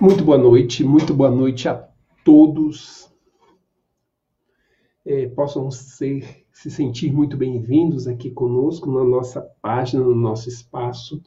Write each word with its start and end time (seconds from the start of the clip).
Muito 0.00 0.24
boa 0.24 0.38
noite, 0.38 0.82
muito 0.82 1.12
boa 1.12 1.30
noite 1.30 1.68
a 1.68 1.86
todos. 2.24 3.12
É, 5.04 5.28
possam 5.28 5.70
ser, 5.70 6.46
se 6.50 6.70
sentir 6.70 7.12
muito 7.12 7.36
bem-vindos 7.36 8.08
aqui 8.08 8.30
conosco 8.30 8.90
na 8.90 9.04
nossa 9.04 9.42
página, 9.60 10.02
no 10.02 10.14
nosso 10.14 10.48
espaço. 10.48 11.22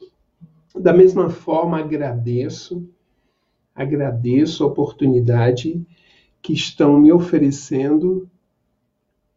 Da 0.74 0.92
mesma 0.92 1.30
forma, 1.30 1.78
agradeço, 1.78 2.84
agradeço 3.72 4.64
a 4.64 4.66
oportunidade 4.66 5.80
que 6.42 6.52
estão 6.52 6.98
me 6.98 7.12
oferecendo 7.12 8.28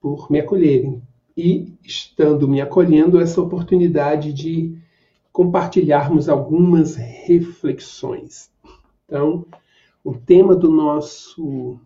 por 0.01 0.31
me 0.31 0.39
acolherem 0.39 0.99
e 1.37 1.75
estando 1.83 2.47
me 2.47 2.59
acolhendo 2.59 3.19
essa 3.19 3.39
oportunidade 3.39 4.33
de 4.33 4.75
compartilharmos 5.31 6.27
algumas 6.27 6.95
reflexões. 6.95 8.49
Então, 9.07 9.45
o 10.03 10.13
tema 10.13 10.53
do 10.53 10.69
nosso 10.69 11.79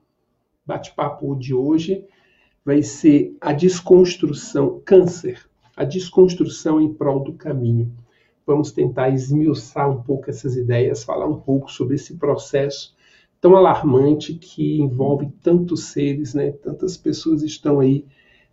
bate-papo 0.66 1.36
de 1.36 1.54
hoje 1.54 2.04
vai 2.66 2.82
ser 2.82 3.38
a 3.40 3.54
desconstrução, 3.54 4.82
câncer, 4.84 5.48
a 5.78 5.84
desconstrução 5.84 6.82
em 6.82 6.92
prol 6.92 7.24
do 7.24 7.34
caminho. 7.34 7.94
Vamos 8.46 8.72
tentar 8.72 9.10
esmiuçar 9.10 9.88
um 9.88 10.02
pouco 10.02 10.32
essas 10.32 10.56
ideias, 10.56 11.04
falar 11.04 11.28
um 11.28 11.40
pouco 11.40 11.72
sobre 11.72 11.94
esse 11.96 12.16
processo 12.16 12.96
tão 13.40 13.56
alarmante 13.56 14.34
que 14.34 14.80
envolve 14.80 15.30
tantos 15.44 15.86
seres, 15.86 16.34
né? 16.34 16.52
Tantas 16.52 16.98
pessoas 16.98 17.44
estão 17.44 17.80
aí 17.80 18.06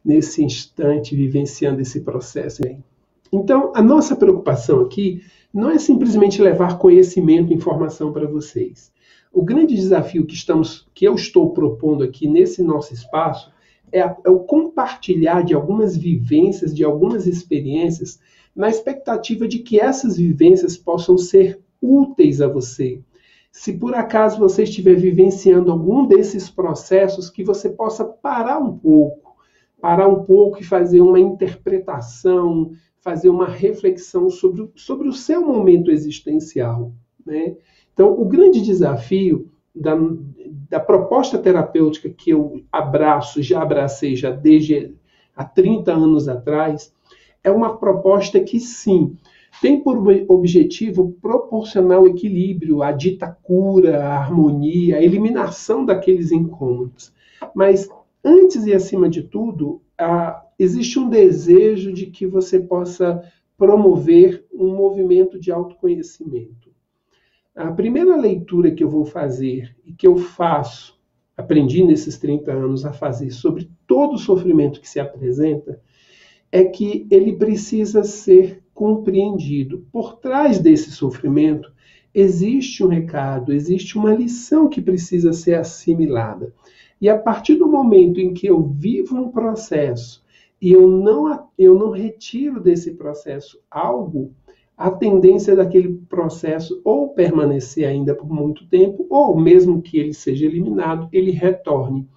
nesse 0.05 0.45
instante 0.45 1.17
vivenciando 1.17 1.81
esse 1.81 2.01
processo. 2.01 2.63
Então, 3.31 3.73
a 3.75 3.83
nossa 3.83 4.17
preocupação 4.17 4.81
aqui 4.81 5.23
não 5.53 5.71
é 5.71 5.79
simplesmente 5.79 6.43
levar 6.43 6.79
conhecimento 6.79 7.53
e 7.53 7.57
informação 7.57 8.13
para 8.13 8.27
vocês. 8.27 8.93
O 9.33 9.43
grande 9.43 9.75
desafio 9.75 10.27
que, 10.27 10.35
estamos, 10.35 10.87
que 10.95 11.05
eu 11.05 11.15
estou 11.15 11.51
propondo 11.51 12.03
aqui 12.03 12.27
nesse 12.27 12.63
nosso 12.63 12.95
espaço 12.95 13.53
é, 13.93 14.01
a, 14.01 14.17
é 14.25 14.31
o 14.31 14.41
compartilhar 14.41 15.43
de 15.43 15.55
algumas 15.55 15.97
vivências, 15.97 16.75
de 16.75 16.85
algumas 16.85 17.27
experiências, 17.27 18.21
na 18.55 18.69
expectativa 18.69 19.47
de 19.47 19.61
que 19.61 19.81
essas 19.81 20.17
vivências 20.17 20.77
possam 20.77 21.17
ser 21.17 21.61
úteis 21.81 22.41
a 22.41 22.49
você. 22.49 23.01
Se 23.51 23.73
por 23.73 23.95
acaso 23.95 24.39
você 24.39 24.65
estiver 24.65 24.97
vivenciando 24.97 25.71
algum 25.71 26.07
desses 26.07 26.51
processos, 26.51 27.31
que 27.31 27.43
você 27.43 27.69
possa 27.71 28.05
parar 28.05 28.59
um 28.59 28.77
pouco, 28.77 29.37
parar 29.81 30.09
um 30.09 30.25
pouco 30.25 30.61
e 30.61 30.65
fazer 30.65 31.01
uma 31.01 31.19
interpretação, 31.19 32.73
fazer 33.09 33.31
uma 33.31 33.49
reflexão 33.49 34.29
sobre, 34.29 34.71
sobre 34.75 35.09
o 35.09 35.15
seu 35.15 35.41
momento 35.41 35.91
existencial. 35.91 36.93
Né? 37.25 37.57
Então, 37.95 38.13
o 38.13 38.27
grande 38.27 38.61
desafio 38.61 39.51
da, 39.75 39.99
da 40.69 40.79
proposta 40.79 41.39
terapêutica 41.39 42.11
que 42.11 42.29
eu 42.29 42.61
abraço, 42.71 43.43
já 43.43 43.63
abracei 43.63 44.15
já 44.15 44.31
desde 44.31 44.95
há 45.35 45.43
30 45.43 45.91
anos 45.91 46.29
atrás, 46.29 46.93
é 47.43 47.51
uma 47.51 47.79
proposta 47.79 48.39
que 48.41 48.61
sim, 48.61 49.17
tem 49.63 49.81
por 49.81 49.97
objetivo 50.29 51.17
proporcionar 51.23 52.03
o 52.03 52.09
equilíbrio, 52.09 52.83
a 52.83 52.93
dita 52.93 53.27
cura, 53.43 54.05
a 54.05 54.19
harmonia, 54.19 54.99
a 54.99 55.03
eliminação 55.03 55.83
daqueles 55.83 56.31
incômodos. 56.31 57.11
Mas 57.55 57.89
antes 58.23 58.67
e 58.67 58.75
acima 58.75 59.09
de 59.09 59.23
tudo, 59.23 59.81
a, 59.97 60.43
existe 60.59 60.99
um 60.99 61.09
desejo 61.09 61.93
de 61.93 62.07
que 62.07 62.27
você 62.27 62.59
possa 62.59 63.23
promover 63.57 64.45
um 64.53 64.75
movimento 64.75 65.39
de 65.39 65.51
autoconhecimento. 65.51 66.71
A 67.55 67.73
primeira 67.73 68.17
leitura 68.17 68.71
que 68.71 68.85
eu 68.85 68.89
vou 68.89 69.05
fazer 69.05 69.77
e 69.85 69.93
que 69.93 70.07
eu 70.07 70.17
faço, 70.17 70.99
aprendi 71.37 71.85
nesses 71.85 72.17
30 72.19 72.53
anos 72.53 72.85
a 72.85 72.93
fazer 72.93 73.31
sobre 73.33 73.69
todo 73.87 74.15
o 74.15 74.19
sofrimento 74.19 74.81
que 74.81 74.89
se 74.89 75.01
apresenta, 75.01 75.81
é 76.51 76.65
que 76.65 77.07
ele 77.11 77.35
precisa 77.35 78.05
ser 78.05 78.63
compreendido. 78.73 79.87
Por 79.93 80.19
trás 80.19 80.59
desse 80.59 80.93
sofrimento 80.93 81.73
existe 82.15 82.85
um 82.85 82.89
recado, 82.89 83.53
existe 83.53 83.99
uma 83.99 84.15
lição 84.15 84.69
que 84.69 84.81
precisa 84.81 85.33
ser 85.33 85.55
assimilada. 85.55 86.55
E 87.01 87.09
a 87.09 87.19
partir 87.19 87.57
do 87.57 87.69
momento 87.69 88.21
em 88.21 88.33
que 88.33 88.47
eu 88.47 88.63
vivo 88.63 89.17
um 89.17 89.31
processo 89.31 90.25
eu 90.61 90.89
não, 90.89 91.49
eu 91.57 91.79
não 91.79 91.91
retiro 91.91 92.61
desse 92.61 92.95
processo 92.95 93.61
algo, 93.71 94.33
a 94.77 94.91
tendência 94.91 95.57
daquele 95.57 95.95
processo 96.09 96.81
ou 96.85 97.09
permanecer 97.09 97.89
ainda 97.89 98.15
por 98.15 98.31
muito 98.31 98.67
tempo, 98.69 99.07
ou 99.11 99.37
mesmo 99.37 99.83
que 99.83 99.99
ele 99.99 100.15
seja 100.15 100.47
eliminado, 100.47 101.09
ele 101.13 101.33
retorne. 101.33 102.09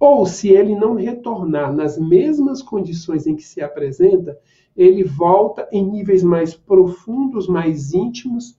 Ou 0.00 0.26
se 0.26 0.48
ele 0.48 0.74
não 0.74 0.94
retornar 0.94 1.74
nas 1.74 1.98
mesmas 1.98 2.62
condições 2.62 3.26
em 3.26 3.36
que 3.36 3.42
se 3.42 3.62
apresenta, 3.62 4.38
ele 4.76 5.02
volta 5.02 5.68
em 5.72 5.84
níveis 5.84 6.22
mais 6.22 6.54
profundos, 6.54 7.48
mais 7.48 7.94
íntimos 7.94 8.58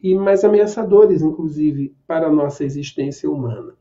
e 0.00 0.14
mais 0.14 0.44
ameaçadores, 0.44 1.22
inclusive, 1.22 1.94
para 2.06 2.28
a 2.28 2.32
nossa 2.32 2.64
existência 2.64 3.28
humana. 3.30 3.74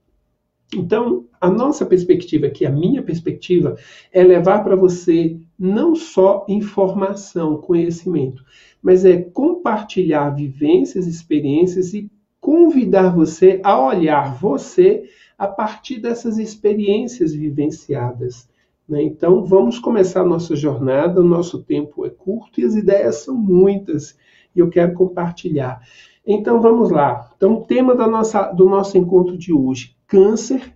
Então, 0.75 1.25
a 1.39 1.49
nossa 1.49 1.85
perspectiva 1.85 2.47
aqui, 2.47 2.65
a 2.65 2.71
minha 2.71 3.01
perspectiva, 3.01 3.77
é 4.11 4.23
levar 4.23 4.63
para 4.63 4.75
você 4.75 5.37
não 5.57 5.95
só 5.95 6.45
informação, 6.49 7.57
conhecimento, 7.57 8.43
mas 8.81 9.05
é 9.05 9.21
compartilhar 9.21 10.29
vivências, 10.31 11.07
experiências 11.07 11.93
e 11.93 12.11
convidar 12.39 13.09
você 13.09 13.59
a 13.63 13.79
olhar 13.79 14.37
você 14.39 15.09
a 15.37 15.47
partir 15.47 15.99
dessas 15.99 16.37
experiências 16.37 17.33
vivenciadas. 17.33 18.49
Né? 18.87 19.03
Então, 19.03 19.43
vamos 19.43 19.79
começar 19.79 20.21
a 20.21 20.25
nossa 20.25 20.55
jornada. 20.55 21.21
O 21.21 21.27
nosso 21.27 21.63
tempo 21.63 22.05
é 22.05 22.09
curto 22.09 22.59
e 22.59 22.65
as 22.65 22.75
ideias 22.75 23.17
são 23.17 23.35
muitas 23.35 24.17
e 24.57 24.59
eu 24.59 24.69
quero 24.69 24.93
compartilhar. 24.93 25.79
Então, 26.25 26.59
vamos 26.59 26.91
lá. 26.91 27.31
Então, 27.37 27.53
o 27.53 27.61
tema 27.61 27.95
da 27.95 28.07
nossa, 28.07 28.51
do 28.51 28.67
nosso 28.67 28.97
encontro 28.97 29.37
de 29.37 29.53
hoje: 29.53 29.95
câncer, 30.07 30.73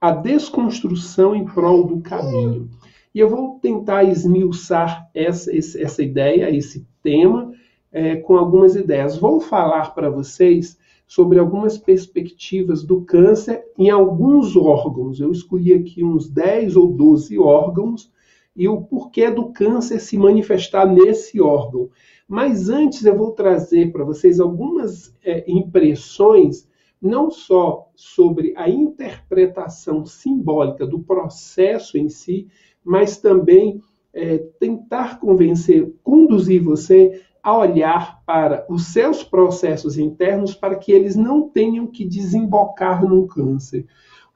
a 0.00 0.12
desconstrução 0.12 1.34
em 1.34 1.44
prol 1.44 1.84
do 1.84 2.00
caminho. 2.00 2.68
E 3.14 3.18
eu 3.18 3.28
vou 3.28 3.58
tentar 3.60 4.04
esmiuçar 4.04 5.10
essa, 5.12 5.50
essa 5.56 6.02
ideia, 6.02 6.54
esse 6.54 6.86
tema, 7.02 7.52
é, 7.90 8.16
com 8.16 8.36
algumas 8.36 8.76
ideias. 8.76 9.16
Vou 9.16 9.40
falar 9.40 9.94
para 9.94 10.10
vocês 10.10 10.78
sobre 11.06 11.38
algumas 11.38 11.78
perspectivas 11.78 12.84
do 12.84 13.00
câncer 13.00 13.64
em 13.76 13.90
alguns 13.90 14.54
órgãos. 14.54 15.18
Eu 15.18 15.32
escolhi 15.32 15.72
aqui 15.72 16.04
uns 16.04 16.28
10 16.28 16.76
ou 16.76 16.92
12 16.92 17.38
órgãos 17.38 18.12
e 18.54 18.68
o 18.68 18.82
porquê 18.82 19.30
do 19.30 19.50
câncer 19.52 20.00
se 20.00 20.18
manifestar 20.18 20.86
nesse 20.86 21.40
órgão. 21.40 21.88
Mas 22.28 22.68
antes 22.68 23.06
eu 23.06 23.16
vou 23.16 23.32
trazer 23.32 23.90
para 23.90 24.04
vocês 24.04 24.38
algumas 24.38 25.16
é, 25.24 25.50
impressões 25.50 26.68
não 27.00 27.30
só 27.30 27.90
sobre 27.94 28.52
a 28.56 28.68
interpretação 28.68 30.04
simbólica 30.04 30.86
do 30.86 30.98
processo 30.98 31.96
em 31.96 32.08
si, 32.08 32.48
mas 32.84 33.16
também 33.16 33.80
é, 34.12 34.38
tentar 34.60 35.18
convencer, 35.20 35.90
conduzir 36.02 36.62
você 36.62 37.22
a 37.42 37.56
olhar 37.56 38.22
para 38.26 38.66
os 38.68 38.86
seus 38.86 39.22
processos 39.24 39.96
internos 39.96 40.54
para 40.54 40.76
que 40.76 40.92
eles 40.92 41.16
não 41.16 41.48
tenham 41.48 41.86
que 41.86 42.04
desembocar 42.04 43.08
num 43.08 43.26
câncer. 43.26 43.86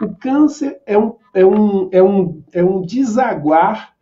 O 0.01 0.15
câncer 0.15 0.81
é 0.87 0.97
um, 0.97 1.17
é 1.35 1.45
um, 1.45 1.88
é 1.93 2.03
um, 2.03 2.43
é 2.53 2.65
um 2.65 2.81
desaguar 2.81 3.95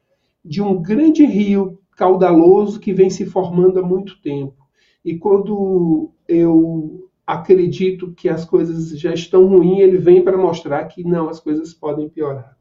de 0.44 0.62
um 0.62 0.80
grande 0.80 1.24
rio 1.24 1.79
caudaloso 2.00 2.80
que 2.80 2.94
vem 2.94 3.10
se 3.10 3.26
formando 3.26 3.78
há 3.78 3.82
muito 3.82 4.18
tempo. 4.22 4.56
E 5.04 5.18
quando 5.18 6.10
eu 6.26 7.10
acredito 7.26 8.14
que 8.14 8.26
as 8.26 8.42
coisas 8.42 8.98
já 8.98 9.12
estão 9.12 9.46
ruins, 9.46 9.80
ele 9.80 9.98
vem 9.98 10.24
para 10.24 10.38
mostrar 10.38 10.82
que 10.86 11.04
não, 11.04 11.28
as 11.28 11.38
coisas 11.38 11.74
podem 11.74 12.08
piorar. 12.08 12.56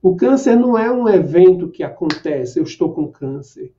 O 0.00 0.16
câncer 0.16 0.56
não 0.56 0.78
é 0.78 0.90
um 0.90 1.06
evento 1.06 1.68
que 1.68 1.82
acontece, 1.82 2.58
eu 2.58 2.64
estou 2.64 2.94
com 2.94 3.06
câncer. 3.06 3.74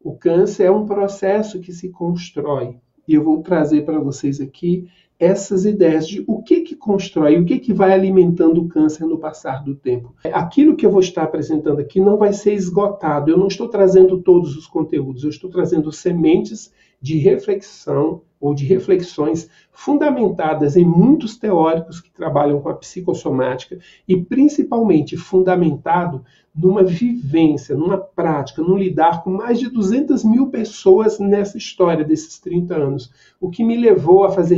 O 0.00 0.16
câncer 0.16 0.64
é 0.64 0.70
um 0.70 0.84
processo 0.84 1.60
que 1.60 1.72
se 1.72 1.88
constrói. 1.90 2.76
E 3.06 3.14
eu 3.14 3.22
vou 3.22 3.42
trazer 3.42 3.84
para 3.84 4.00
vocês 4.00 4.40
aqui 4.40 4.88
essas 5.20 5.66
ideias 5.66 6.08
de 6.08 6.24
o 6.26 6.42
que 6.42 6.62
que 6.62 6.74
constrói, 6.74 7.38
o 7.38 7.44
que 7.44 7.58
que 7.58 7.74
vai 7.74 7.92
alimentando 7.92 8.62
o 8.62 8.68
câncer 8.68 9.04
no 9.04 9.18
passar 9.18 9.62
do 9.62 9.74
tempo. 9.74 10.14
Aquilo 10.32 10.74
que 10.74 10.86
eu 10.86 10.90
vou 10.90 11.00
estar 11.00 11.24
apresentando 11.24 11.78
aqui 11.78 12.00
não 12.00 12.16
vai 12.16 12.32
ser 12.32 12.54
esgotado. 12.54 13.30
Eu 13.30 13.36
não 13.36 13.46
estou 13.46 13.68
trazendo 13.68 14.22
todos 14.22 14.56
os 14.56 14.66
conteúdos, 14.66 15.22
eu 15.22 15.30
estou 15.30 15.50
trazendo 15.50 15.92
sementes 15.92 16.72
de 17.02 17.18
reflexão 17.18 18.22
ou 18.40 18.54
de 18.54 18.64
reflexões 18.64 19.48
fundamentadas 19.70 20.76
em 20.76 20.84
muitos 20.84 21.36
teóricos 21.36 22.00
que 22.00 22.10
trabalham 22.10 22.60
com 22.60 22.68
a 22.70 22.74
psicossomática 22.74 23.78
e 24.08 24.16
principalmente 24.16 25.16
fundamentado 25.16 26.24
numa 26.54 26.82
vivência, 26.82 27.76
numa 27.76 27.96
prática, 27.96 28.62
num 28.62 28.76
lidar 28.76 29.22
com 29.22 29.30
mais 29.30 29.58
de 29.58 29.68
200 29.68 30.24
mil 30.24 30.48
pessoas 30.48 31.18
nessa 31.18 31.56
história 31.56 32.04
desses 32.04 32.38
30 32.38 32.74
anos, 32.74 33.10
o 33.40 33.50
que 33.50 33.62
me 33.62 33.76
levou 33.76 34.24
a 34.24 34.32
fazer 34.32 34.56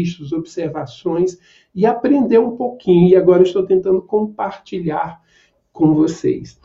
registros, 0.00 0.32
observações 0.32 1.38
e 1.74 1.86
aprender 1.86 2.38
um 2.38 2.56
pouquinho. 2.56 3.08
E 3.08 3.16
agora 3.16 3.42
estou 3.42 3.64
tentando 3.64 4.02
compartilhar 4.02 5.20
com 5.72 5.94
vocês. 5.94 6.58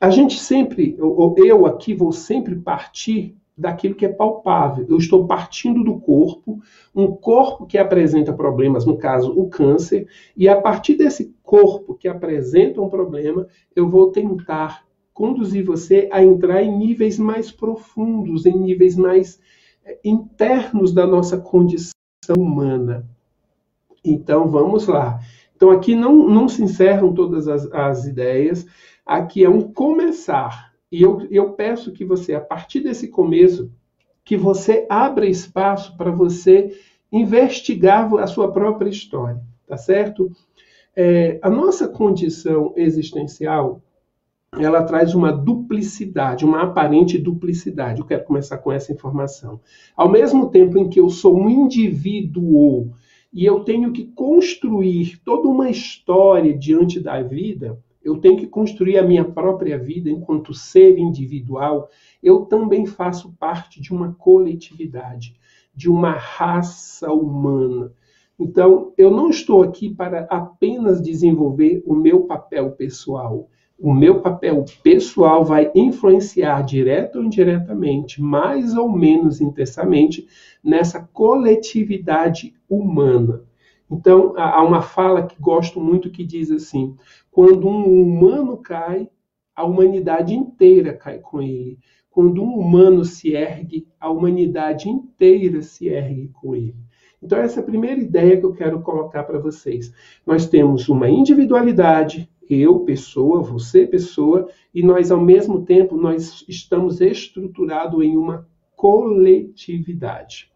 A 0.00 0.08
gente 0.08 0.38
sempre, 0.38 0.96
eu 0.98 1.66
aqui 1.66 1.92
vou 1.92 2.10
sempre 2.10 2.56
partir 2.56 3.36
daquilo 3.56 3.94
que 3.94 4.06
é 4.06 4.08
palpável. 4.08 4.86
Eu 4.88 4.96
estou 4.96 5.26
partindo 5.26 5.84
do 5.84 6.00
corpo, 6.00 6.62
um 6.94 7.08
corpo 7.08 7.66
que 7.66 7.76
apresenta 7.76 8.32
problemas, 8.32 8.86
no 8.86 8.96
caso, 8.96 9.38
o 9.38 9.50
câncer, 9.50 10.08
e 10.34 10.48
a 10.48 10.58
partir 10.58 10.94
desse 10.94 11.34
corpo 11.42 11.94
que 11.94 12.08
apresenta 12.08 12.80
um 12.80 12.88
problema, 12.88 13.46
eu 13.76 13.86
vou 13.86 14.10
tentar 14.10 14.86
conduzir 15.12 15.62
você 15.62 16.08
a 16.10 16.24
entrar 16.24 16.62
em 16.62 16.78
níveis 16.78 17.18
mais 17.18 17.50
profundos, 17.50 18.46
em 18.46 18.58
níveis 18.58 18.96
mais 18.96 19.38
eh, 19.84 19.98
internos 20.02 20.94
da 20.94 21.06
nossa 21.06 21.36
condição 21.36 21.99
humana. 22.28 23.06
Então, 24.04 24.48
vamos 24.48 24.86
lá. 24.86 25.20
Então, 25.54 25.70
aqui 25.70 25.94
não, 25.94 26.28
não 26.28 26.48
se 26.48 26.62
encerram 26.62 27.12
todas 27.12 27.48
as, 27.48 27.70
as 27.72 28.06
ideias, 28.06 28.66
aqui 29.04 29.44
é 29.44 29.48
um 29.48 29.62
começar 29.72 30.70
e 30.90 31.02
eu, 31.02 31.26
eu 31.30 31.52
peço 31.52 31.92
que 31.92 32.04
você, 32.04 32.34
a 32.34 32.40
partir 32.40 32.80
desse 32.80 33.08
começo, 33.08 33.70
que 34.24 34.36
você 34.36 34.86
abra 34.88 35.26
espaço 35.26 35.96
para 35.96 36.10
você 36.10 36.76
investigar 37.12 38.12
a 38.14 38.26
sua 38.26 38.52
própria 38.52 38.88
história, 38.88 39.40
tá 39.66 39.76
certo? 39.76 40.30
É, 40.96 41.38
a 41.42 41.48
nossa 41.48 41.88
condição 41.88 42.72
existencial, 42.76 43.80
ela 44.58 44.82
traz 44.82 45.14
uma 45.14 45.32
duplicidade, 45.32 46.44
uma 46.44 46.62
aparente 46.62 47.16
duplicidade. 47.16 48.00
Eu 48.00 48.06
quero 48.06 48.24
começar 48.24 48.58
com 48.58 48.72
essa 48.72 48.92
informação. 48.92 49.60
Ao 49.96 50.08
mesmo 50.08 50.50
tempo 50.50 50.76
em 50.76 50.88
que 50.88 50.98
eu 50.98 51.08
sou 51.08 51.38
um 51.38 51.48
indivíduo 51.48 52.90
e 53.32 53.44
eu 53.44 53.60
tenho 53.60 53.92
que 53.92 54.06
construir 54.06 55.20
toda 55.24 55.48
uma 55.48 55.70
história 55.70 56.56
diante 56.56 56.98
da 56.98 57.22
vida, 57.22 57.78
eu 58.02 58.18
tenho 58.18 58.38
que 58.38 58.46
construir 58.46 58.98
a 58.98 59.06
minha 59.06 59.24
própria 59.24 59.78
vida 59.78 60.10
enquanto 60.10 60.52
ser 60.52 60.98
individual, 60.98 61.88
eu 62.20 62.40
também 62.40 62.86
faço 62.86 63.32
parte 63.38 63.80
de 63.80 63.92
uma 63.92 64.14
coletividade, 64.14 65.36
de 65.72 65.88
uma 65.88 66.10
raça 66.10 67.12
humana. 67.12 67.92
Então, 68.36 68.92
eu 68.96 69.10
não 69.10 69.30
estou 69.30 69.62
aqui 69.62 69.94
para 69.94 70.26
apenas 70.30 71.00
desenvolver 71.00 71.82
o 71.86 71.94
meu 71.94 72.22
papel 72.22 72.72
pessoal. 72.72 73.48
O 73.82 73.94
meu 73.94 74.20
papel 74.20 74.62
pessoal 74.82 75.42
vai 75.42 75.70
influenciar 75.74 76.62
direto 76.62 77.16
ou 77.16 77.24
indiretamente, 77.24 78.20
mais 78.20 78.76
ou 78.76 78.92
menos 78.92 79.40
intensamente, 79.40 80.28
nessa 80.62 81.00
coletividade 81.00 82.52
humana. 82.68 83.42
Então, 83.90 84.34
há 84.36 84.62
uma 84.62 84.82
fala 84.82 85.26
que 85.26 85.40
gosto 85.40 85.80
muito 85.80 86.10
que 86.10 86.22
diz 86.22 86.50
assim: 86.50 86.94
quando 87.30 87.66
um 87.66 88.02
humano 88.02 88.58
cai, 88.58 89.08
a 89.56 89.64
humanidade 89.64 90.34
inteira 90.34 90.92
cai 90.92 91.18
com 91.18 91.40
ele. 91.40 91.78
Quando 92.10 92.42
um 92.42 92.58
humano 92.58 93.02
se 93.02 93.32
ergue, 93.32 93.88
a 93.98 94.10
humanidade 94.10 94.90
inteira 94.90 95.62
se 95.62 95.88
ergue 95.88 96.28
com 96.34 96.54
ele. 96.54 96.76
Então, 97.22 97.38
essa 97.38 97.60
é 97.60 97.62
a 97.62 97.66
primeira 97.66 97.98
ideia 97.98 98.36
que 98.36 98.44
eu 98.44 98.52
quero 98.52 98.82
colocar 98.82 99.24
para 99.24 99.38
vocês. 99.38 99.90
Nós 100.26 100.46
temos 100.46 100.86
uma 100.90 101.08
individualidade, 101.08 102.30
eu, 102.50 102.80
pessoa, 102.80 103.42
você, 103.42 103.86
pessoa, 103.86 104.48
e 104.74 104.82
nós, 104.82 105.10
ao 105.10 105.20
mesmo 105.20 105.64
tempo, 105.64 105.96
nós 105.96 106.44
estamos 106.48 107.00
estruturados 107.00 108.02
em 108.02 108.16
uma 108.16 108.46
coletividade. 108.74 110.50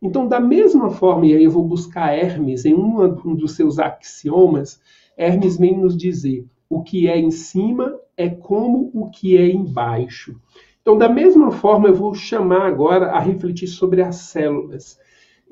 Então, 0.00 0.26
da 0.26 0.40
mesma 0.40 0.90
forma, 0.90 1.26
e 1.26 1.34
aí 1.34 1.44
eu 1.44 1.50
vou 1.50 1.64
buscar 1.64 2.12
Hermes 2.12 2.64
em 2.64 2.74
um 2.74 3.34
dos 3.34 3.56
seus 3.56 3.78
axiomas, 3.78 4.80
Hermes 5.16 5.56
vem 5.58 5.76
nos 5.76 5.96
dizer: 5.96 6.46
o 6.68 6.82
que 6.82 7.08
é 7.08 7.18
em 7.18 7.30
cima 7.30 7.98
é 8.16 8.28
como 8.28 8.90
o 8.92 9.10
que 9.10 9.36
é 9.36 9.48
embaixo. 9.48 10.38
Então, 10.82 10.98
da 10.98 11.08
mesma 11.08 11.50
forma, 11.50 11.88
eu 11.88 11.94
vou 11.94 12.14
chamar 12.14 12.66
agora 12.66 13.12
a 13.12 13.18
refletir 13.18 13.66
sobre 13.66 14.02
as 14.02 14.16
células. 14.16 14.98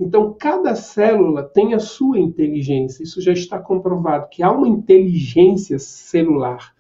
Então, 0.03 0.35
cada 0.39 0.75
célula 0.75 1.45
tem 1.45 1.75
a 1.75 1.79
sua 1.79 2.19
inteligência. 2.19 3.03
Isso 3.05 3.21
já 3.21 3.33
está 3.33 3.59
comprovado 3.59 4.29
que 4.29 4.43
há 4.43 4.51
uma 4.51 4.67
inteligência 4.67 5.79
celular. 5.79 6.75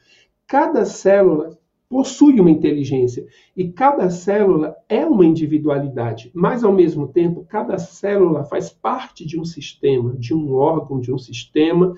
Cada 0.46 0.84
célula 0.84 1.56
possui 1.88 2.40
uma 2.40 2.50
inteligência 2.50 3.26
e 3.54 3.68
cada 3.68 4.08
célula 4.08 4.74
é 4.88 5.04
uma 5.04 5.26
individualidade, 5.26 6.30
mas 6.34 6.64
ao 6.64 6.72
mesmo 6.72 7.06
tempo 7.06 7.44
cada 7.46 7.76
célula 7.78 8.44
faz 8.44 8.70
parte 8.70 9.26
de 9.26 9.38
um 9.38 9.44
sistema, 9.44 10.14
de 10.16 10.34
um 10.34 10.54
órgão, 10.54 10.98
de 10.98 11.12
um 11.12 11.18
sistema, 11.18 11.94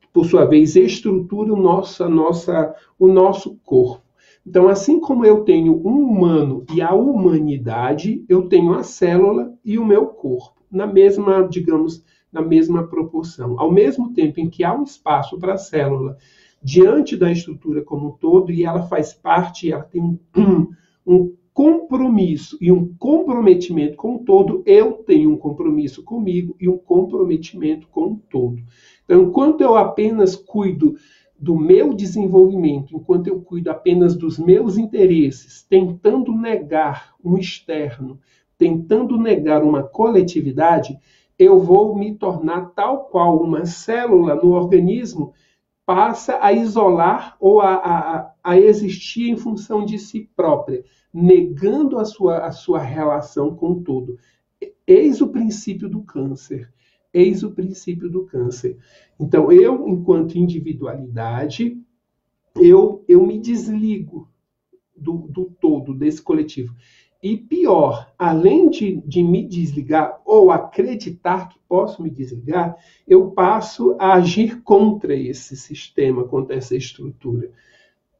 que, 0.00 0.08
por 0.12 0.24
sua 0.24 0.44
vez 0.46 0.74
estrutura 0.74 1.52
o 1.52 1.60
nosso, 1.60 2.08
nossa, 2.08 2.74
o 2.98 3.06
nosso 3.06 3.56
corpo. 3.64 4.02
Então, 4.46 4.68
assim 4.68 4.98
como 4.98 5.24
eu 5.24 5.42
tenho 5.44 5.74
um 5.86 6.04
humano 6.04 6.64
e 6.74 6.82
a 6.82 6.92
humanidade, 6.92 8.24
eu 8.28 8.48
tenho 8.48 8.74
a 8.74 8.82
célula 8.82 9.54
e 9.64 9.78
o 9.78 9.84
meu 9.84 10.06
corpo, 10.06 10.62
na 10.74 10.86
mesma, 10.86 11.46
digamos, 11.48 12.04
na 12.32 12.42
mesma 12.42 12.86
proporção. 12.86 13.58
Ao 13.58 13.70
mesmo 13.70 14.12
tempo 14.12 14.40
em 14.40 14.50
que 14.50 14.64
há 14.64 14.74
um 14.74 14.82
espaço 14.82 15.38
para 15.38 15.54
a 15.54 15.58
célula 15.58 16.16
diante 16.62 17.16
da 17.16 17.30
estrutura 17.30 17.82
como 17.82 18.08
um 18.08 18.12
todo 18.12 18.50
e 18.50 18.64
ela 18.64 18.82
faz 18.84 19.12
parte, 19.12 19.70
ela 19.70 19.84
tem 19.84 20.02
um, 20.02 20.18
um 21.06 21.34
compromisso 21.52 22.58
e 22.60 22.72
um 22.72 22.92
comprometimento 22.98 23.96
com 23.96 24.16
o 24.16 24.18
todo, 24.18 24.62
eu 24.66 24.94
tenho 24.94 25.30
um 25.30 25.36
compromisso 25.36 26.02
comigo 26.02 26.56
e 26.58 26.68
um 26.68 26.76
comprometimento 26.76 27.86
com 27.88 28.14
o 28.14 28.20
todo. 28.28 28.60
Então, 29.04 29.22
enquanto 29.22 29.60
eu 29.60 29.76
apenas 29.76 30.34
cuido 30.34 30.96
do 31.38 31.56
meu 31.56 31.94
desenvolvimento, 31.94 32.96
enquanto 32.96 33.28
eu 33.28 33.40
cuido 33.40 33.70
apenas 33.70 34.16
dos 34.16 34.38
meus 34.38 34.76
interesses, 34.76 35.62
tentando 35.62 36.32
negar 36.32 37.14
um 37.22 37.38
externo, 37.38 38.18
tentando 38.58 39.18
negar 39.18 39.62
uma 39.62 39.82
coletividade, 39.82 40.98
eu 41.38 41.58
vou 41.60 41.96
me 41.96 42.14
tornar 42.14 42.70
tal 42.70 43.06
qual 43.06 43.42
uma 43.42 43.66
célula 43.66 44.34
no 44.34 44.52
organismo 44.52 45.32
passa 45.84 46.38
a 46.40 46.52
isolar 46.52 47.36
ou 47.38 47.60
a, 47.60 47.74
a, 47.74 48.32
a 48.42 48.58
existir 48.58 49.28
em 49.28 49.36
função 49.36 49.84
de 49.84 49.98
si 49.98 50.30
própria, 50.34 50.84
negando 51.12 51.98
a 51.98 52.04
sua, 52.04 52.46
a 52.46 52.52
sua 52.52 52.80
relação 52.80 53.54
com 53.54 53.72
o 53.72 53.82
todo. 53.82 54.18
Eis 54.86 55.20
o 55.20 55.28
princípio 55.28 55.88
do 55.88 56.02
câncer. 56.02 56.72
Eis 57.12 57.42
o 57.42 57.52
princípio 57.52 58.08
do 58.08 58.24
câncer. 58.24 58.78
Então, 59.20 59.52
eu, 59.52 59.86
enquanto 59.86 60.38
individualidade, 60.38 61.78
eu, 62.56 63.04
eu 63.06 63.24
me 63.24 63.38
desligo 63.38 64.28
do, 64.96 65.28
do 65.28 65.44
todo, 65.60 65.94
desse 65.94 66.22
coletivo. 66.22 66.74
E 67.24 67.38
pior, 67.38 68.12
além 68.18 68.68
de, 68.68 68.96
de 68.96 69.22
me 69.22 69.42
desligar 69.48 70.20
ou 70.26 70.50
acreditar 70.50 71.48
que 71.48 71.58
posso 71.66 72.02
me 72.02 72.10
desligar, 72.10 72.76
eu 73.08 73.30
passo 73.30 73.96
a 73.98 74.12
agir 74.12 74.60
contra 74.60 75.16
esse 75.16 75.56
sistema, 75.56 76.24
contra 76.24 76.54
essa 76.54 76.76
estrutura. 76.76 77.50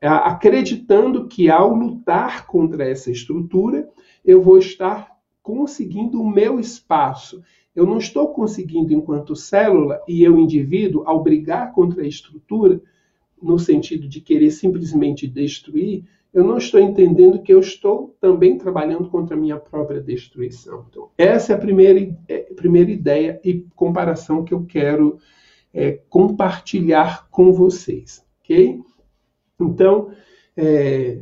Acreditando 0.00 1.28
que 1.28 1.50
ao 1.50 1.74
lutar 1.74 2.46
contra 2.46 2.88
essa 2.88 3.10
estrutura, 3.10 3.86
eu 4.24 4.40
vou 4.40 4.56
estar 4.56 5.10
conseguindo 5.42 6.18
o 6.18 6.26
meu 6.26 6.58
espaço. 6.58 7.42
Eu 7.76 7.84
não 7.84 7.98
estou 7.98 8.28
conseguindo, 8.28 8.94
enquanto 8.94 9.36
célula 9.36 10.00
e 10.08 10.22
eu, 10.22 10.38
indivíduo, 10.38 11.02
ao 11.04 11.22
brigar 11.22 11.74
contra 11.74 12.02
a 12.02 12.08
estrutura, 12.08 12.80
no 13.42 13.58
sentido 13.58 14.08
de 14.08 14.22
querer 14.22 14.50
simplesmente 14.50 15.28
destruir, 15.28 16.04
eu 16.34 16.42
não 16.42 16.58
estou 16.58 16.80
entendendo 16.80 17.40
que 17.40 17.54
eu 17.54 17.60
estou 17.60 18.16
também 18.20 18.58
trabalhando 18.58 19.08
contra 19.08 19.36
a 19.36 19.38
minha 19.38 19.56
própria 19.56 20.00
destruição. 20.00 20.84
Então, 20.90 21.08
essa 21.16 21.52
é 21.52 21.54
a 21.54 21.58
primeira, 21.58 22.12
é, 22.26 22.38
primeira 22.54 22.90
ideia 22.90 23.40
e 23.44 23.64
comparação 23.76 24.42
que 24.42 24.52
eu 24.52 24.64
quero 24.64 25.18
é, 25.72 26.00
compartilhar 26.08 27.28
com 27.30 27.52
vocês, 27.52 28.26
ok? 28.40 28.80
Então, 29.60 30.10
é, 30.56 31.20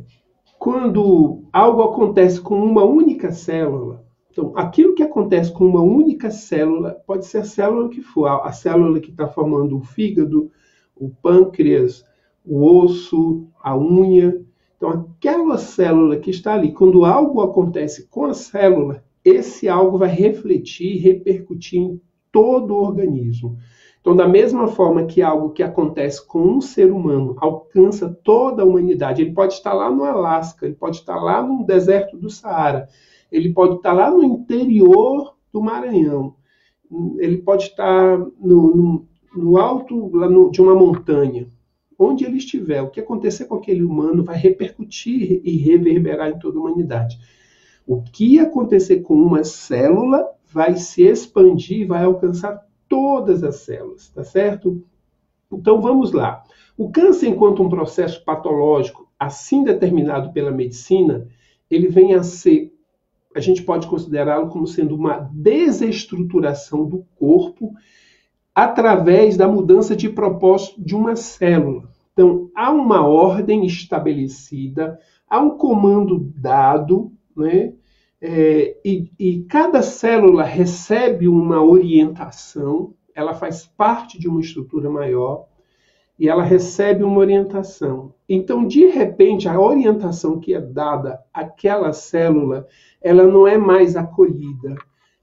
quando 0.57 1.43
algo 1.53 1.83
acontece 1.83 2.41
com 2.41 2.55
uma 2.55 2.83
única 2.83 3.31
célula, 3.31 4.03
então, 4.31 4.51
aquilo 4.55 4.95
que 4.95 5.03
acontece 5.03 5.51
com 5.51 5.67
uma 5.67 5.81
única 5.81 6.31
célula, 6.31 6.99
pode 7.05 7.27
ser 7.27 7.37
a 7.37 7.45
célula 7.45 7.87
que 7.87 8.01
for, 8.01 8.25
a 8.25 8.51
célula 8.51 8.99
que 8.99 9.11
está 9.11 9.27
formando 9.27 9.77
o 9.77 9.81
fígado, 9.83 10.49
o 10.95 11.07
pâncreas, 11.07 12.03
o 12.43 12.65
osso, 12.65 13.47
a 13.61 13.77
unha, 13.77 14.43
então, 14.83 15.07
aquela 15.17 15.57
célula 15.57 16.17
que 16.17 16.29
está 16.29 16.55
ali, 16.55 16.73
quando 16.73 17.05
algo 17.05 17.39
acontece 17.39 18.05
com 18.09 18.25
a 18.25 18.33
célula, 18.33 19.01
esse 19.23 19.69
algo 19.69 19.97
vai 19.97 20.09
refletir, 20.09 20.97
repercutir 20.97 21.79
em 21.79 22.01
todo 22.29 22.73
o 22.73 22.81
organismo. 22.81 23.57
Então, 24.01 24.13
da 24.13 24.27
mesma 24.27 24.67
forma 24.67 25.05
que 25.05 25.21
algo 25.21 25.51
que 25.51 25.63
acontece 25.63 26.27
com 26.27 26.39
um 26.39 26.59
ser 26.59 26.91
humano 26.91 27.33
alcança 27.37 28.09
toda 28.25 28.61
a 28.61 28.65
humanidade, 28.65 29.21
ele 29.21 29.31
pode 29.31 29.53
estar 29.53 29.71
lá 29.71 29.89
no 29.89 30.03
Alasca, 30.03 30.65
ele 30.65 30.75
pode 30.75 30.97
estar 30.97 31.15
lá 31.15 31.41
no 31.41 31.65
deserto 31.65 32.17
do 32.17 32.29
Saara, 32.29 32.89
ele 33.31 33.53
pode 33.53 33.75
estar 33.75 33.93
lá 33.93 34.11
no 34.11 34.21
interior 34.21 35.33
do 35.53 35.61
Maranhão, 35.61 36.35
ele 37.19 37.37
pode 37.37 37.63
estar 37.67 38.17
no, 38.17 38.75
no, 38.75 39.07
no 39.33 39.57
alto 39.57 40.09
no, 40.09 40.51
de 40.51 40.61
uma 40.61 40.75
montanha, 40.75 41.47
onde 41.97 42.25
ele 42.25 42.37
estiver, 42.37 42.81
o 42.81 42.89
que 42.89 42.99
acontecer 42.99 43.45
com 43.45 43.55
aquele 43.55 43.83
humano 43.83 44.23
vai 44.23 44.37
repercutir 44.37 45.41
e 45.43 45.57
reverberar 45.57 46.29
em 46.29 46.39
toda 46.39 46.57
a 46.57 46.61
humanidade. 46.61 47.19
O 47.85 48.01
que 48.01 48.39
acontecer 48.39 49.01
com 49.01 49.15
uma 49.15 49.43
célula 49.43 50.25
vai 50.51 50.77
se 50.77 51.03
expandir 51.03 51.81
e 51.81 51.85
vai 51.85 52.03
alcançar 52.03 52.65
todas 52.87 53.43
as 53.43 53.57
células, 53.57 54.09
tá 54.09 54.23
certo? 54.23 54.83
Então 55.51 55.81
vamos 55.81 56.11
lá. 56.11 56.43
O 56.77 56.89
câncer, 56.91 57.27
enquanto 57.27 57.61
um 57.61 57.69
processo 57.69 58.23
patológico 58.23 59.09
assim 59.19 59.63
determinado 59.63 60.31
pela 60.33 60.51
medicina, 60.51 61.27
ele 61.69 61.87
vem 61.87 62.13
a 62.13 62.23
ser, 62.23 62.73
a 63.35 63.39
gente 63.39 63.63
pode 63.63 63.87
considerá-lo 63.87 64.49
como 64.49 64.67
sendo 64.67 64.95
uma 64.95 65.29
desestruturação 65.31 66.85
do 66.85 67.05
corpo 67.15 67.73
através 68.53 69.35
da 69.35 69.47
mudança 69.47 69.95
de 69.95 70.09
propósito 70.09 70.81
de 70.83 70.95
uma 70.95 71.15
célula. 71.15 71.89
Então, 72.13 72.49
há 72.55 72.71
uma 72.71 73.05
ordem 73.05 73.65
estabelecida, 73.65 74.99
há 75.27 75.39
um 75.39 75.57
comando 75.57 76.31
dado, 76.35 77.11
né? 77.35 77.73
É, 78.21 78.77
e, 78.85 79.11
e 79.19 79.41
cada 79.43 79.81
célula 79.81 80.43
recebe 80.43 81.27
uma 81.27 81.61
orientação, 81.61 82.93
ela 83.13 83.33
faz 83.33 83.65
parte 83.65 84.17
de 84.17 84.29
uma 84.29 84.39
estrutura 84.39 84.89
maior 84.89 85.45
e 86.17 86.29
ela 86.29 86.43
recebe 86.43 87.03
uma 87.03 87.19
orientação. 87.19 88.13
Então, 88.29 88.65
de 88.65 88.85
repente, 88.85 89.49
a 89.49 89.59
orientação 89.59 90.39
que 90.39 90.53
é 90.53 90.61
dada 90.61 91.19
àquela 91.33 91.91
célula, 91.91 92.65
ela 93.01 93.25
não 93.25 93.45
é 93.45 93.57
mais 93.57 93.95
acolhida. 93.97 94.75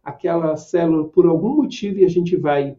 Aquela 0.04 0.56
célula, 0.56 1.08
por 1.08 1.24
algum 1.24 1.56
motivo, 1.56 2.00
e 2.00 2.04
a 2.04 2.08
gente 2.08 2.36
vai 2.36 2.76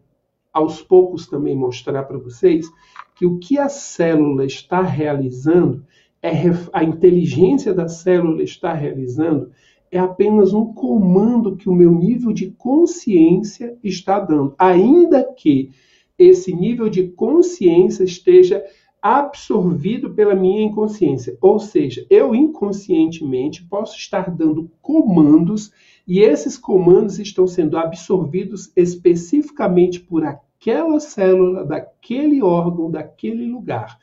aos 0.52 0.82
poucos 0.82 1.26
também 1.26 1.56
mostrar 1.56 2.02
para 2.02 2.18
vocês 2.18 2.66
que 3.14 3.24
o 3.24 3.38
que 3.38 3.58
a 3.58 3.68
célula 3.68 4.44
está 4.44 4.82
realizando, 4.82 5.84
é 6.22 6.30
a 6.72 6.84
inteligência 6.84 7.74
da 7.74 7.88
célula 7.88 8.42
está 8.42 8.72
realizando, 8.72 9.50
é 9.90 9.98
apenas 9.98 10.52
um 10.52 10.72
comando 10.72 11.56
que 11.56 11.68
o 11.68 11.74
meu 11.74 11.92
nível 11.92 12.32
de 12.32 12.50
consciência 12.50 13.76
está 13.82 14.18
dando, 14.18 14.54
ainda 14.58 15.22
que 15.24 15.70
esse 16.18 16.54
nível 16.54 16.88
de 16.88 17.08
consciência 17.08 18.04
esteja 18.04 18.62
absorvido 19.02 20.10
pela 20.10 20.34
minha 20.34 20.62
inconsciência. 20.62 21.36
Ou 21.40 21.58
seja, 21.58 22.06
eu 22.08 22.34
inconscientemente 22.34 23.64
posso 23.64 23.96
estar 23.96 24.30
dando 24.30 24.70
comandos 24.80 25.72
e 26.06 26.20
esses 26.20 26.56
comandos 26.56 27.18
estão 27.18 27.46
sendo 27.46 27.76
absorvidos 27.76 28.72
especificamente 28.76 29.98
por 29.98 30.24
aquela 30.24 31.00
célula, 31.00 31.64
daquele 31.64 32.42
órgão, 32.42 32.90
daquele 32.90 33.46
lugar. 33.46 33.98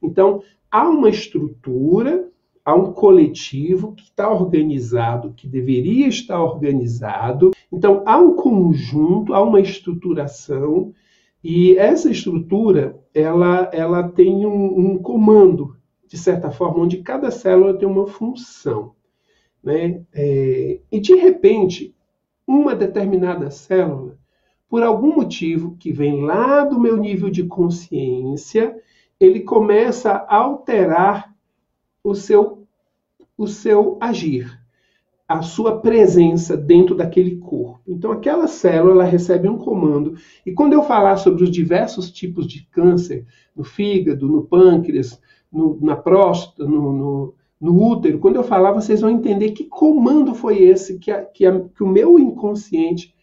Então, 0.00 0.40
há 0.70 0.88
uma 0.88 1.08
estrutura 1.08 2.30
há 2.64 2.74
um 2.74 2.92
coletivo 2.92 3.92
que 3.92 4.04
está 4.04 4.32
organizado, 4.32 5.34
que 5.36 5.46
deveria 5.46 6.08
estar 6.08 6.42
organizado. 6.42 7.50
Então, 7.70 8.02
há 8.06 8.16
um 8.18 8.34
conjunto, 8.34 9.34
há 9.34 9.42
uma 9.42 9.60
estruturação, 9.60 10.94
e 11.42 11.76
essa 11.76 12.10
estrutura 12.10 12.98
ela, 13.14 13.70
ela 13.72 14.08
tem 14.08 14.44
um, 14.44 14.78
um 14.78 14.98
comando, 14.98 15.76
de 16.06 16.18
certa 16.18 16.50
forma, 16.50 16.82
onde 16.82 17.02
cada 17.02 17.30
célula 17.30 17.78
tem 17.78 17.88
uma 17.88 18.06
função. 18.06 18.94
Né? 19.62 20.04
É, 20.12 20.80
e, 20.90 21.00
de 21.00 21.14
repente, 21.14 21.94
uma 22.46 22.74
determinada 22.74 23.50
célula, 23.50 24.18
por 24.68 24.82
algum 24.82 25.14
motivo 25.14 25.76
que 25.78 25.92
vem 25.92 26.22
lá 26.22 26.64
do 26.64 26.80
meu 26.80 26.96
nível 26.96 27.30
de 27.30 27.44
consciência, 27.44 28.76
ele 29.20 29.40
começa 29.40 30.10
a 30.10 30.36
alterar 30.36 31.32
o 32.02 32.14
seu, 32.14 32.66
o 33.38 33.46
seu 33.46 33.96
agir, 34.00 34.60
a 35.26 35.40
sua 35.42 35.80
presença 35.80 36.56
dentro 36.56 36.94
daquele 36.94 37.36
corpo. 37.36 37.80
Então, 37.86 38.12
aquela 38.12 38.46
célula 38.46 39.04
recebe 39.04 39.48
um 39.48 39.56
comando. 39.56 40.14
E 40.44 40.52
quando 40.52 40.74
eu 40.74 40.82
falar 40.82 41.16
sobre 41.16 41.44
os 41.44 41.50
diversos 41.50 42.10
tipos 42.10 42.46
de 42.46 42.66
câncer, 42.66 43.26
no 43.56 43.64
fígado, 43.64 44.28
no 44.28 44.42
pâncreas, 44.42 45.20
no, 45.50 45.78
na 45.80 45.96
próstata, 45.96 46.64
no, 46.68 46.92
no, 46.92 47.34
no, 47.60 47.82
útero, 47.82 48.18
quando 48.18 48.36
eu 48.36 48.44
falar, 48.44 48.72
vocês 48.72 49.00
vão 49.00 49.10
entender 49.10 49.52
que 49.52 49.64
comando 49.64 50.34
foi 50.34 50.62
esse 50.62 50.98
que, 50.98 51.10
a, 51.10 51.24
que, 51.24 51.46
a, 51.46 51.60
que 51.60 51.82
o 51.82 51.88
meu 51.88 52.18
inconsciente 52.18 53.14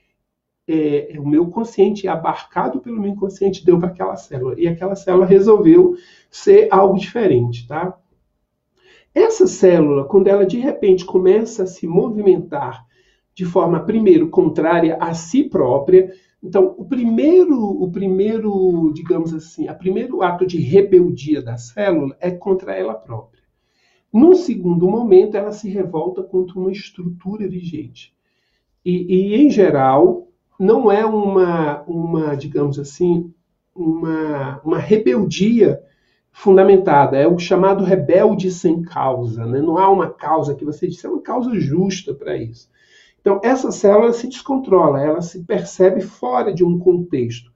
é, 0.67 1.15
o 1.19 1.27
meu 1.27 1.47
consciente, 1.47 2.07
abarcado 2.07 2.79
pelo 2.79 3.01
meu 3.01 3.11
inconsciente, 3.11 3.65
deu 3.65 3.77
para 3.77 3.89
aquela 3.89 4.15
célula. 4.15 4.55
E 4.57 4.67
aquela 4.67 4.95
célula 4.95 5.25
resolveu 5.25 5.95
ser 6.29 6.67
algo 6.71 6.97
diferente, 6.97 7.67
tá? 7.67 7.97
Essa 9.13 9.45
célula, 9.45 10.05
quando 10.05 10.27
ela 10.27 10.45
de 10.45 10.57
repente 10.57 11.05
começa 11.05 11.63
a 11.63 11.67
se 11.67 11.85
movimentar 11.85 12.85
de 13.33 13.45
forma, 13.45 13.79
primeiro, 13.79 14.29
contrária 14.29 14.97
a 14.99 15.13
si 15.13 15.43
própria, 15.43 16.13
então 16.43 16.75
o 16.77 16.85
primeiro, 16.85 17.57
o 17.57 17.91
primeiro, 17.91 18.91
digamos 18.93 19.33
assim, 19.33 19.69
o 19.69 19.75
primeiro 19.75 20.21
ato 20.21 20.45
de 20.45 20.57
rebeldia 20.57 21.41
da 21.41 21.57
célula 21.57 22.15
é 22.19 22.31
contra 22.31 22.73
ela 22.75 22.93
própria. 22.93 23.41
No 24.11 24.35
segundo 24.35 24.89
momento, 24.89 25.35
ela 25.35 25.51
se 25.51 25.69
revolta 25.69 26.21
contra 26.21 26.59
uma 26.59 26.71
estrutura 26.71 27.47
vigente. 27.47 28.13
E, 28.83 29.33
e 29.33 29.35
em 29.35 29.49
geral, 29.49 30.27
não 30.59 30.91
é 30.91 31.05
uma, 31.05 31.81
uma 31.83 32.35
digamos 32.35 32.77
assim, 32.77 33.31
uma, 33.73 34.59
uma 34.63 34.77
rebeldia 34.77 35.81
fundamentada, 36.31 37.17
é 37.17 37.27
o 37.27 37.37
chamado 37.37 37.83
rebelde 37.83 38.51
sem 38.51 38.81
causa. 38.81 39.45
Né? 39.45 39.61
Não 39.61 39.77
há 39.77 39.89
uma 39.89 40.09
causa 40.09 40.55
que 40.55 40.65
você 40.65 40.87
disse, 40.87 41.05
é 41.05 41.09
uma 41.09 41.21
causa 41.21 41.59
justa 41.59 42.13
para 42.13 42.37
isso. 42.37 42.69
Então, 43.19 43.39
essa 43.43 43.71
célula 43.71 44.13
se 44.13 44.27
descontrola, 44.27 45.01
ela 45.01 45.21
se 45.21 45.43
percebe 45.43 46.01
fora 46.01 46.53
de 46.53 46.63
um 46.63 46.79
contexto. 46.79 47.51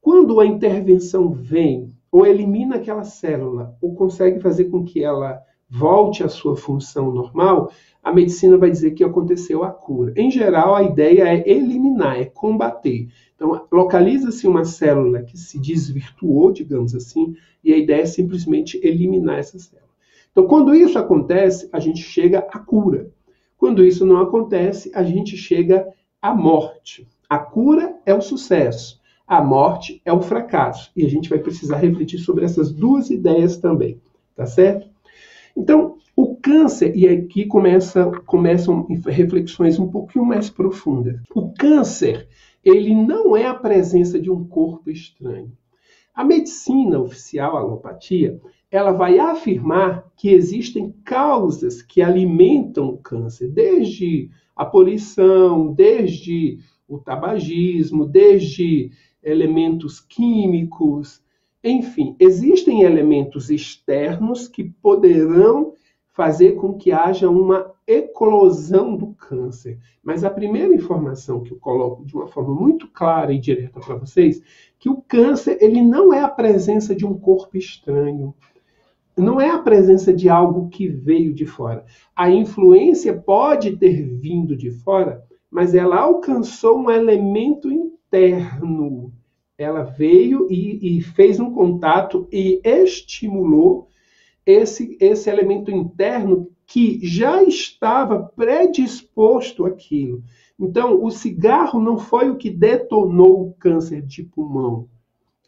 Quando 0.00 0.40
a 0.40 0.46
intervenção 0.46 1.30
vem, 1.30 1.94
ou 2.10 2.26
elimina 2.26 2.76
aquela 2.76 3.04
célula, 3.04 3.76
ou 3.80 3.94
consegue 3.94 4.40
fazer 4.40 4.66
com 4.66 4.82
que 4.84 5.02
ela 5.04 5.40
volte 5.68 6.22
à 6.22 6.28
sua 6.28 6.56
função 6.56 7.10
normal, 7.12 7.70
a 8.02 8.12
medicina 8.12 8.58
vai 8.58 8.70
dizer 8.70 8.90
que 8.92 9.04
aconteceu 9.04 9.62
a 9.62 9.70
cura. 9.70 10.12
Em 10.16 10.30
geral, 10.30 10.74
a 10.74 10.82
ideia 10.82 11.22
é 11.22 11.48
eliminar, 11.48 12.20
é 12.20 12.24
combater. 12.24 13.08
Então, 13.36 13.66
localiza-se 13.70 14.46
uma 14.48 14.64
célula 14.64 15.22
que 15.22 15.38
se 15.38 15.58
desvirtuou, 15.58 16.50
digamos 16.50 16.94
assim, 16.94 17.36
e 17.62 17.72
a 17.72 17.76
ideia 17.76 18.02
é 18.02 18.06
simplesmente 18.06 18.80
eliminar 18.82 19.38
essa 19.38 19.58
célula. 19.58 19.88
Então, 20.32 20.46
quando 20.46 20.74
isso 20.74 20.98
acontece, 20.98 21.68
a 21.72 21.78
gente 21.78 22.00
chega 22.02 22.40
à 22.50 22.58
cura. 22.58 23.10
Quando 23.56 23.84
isso 23.84 24.04
não 24.04 24.20
acontece, 24.20 24.90
a 24.94 25.04
gente 25.04 25.36
chega 25.36 25.86
à 26.20 26.34
morte. 26.34 27.06
A 27.28 27.38
cura 27.38 27.96
é 28.04 28.12
o 28.12 28.20
sucesso, 28.20 29.00
a 29.26 29.40
morte 29.40 30.02
é 30.04 30.12
o 30.12 30.20
fracasso. 30.20 30.90
E 30.96 31.04
a 31.04 31.08
gente 31.08 31.28
vai 31.28 31.38
precisar 31.38 31.76
refletir 31.76 32.18
sobre 32.18 32.44
essas 32.44 32.72
duas 32.72 33.10
ideias 33.10 33.58
também, 33.58 34.00
tá 34.34 34.44
certo? 34.44 34.88
Então, 35.56 35.96
o 36.14 36.36
câncer, 36.36 36.94
e 36.96 37.08
aqui 37.08 37.46
começa, 37.46 38.10
começam 38.26 38.86
reflexões 39.06 39.78
um 39.78 39.88
pouquinho 39.88 40.24
mais 40.24 40.50
profundas. 40.50 41.20
O 41.34 41.52
câncer, 41.52 42.28
ele 42.64 42.94
não 42.94 43.36
é 43.36 43.46
a 43.46 43.54
presença 43.54 44.20
de 44.20 44.30
um 44.30 44.44
corpo 44.44 44.90
estranho. 44.90 45.52
A 46.14 46.22
medicina 46.24 47.00
oficial, 47.00 47.56
a 47.56 47.60
alopatia, 47.60 48.38
ela 48.70 48.92
vai 48.92 49.18
afirmar 49.18 50.10
que 50.16 50.30
existem 50.30 50.94
causas 51.04 51.80
que 51.80 52.02
alimentam 52.02 52.88
o 52.88 52.98
câncer, 52.98 53.48
desde 53.48 54.30
a 54.54 54.64
poluição, 54.64 55.72
desde 55.72 56.58
o 56.86 56.98
tabagismo, 56.98 58.04
desde 58.04 58.90
elementos 59.22 60.00
químicos, 60.00 61.22
enfim, 61.64 62.16
existem 62.18 62.82
elementos 62.82 63.48
externos 63.48 64.48
que 64.48 64.64
poderão 64.64 65.74
fazer 66.12 66.52
com 66.52 66.74
que 66.74 66.92
haja 66.92 67.28
uma 67.28 67.72
eclosão 67.86 68.96
do 68.96 69.08
câncer. 69.14 69.78
Mas 70.02 70.24
a 70.24 70.30
primeira 70.30 70.74
informação 70.74 71.40
que 71.40 71.52
eu 71.52 71.58
coloco 71.58 72.04
de 72.04 72.14
uma 72.14 72.26
forma 72.26 72.54
muito 72.54 72.88
clara 72.88 73.32
e 73.32 73.38
direta 73.38 73.80
para 73.80 73.96
vocês, 73.96 74.42
que 74.78 74.88
o 74.88 75.00
câncer 75.00 75.58
ele 75.60 75.80
não 75.80 76.12
é 76.12 76.20
a 76.20 76.28
presença 76.28 76.94
de 76.94 77.06
um 77.06 77.18
corpo 77.18 77.56
estranho. 77.56 78.34
Não 79.16 79.40
é 79.40 79.50
a 79.50 79.58
presença 79.58 80.12
de 80.12 80.28
algo 80.28 80.68
que 80.68 80.88
veio 80.88 81.34
de 81.34 81.46
fora. 81.46 81.84
A 82.16 82.30
influência 82.30 83.14
pode 83.14 83.76
ter 83.76 84.02
vindo 84.18 84.56
de 84.56 84.70
fora, 84.70 85.22
mas 85.50 85.74
ela 85.74 86.00
alcançou 86.00 86.78
um 86.78 86.90
elemento 86.90 87.70
interno. 87.70 89.12
Ela 89.56 89.82
veio 89.82 90.46
e, 90.50 90.98
e 90.98 91.02
fez 91.02 91.38
um 91.38 91.52
contato 91.52 92.26
e 92.32 92.60
estimulou 92.64 93.88
esse, 94.44 94.96
esse 95.00 95.30
elemento 95.30 95.70
interno 95.70 96.48
que 96.66 96.98
já 97.02 97.42
estava 97.42 98.22
predisposto 98.34 99.66
àquilo. 99.66 100.22
Então, 100.58 101.04
o 101.04 101.10
cigarro 101.10 101.80
não 101.80 101.98
foi 101.98 102.30
o 102.30 102.36
que 102.36 102.50
detonou 102.50 103.48
o 103.48 103.52
câncer 103.54 104.02
de 104.02 104.22
pulmão. 104.22 104.88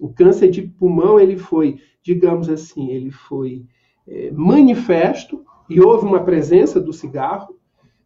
O 0.00 0.08
câncer 0.08 0.50
de 0.50 0.62
pulmão 0.62 1.20
ele 1.20 1.36
foi, 1.36 1.78
digamos 2.02 2.48
assim, 2.48 2.90
ele 2.90 3.10
foi 3.10 3.64
é, 4.06 4.30
manifesto 4.32 5.44
e 5.70 5.80
houve 5.80 6.04
uma 6.04 6.24
presença 6.24 6.80
do 6.80 6.92
cigarro, 6.92 7.56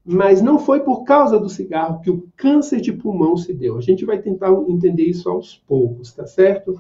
mas 0.05 0.41
não 0.41 0.59
foi 0.59 0.81
por 0.81 1.05
causa 1.05 1.39
do 1.39 1.49
cigarro 1.49 2.01
que 2.01 2.11
o 2.11 2.29
câncer 2.37 2.81
de 2.81 2.93
pulmão 2.93 3.37
se 3.37 3.53
deu. 3.53 3.77
A 3.77 3.81
gente 3.81 4.05
vai 4.05 4.19
tentar 4.21 4.53
entender 4.69 5.05
isso 5.05 5.29
aos 5.29 5.57
poucos, 5.67 6.13
tá 6.13 6.27
certo? 6.27 6.79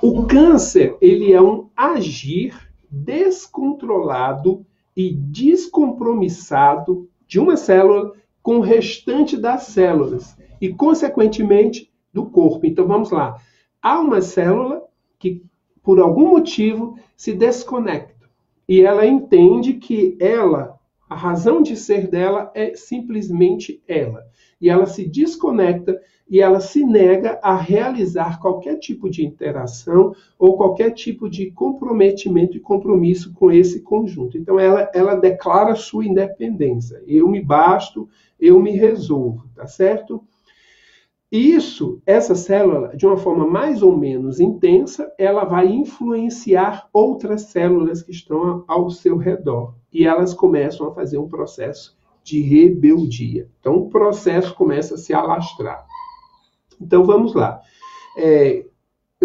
O 0.00 0.24
câncer, 0.24 0.96
ele 1.00 1.32
é 1.32 1.42
um 1.42 1.68
agir 1.76 2.71
descontrolado 2.92 4.66
e 4.94 5.14
descompromissado 5.14 7.08
de 7.26 7.40
uma 7.40 7.56
célula 7.56 8.12
com 8.42 8.58
o 8.58 8.60
restante 8.60 9.36
das 9.36 9.62
células 9.64 10.36
e, 10.60 10.68
consequentemente, 10.68 11.90
do 12.12 12.26
corpo. 12.26 12.66
Então 12.66 12.86
vamos 12.86 13.10
lá. 13.10 13.36
Há 13.80 13.98
uma 13.98 14.20
célula 14.20 14.82
que, 15.18 15.42
por 15.82 15.98
algum 15.98 16.28
motivo, 16.28 16.98
se 17.16 17.32
desconecta 17.32 18.28
e 18.68 18.82
ela 18.82 19.06
entende 19.06 19.74
que 19.74 20.16
ela, 20.20 20.78
a 21.12 21.14
razão 21.14 21.62
de 21.62 21.76
ser 21.76 22.08
dela 22.08 22.50
é 22.54 22.74
simplesmente 22.74 23.82
ela. 23.86 24.24
E 24.58 24.70
ela 24.70 24.86
se 24.86 25.06
desconecta 25.06 26.00
e 26.26 26.40
ela 26.40 26.58
se 26.58 26.86
nega 26.86 27.38
a 27.42 27.54
realizar 27.54 28.40
qualquer 28.40 28.78
tipo 28.78 29.10
de 29.10 29.22
interação 29.22 30.14
ou 30.38 30.56
qualquer 30.56 30.92
tipo 30.92 31.28
de 31.28 31.50
comprometimento 31.50 32.56
e 32.56 32.60
compromisso 32.60 33.30
com 33.34 33.50
esse 33.52 33.82
conjunto. 33.82 34.38
Então 34.38 34.58
ela, 34.58 34.90
ela 34.94 35.14
declara 35.14 35.74
sua 35.74 36.06
independência. 36.06 37.02
Eu 37.06 37.28
me 37.28 37.42
basto, 37.42 38.08
eu 38.40 38.58
me 38.58 38.70
resolvo, 38.70 39.44
tá 39.54 39.66
certo? 39.66 40.24
Isso, 41.32 42.02
essa 42.04 42.34
célula, 42.34 42.94
de 42.94 43.06
uma 43.06 43.16
forma 43.16 43.46
mais 43.46 43.82
ou 43.82 43.96
menos 43.96 44.38
intensa, 44.38 45.10
ela 45.16 45.44
vai 45.44 45.66
influenciar 45.66 46.90
outras 46.92 47.44
células 47.44 48.02
que 48.02 48.10
estão 48.10 48.64
ao 48.68 48.90
seu 48.90 49.16
redor. 49.16 49.74
E 49.90 50.06
elas 50.06 50.34
começam 50.34 50.86
a 50.86 50.94
fazer 50.94 51.16
um 51.16 51.28
processo 51.28 51.96
de 52.22 52.42
rebeldia. 52.42 53.48
Então, 53.58 53.76
o 53.76 53.88
processo 53.88 54.54
começa 54.54 54.94
a 54.94 54.98
se 54.98 55.14
alastrar. 55.14 55.86
Então 56.78 57.04
vamos 57.04 57.32
lá. 57.32 57.62
É, 58.16 58.66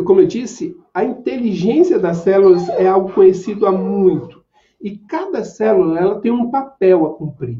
como 0.05 0.21
eu 0.21 0.27
disse, 0.27 0.77
a 0.93 1.03
inteligência 1.03 1.99
das 1.99 2.17
células 2.17 2.69
é 2.69 2.87
algo 2.87 3.11
conhecido 3.11 3.65
há 3.65 3.71
muito. 3.71 4.43
E 4.79 4.95
cada 4.95 5.43
célula 5.43 5.99
ela 5.99 6.21
tem 6.21 6.31
um 6.31 6.51
papel 6.51 7.05
a 7.05 7.13
cumprir. 7.15 7.57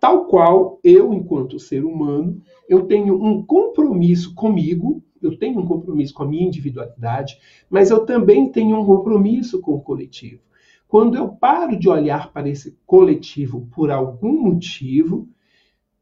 Tal 0.00 0.26
qual 0.26 0.78
eu, 0.84 1.12
enquanto 1.12 1.58
ser 1.58 1.84
humano, 1.84 2.40
eu 2.68 2.82
tenho 2.82 3.20
um 3.22 3.44
compromisso 3.44 4.34
comigo, 4.34 5.02
eu 5.20 5.36
tenho 5.36 5.58
um 5.58 5.66
compromisso 5.66 6.14
com 6.14 6.22
a 6.22 6.28
minha 6.28 6.46
individualidade, 6.46 7.38
mas 7.68 7.90
eu 7.90 8.04
também 8.06 8.50
tenho 8.50 8.78
um 8.78 8.84
compromisso 8.84 9.60
com 9.60 9.74
o 9.74 9.80
coletivo. 9.80 10.40
Quando 10.86 11.16
eu 11.16 11.28
paro 11.28 11.78
de 11.78 11.88
olhar 11.88 12.32
para 12.32 12.48
esse 12.48 12.78
coletivo 12.86 13.68
por 13.74 13.90
algum 13.90 14.40
motivo, 14.40 15.28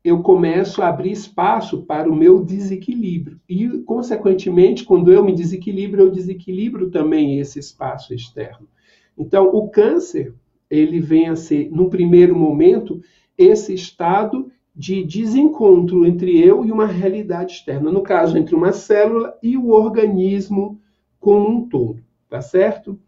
eu 0.04 0.22
começo 0.22 0.82
a 0.82 0.88
abrir 0.88 1.10
espaço 1.10 1.82
para 1.82 2.08
o 2.08 2.14
meu 2.14 2.44
desequilíbrio. 2.44 3.40
E, 3.48 3.66
consequentemente, 3.78 4.84
quando 4.84 5.12
eu 5.12 5.24
me 5.24 5.34
desequilibro, 5.34 6.02
eu 6.02 6.10
desequilibro 6.10 6.90
também 6.90 7.40
esse 7.40 7.58
espaço 7.58 8.14
externo. 8.14 8.68
Então, 9.18 9.48
o 9.48 9.68
câncer, 9.68 10.32
ele 10.70 11.00
vem 11.00 11.28
a 11.28 11.34
ser, 11.34 11.68
no 11.72 11.90
primeiro 11.90 12.38
momento, 12.38 13.00
esse 13.38 13.74
estado 13.74 14.50
de 14.74 15.02
desencontro 15.02 16.04
entre 16.04 16.38
eu 16.38 16.64
e 16.64 16.70
uma 16.70 16.86
realidade 16.86 17.52
externa. 17.52 17.90
No 17.90 18.02
caso, 18.02 18.36
entre 18.36 18.54
uma 18.54 18.72
célula 18.72 19.36
e 19.42 19.56
o 19.56 19.70
organismo 19.70 20.78
como 21.18 21.48
um 21.48 21.68
todo, 21.68 22.02
tá 22.28 22.42
certo? 22.42 22.98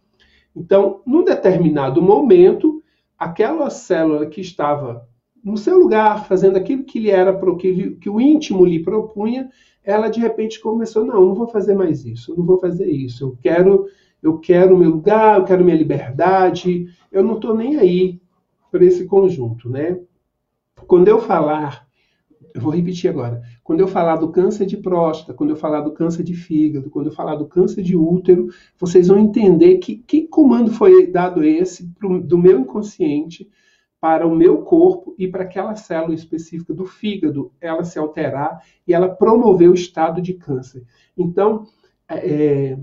Então, 0.56 1.02
num 1.06 1.22
determinado 1.22 2.00
momento, 2.00 2.82
aquela 3.18 3.68
célula 3.68 4.26
que 4.26 4.40
estava 4.40 5.06
no 5.44 5.56
seu 5.56 5.78
lugar, 5.78 6.26
fazendo 6.26 6.56
aquilo 6.56 6.84
que 6.84 6.98
lhe 6.98 7.10
era 7.10 7.38
que, 7.56 7.92
que 7.92 8.10
o 8.10 8.20
íntimo 8.20 8.64
lhe 8.64 8.82
propunha, 8.82 9.48
ela 9.84 10.08
de 10.08 10.20
repente 10.20 10.60
começou, 10.60 11.04
não, 11.04 11.26
não 11.26 11.34
vou 11.34 11.46
fazer 11.46 11.74
mais 11.74 12.04
isso, 12.04 12.34
não 12.36 12.44
vou 12.44 12.58
fazer 12.58 12.90
isso, 12.90 13.24
eu 13.24 13.38
quero, 13.40 13.86
eu 14.22 14.38
quero 14.38 14.76
meu 14.76 14.90
lugar, 14.90 15.38
eu 15.38 15.44
quero 15.44 15.64
minha 15.64 15.76
liberdade, 15.76 16.86
eu 17.10 17.22
não 17.22 17.34
estou 17.34 17.54
nem 17.54 17.76
aí 17.76 18.20
para 18.70 18.84
esse 18.84 19.06
conjunto, 19.06 19.70
né? 19.70 19.98
Quando 20.86 21.08
eu 21.08 21.20
falar, 21.20 21.86
eu 22.54 22.60
vou 22.60 22.72
repetir 22.72 23.10
agora, 23.10 23.42
quando 23.62 23.80
eu 23.80 23.88
falar 23.88 24.16
do 24.16 24.30
câncer 24.30 24.66
de 24.66 24.76
próstata, 24.76 25.34
quando 25.34 25.50
eu 25.50 25.56
falar 25.56 25.80
do 25.80 25.92
câncer 25.92 26.22
de 26.22 26.34
fígado, 26.34 26.90
quando 26.90 27.06
eu 27.06 27.12
falar 27.12 27.36
do 27.36 27.46
câncer 27.46 27.82
de 27.82 27.96
útero, 27.96 28.48
vocês 28.78 29.08
vão 29.08 29.18
entender 29.18 29.78
que, 29.78 29.96
que 29.96 30.26
comando 30.26 30.72
foi 30.72 31.06
dado 31.06 31.44
esse 31.44 31.86
pro, 31.98 32.20
do 32.20 32.38
meu 32.38 32.60
inconsciente 32.60 33.48
para 34.00 34.26
o 34.26 34.34
meu 34.34 34.58
corpo 34.58 35.14
e 35.18 35.26
para 35.26 35.42
aquela 35.42 35.74
célula 35.74 36.14
específica 36.14 36.72
do 36.72 36.86
fígado 36.86 37.52
ela 37.60 37.84
se 37.84 37.98
alterar 37.98 38.62
e 38.86 38.94
ela 38.94 39.08
promover 39.08 39.68
o 39.68 39.74
estado 39.74 40.22
de 40.22 40.34
câncer. 40.34 40.84
Então, 41.16 41.66
é, 42.08 42.16
é, 42.16 42.78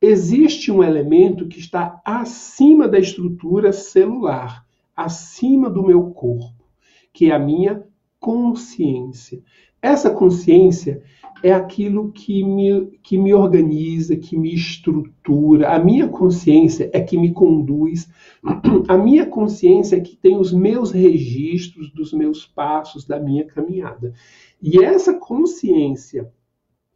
existe 0.00 0.72
um 0.72 0.82
elemento 0.82 1.46
que 1.46 1.58
está 1.58 2.00
acima 2.04 2.88
da 2.88 2.98
estrutura 2.98 3.72
celular, 3.72 4.64
acima 4.96 5.68
do 5.68 5.82
meu 5.82 6.10
corpo, 6.10 6.57
que 7.18 7.32
é 7.32 7.34
a 7.34 7.38
minha 7.38 7.84
consciência. 8.20 9.42
Essa 9.82 10.08
consciência 10.08 11.02
é 11.42 11.52
aquilo 11.52 12.12
que 12.12 12.44
me, 12.44 12.96
que 13.02 13.18
me 13.18 13.34
organiza, 13.34 14.16
que 14.16 14.38
me 14.38 14.54
estrutura. 14.54 15.70
A 15.70 15.80
minha 15.80 16.06
consciência 16.06 16.88
é 16.92 17.00
que 17.00 17.18
me 17.18 17.32
conduz. 17.32 18.08
A 18.86 18.96
minha 18.96 19.26
consciência 19.26 19.96
é 19.96 20.00
que 20.00 20.14
tem 20.14 20.36
os 20.36 20.52
meus 20.52 20.92
registros 20.92 21.92
dos 21.92 22.12
meus 22.12 22.46
passos, 22.46 23.04
da 23.04 23.18
minha 23.18 23.44
caminhada. 23.44 24.14
E 24.62 24.80
essa 24.80 25.12
consciência, 25.12 26.32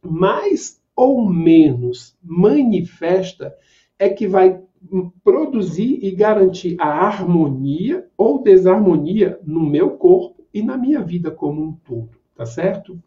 mais 0.01 0.81
ou 0.95 1.29
menos 1.29 2.15
manifesta, 2.23 3.53
é 3.99 4.07
que 4.07 4.25
vai 4.25 4.61
produzir 5.23 5.99
e 6.01 6.11
garantir 6.11 6.75
a 6.79 6.87
harmonia 6.87 8.05
ou 8.17 8.43
desarmonia 8.43 9.39
no 9.43 9.61
meu 9.61 9.91
corpo 9.91 10.45
e 10.53 10.61
na 10.61 10.77
minha 10.77 11.01
vida 11.01 11.31
como 11.31 11.61
um 11.61 11.71
todo, 11.71 12.11
tá 12.35 12.45
certo? 12.45 12.99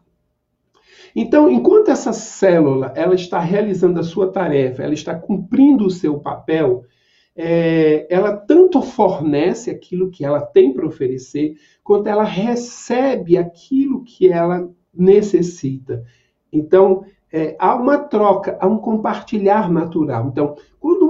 Então, 1.15 1.49
enquanto 1.49 1.89
essa 1.89 2.13
célula 2.13 2.93
ela 2.95 3.15
está 3.15 3.39
realizando 3.39 3.99
a 3.99 4.03
sua 4.03 4.31
tarefa, 4.31 4.83
ela 4.83 4.93
está 4.93 5.15
cumprindo 5.15 5.85
o 5.85 5.91
seu 5.91 6.19
papel, 6.19 6.83
é, 7.35 8.07
ela 8.09 8.35
tanto 8.35 8.81
fornece 8.81 9.69
aquilo 9.69 10.09
que 10.09 10.25
ela 10.25 10.41
tem 10.41 10.73
para 10.73 10.85
oferecer, 10.85 11.55
quanto 11.83 12.07
ela 12.07 12.23
recebe 12.23 13.37
aquilo 13.37 14.03
que 14.03 14.31
ela 14.31 14.69
necessita. 14.93 16.03
Então, 16.51 17.05
é, 17.31 17.55
há 17.59 17.75
uma 17.75 17.97
troca, 17.97 18.57
há 18.59 18.67
um 18.67 18.77
compartilhar 18.77 19.71
natural. 19.71 20.27
Então, 20.27 20.55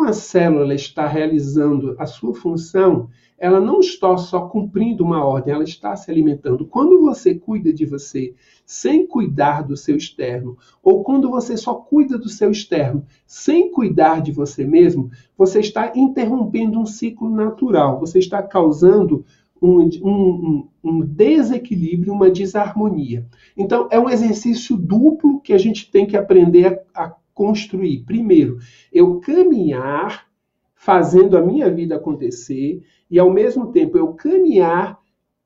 uma 0.07 0.13
célula 0.13 0.73
está 0.73 1.05
realizando 1.05 1.93
a 1.99 2.05
sua 2.05 2.33
função, 2.33 3.09
ela 3.37 3.59
não 3.59 3.81
está 3.81 4.15
só 4.15 4.47
cumprindo 4.47 5.03
uma 5.03 5.23
ordem, 5.23 5.53
ela 5.53 5.65
está 5.65 5.93
se 5.97 6.09
alimentando. 6.09 6.65
Quando 6.65 7.01
você 7.01 7.35
cuida 7.35 7.73
de 7.73 7.85
você 7.85 8.33
sem 8.65 9.05
cuidar 9.05 9.63
do 9.63 9.75
seu 9.75 9.97
externo, 9.97 10.57
ou 10.81 11.03
quando 11.03 11.29
você 11.29 11.57
só 11.57 11.73
cuida 11.73 12.17
do 12.17 12.29
seu 12.29 12.49
externo 12.49 13.05
sem 13.25 13.69
cuidar 13.69 14.21
de 14.21 14.31
você 14.31 14.63
mesmo, 14.63 15.11
você 15.37 15.59
está 15.59 15.91
interrompendo 15.93 16.79
um 16.79 16.85
ciclo 16.85 17.29
natural, 17.29 17.99
você 17.99 18.17
está 18.17 18.41
causando 18.41 19.25
um, 19.61 19.89
um, 20.01 20.67
um, 20.81 21.01
desequilíbrio, 21.01 22.13
uma 22.13 22.31
desarmonia. 22.31 23.25
Então, 23.57 23.89
é 23.91 23.99
um 23.99 24.09
exercício 24.09 24.77
duplo 24.77 25.41
que 25.41 25.51
a 25.51 25.57
gente 25.57 25.91
tem 25.91 26.05
que 26.05 26.15
aprender 26.15 26.81
a, 26.95 27.03
a 27.03 27.15
construir. 27.37 28.03
Primeiro, 28.03 28.57
eu 28.91 29.19
caminhar 29.19 30.27
fazendo 30.73 31.37
a 31.37 31.41
minha 31.41 31.69
vida 31.69 31.95
acontecer 31.95 32.83
e, 33.09 33.19
ao 33.19 33.29
mesmo 33.29 33.71
tempo, 33.71 33.95
eu 33.95 34.13
caminhar 34.13 34.99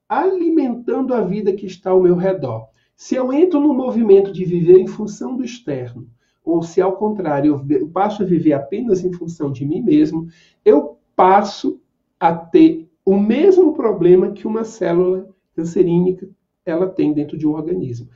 alimentando 0.07 1.13
a 1.13 1.21
vida 1.21 1.51
que 1.51 1.65
está 1.65 1.91
ao 1.91 2.01
meu 2.01 2.15
redor. 2.15 2.69
Se 2.95 3.15
eu 3.15 3.33
entro 3.33 3.59
no 3.59 3.73
movimento 3.73 4.31
de 4.31 4.45
viver 4.45 4.79
em 4.79 4.87
função 4.87 5.35
do 5.35 5.43
externo, 5.43 6.07
ou 6.45 6.63
se 6.63 6.81
ao 6.81 6.95
contrário 6.95 7.61
eu 7.69 7.89
passo 7.89 8.23
a 8.23 8.25
viver 8.25 8.53
apenas 8.53 9.03
em 9.03 9.11
função 9.11 9.51
de 9.51 9.65
mim 9.65 9.81
mesmo, 9.81 10.27
eu 10.63 10.97
passo 11.13 11.79
a 12.17 12.33
ter 12.33 12.89
o 13.05 13.17
mesmo 13.17 13.73
problema 13.73 14.31
que 14.31 14.47
uma 14.47 14.63
célula 14.63 15.27
cancerínica 15.53 16.29
ela 16.65 16.87
tem 16.87 17.11
dentro 17.13 17.37
de 17.37 17.45
um 17.45 17.51
organismo. 17.51 18.07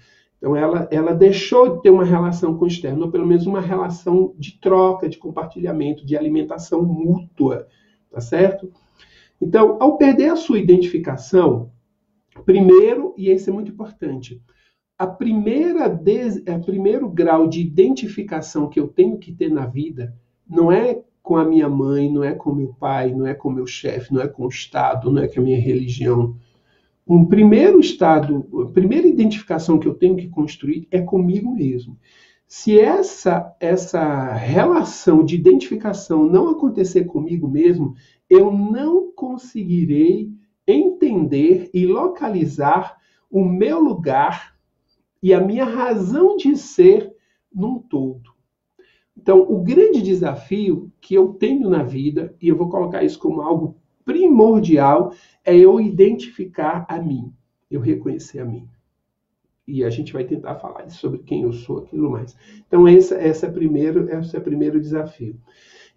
Então, 0.46 0.56
ela, 0.56 0.88
ela 0.92 1.12
deixou 1.12 1.76
de 1.76 1.82
ter 1.82 1.90
uma 1.90 2.06
relação 2.06 2.56
com 2.56 2.66
o 2.66 2.68
externo, 2.68 3.06
ou 3.06 3.12
pelo 3.12 3.26
menos 3.26 3.48
uma 3.48 3.60
relação 3.60 4.32
de 4.38 4.60
troca, 4.60 5.10
de 5.10 5.18
compartilhamento, 5.18 6.06
de 6.06 6.16
alimentação 6.16 6.84
mútua, 6.84 7.68
tá 8.12 8.22
certo? 8.22 8.72
Então, 9.42 9.78
ao 9.80 9.98
perder 9.98 10.30
a 10.30 10.36
sua 10.36 10.60
identificação, 10.60 11.72
primeiro, 12.46 13.16
e 13.18 13.32
esse 13.32 13.50
é 13.50 13.54
muito 13.54 13.72
importante, 13.72 14.40
a 15.00 15.08
primeira 15.08 15.86
a 15.86 16.60
primeiro 16.60 17.10
grau 17.10 17.48
de 17.48 17.62
identificação 17.62 18.70
que 18.70 18.80
eu 18.80 18.88
tenho 18.88 19.18
que 19.18 19.32
ter 19.32 19.50
na 19.50 19.66
vida 19.66 20.16
não 20.48 20.72
é 20.72 21.02
com 21.24 21.38
a 21.38 21.44
minha 21.44 21.68
mãe, 21.68 22.08
não 22.08 22.24
é 22.24 22.36
com 22.36 22.54
meu 22.54 22.72
pai, 22.80 23.12
não 23.12 23.26
é 23.26 23.34
com 23.34 23.50
meu 23.50 23.66
chefe, 23.66 24.14
não 24.14 24.22
é 24.22 24.28
com 24.28 24.46
o 24.46 24.50
Estado, 24.50 25.12
não 25.12 25.24
é 25.24 25.28
com 25.28 25.40
a 25.40 25.44
minha 25.44 25.60
religião. 25.60 26.38
Um 27.08 27.26
primeiro 27.26 27.80
estado, 27.80 28.48
a 28.68 28.72
primeira 28.72 29.08
identificação 29.08 29.78
que 29.78 29.88
eu 29.88 29.94
tenho 29.94 30.16
que 30.16 30.28
construir 30.28 30.88
é 30.90 31.02
comigo 31.02 31.54
mesmo. 31.54 32.00
Se 32.48 32.80
essa 32.80 33.56
essa 33.60 34.34
relação 34.34 35.24
de 35.24 35.36
identificação 35.36 36.26
não 36.26 36.50
acontecer 36.50 37.06
comigo 37.06 37.48
mesmo, 37.48 37.96
eu 38.30 38.52
não 38.52 39.12
conseguirei 39.12 40.32
entender 40.68 41.70
e 41.74 41.86
localizar 41.86 42.98
o 43.30 43.44
meu 43.44 43.80
lugar 43.80 44.56
e 45.22 45.34
a 45.34 45.40
minha 45.40 45.66
razão 45.66 46.36
de 46.38 46.56
ser 46.56 47.14
num 47.54 47.80
todo. 47.80 48.34
Então, 49.18 49.42
o 49.42 49.64
grande 49.64 50.02
desafio 50.02 50.92
que 51.00 51.16
eu 51.16 51.34
tenho 51.34 51.70
na 51.70 51.84
vida, 51.84 52.36
e 52.42 52.48
eu 52.48 52.56
vou 52.56 52.70
colocar 52.70 53.04
isso 53.04 53.18
como 53.18 53.42
algo 53.42 53.78
primordial, 54.06 55.12
é 55.44 55.58
eu 55.58 55.82
identificar 55.82 56.86
a 56.88 57.00
mim, 57.00 57.34
eu 57.70 57.82
reconhecer 57.82 58.40
a 58.40 58.46
mim. 58.46 58.70
E 59.68 59.84
a 59.84 59.90
gente 59.90 60.14
vai 60.14 60.24
tentar 60.24 60.56
falar 60.56 60.88
sobre 60.90 61.20
quem 61.20 61.42
eu 61.42 61.52
sou, 61.52 61.80
aquilo 61.80 62.12
mais. 62.12 62.38
Então, 62.68 62.88
esse, 62.88 63.16
esse, 63.16 63.46
é, 63.46 63.50
primeiro, 63.50 64.08
esse 64.10 64.36
é 64.36 64.40
o 64.40 64.44
primeiro 64.44 64.80
desafio. 64.80 65.36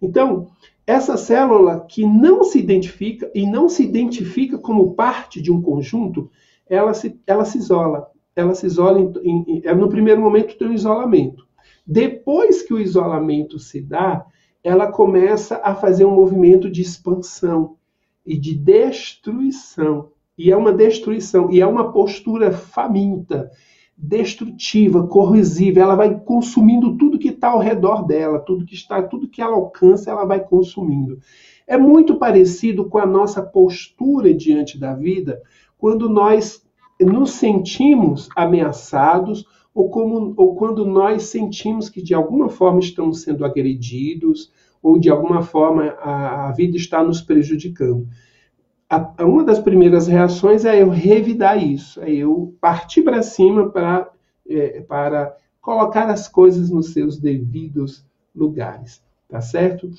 Então, 0.01 0.47
essa 0.87 1.15
célula 1.17 1.85
que 1.87 2.03
não 2.03 2.43
se 2.43 2.57
identifica 2.57 3.29
e 3.35 3.45
não 3.45 3.69
se 3.69 3.83
identifica 3.83 4.57
como 4.57 4.95
parte 4.95 5.39
de 5.39 5.51
um 5.51 5.61
conjunto, 5.61 6.31
ela 6.67 6.95
se, 6.95 7.19
ela 7.27 7.45
se 7.45 7.59
isola. 7.59 8.09
Ela 8.35 8.55
se 8.55 8.65
isola, 8.65 8.99
em, 8.99 9.11
em, 9.23 9.61
é, 9.63 9.75
no 9.75 9.87
primeiro 9.87 10.19
momento 10.19 10.57
tem 10.57 10.67
um 10.67 10.73
isolamento. 10.73 11.47
Depois 11.85 12.63
que 12.63 12.73
o 12.73 12.79
isolamento 12.79 13.59
se 13.59 13.81
dá, 13.81 14.25
ela 14.63 14.91
começa 14.91 15.61
a 15.63 15.75
fazer 15.75 16.05
um 16.05 16.15
movimento 16.15 16.69
de 16.69 16.81
expansão 16.81 17.77
e 18.29 18.37
de 18.37 18.53
destruição. 18.53 20.11
E 20.37 20.51
é 20.51 20.55
uma 20.55 20.71
destruição, 20.71 21.51
e 21.51 21.59
é 21.59 21.65
uma 21.65 21.91
postura 21.91 22.51
faminta, 22.51 23.49
destrutiva, 23.97 25.07
corrosiva. 25.07 25.79
Ela 25.79 25.95
vai 25.95 26.17
consumindo 26.19 26.95
tudo 26.95 27.17
que 27.17 27.29
está 27.29 27.49
ao 27.49 27.59
redor 27.59 28.05
dela, 28.05 28.39
tudo 28.39 28.65
que 28.65 28.75
está, 28.75 29.01
tudo 29.01 29.27
que 29.27 29.41
ela 29.41 29.55
alcança, 29.55 30.11
ela 30.11 30.25
vai 30.25 30.39
consumindo. 30.39 31.19
É 31.65 31.75
muito 31.75 32.17
parecido 32.17 32.85
com 32.85 32.99
a 32.99 33.05
nossa 33.05 33.41
postura 33.41 34.31
diante 34.31 34.77
da 34.77 34.93
vida, 34.93 35.41
quando 35.75 36.07
nós 36.07 36.63
nos 37.01 37.31
sentimos 37.31 38.29
ameaçados 38.35 39.45
ou, 39.73 39.89
como, 39.89 40.35
ou 40.37 40.55
quando 40.55 40.85
nós 40.85 41.23
sentimos 41.23 41.89
que 41.89 42.01
de 42.01 42.13
alguma 42.13 42.47
forma 42.47 42.79
estamos 42.79 43.23
sendo 43.23 43.43
agredidos 43.43 44.51
ou 44.81 44.99
de 44.99 45.09
alguma 45.09 45.41
forma 45.41 45.95
a, 45.99 46.49
a 46.49 46.51
vida 46.51 46.77
está 46.77 47.03
nos 47.03 47.21
prejudicando 47.21 48.07
a, 48.89 49.23
uma 49.23 49.43
das 49.43 49.59
primeiras 49.59 50.07
reações 50.07 50.65
é 50.65 50.81
eu 50.81 50.89
revidar 50.89 51.61
isso, 51.63 52.01
é 52.01 52.11
eu 52.11 52.55
partir 52.59 53.03
para 53.03 53.21
cima 53.21 53.69
pra, 53.69 54.09
é, 54.49 54.81
para 54.81 55.35
colocar 55.61 56.09
as 56.09 56.27
coisas 56.27 56.71
nos 56.71 56.91
seus 56.91 57.19
devidos 57.19 58.03
lugares, 58.35 59.03
tá 59.27 59.39
certo? 59.39 59.91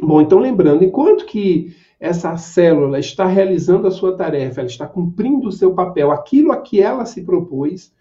Bom, 0.00 0.20
então 0.20 0.38
lembrando, 0.38 0.84
enquanto 0.84 1.26
que 1.26 1.76
essa 2.00 2.36
célula 2.36 2.98
está 2.98 3.26
realizando 3.26 3.86
a 3.86 3.90
sua 3.90 4.16
tarefa, 4.16 4.60
ela 4.60 4.68
está 4.68 4.86
cumprindo 4.86 5.48
o 5.48 5.52
seu 5.52 5.74
papel, 5.74 6.10
aquilo 6.10 6.52
a 6.52 6.60
que 6.60 6.80
ela 6.80 7.04
se 7.04 7.22
propôs, 7.22 7.92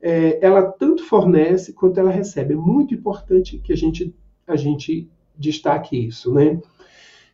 é, 0.00 0.44
ela 0.44 0.62
tanto 0.62 1.04
fornece 1.04 1.72
quanto 1.72 1.98
ela 1.98 2.10
recebe. 2.10 2.54
É 2.54 2.56
muito 2.56 2.94
importante 2.94 3.58
que 3.58 3.72
a 3.72 3.76
gente, 3.76 4.14
a 4.46 4.56
gente 4.56 5.08
destaque 5.38 5.96
isso, 6.06 6.32
né? 6.32 6.60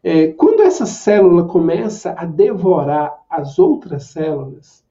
É, 0.03 0.29
quando 0.29 0.62
essa 0.62 0.85
célula 0.85 1.45
começa 1.45 2.12
a 2.12 2.25
devorar 2.25 3.25
as 3.31 3.59
outras 3.59 4.05
células, 4.05 4.83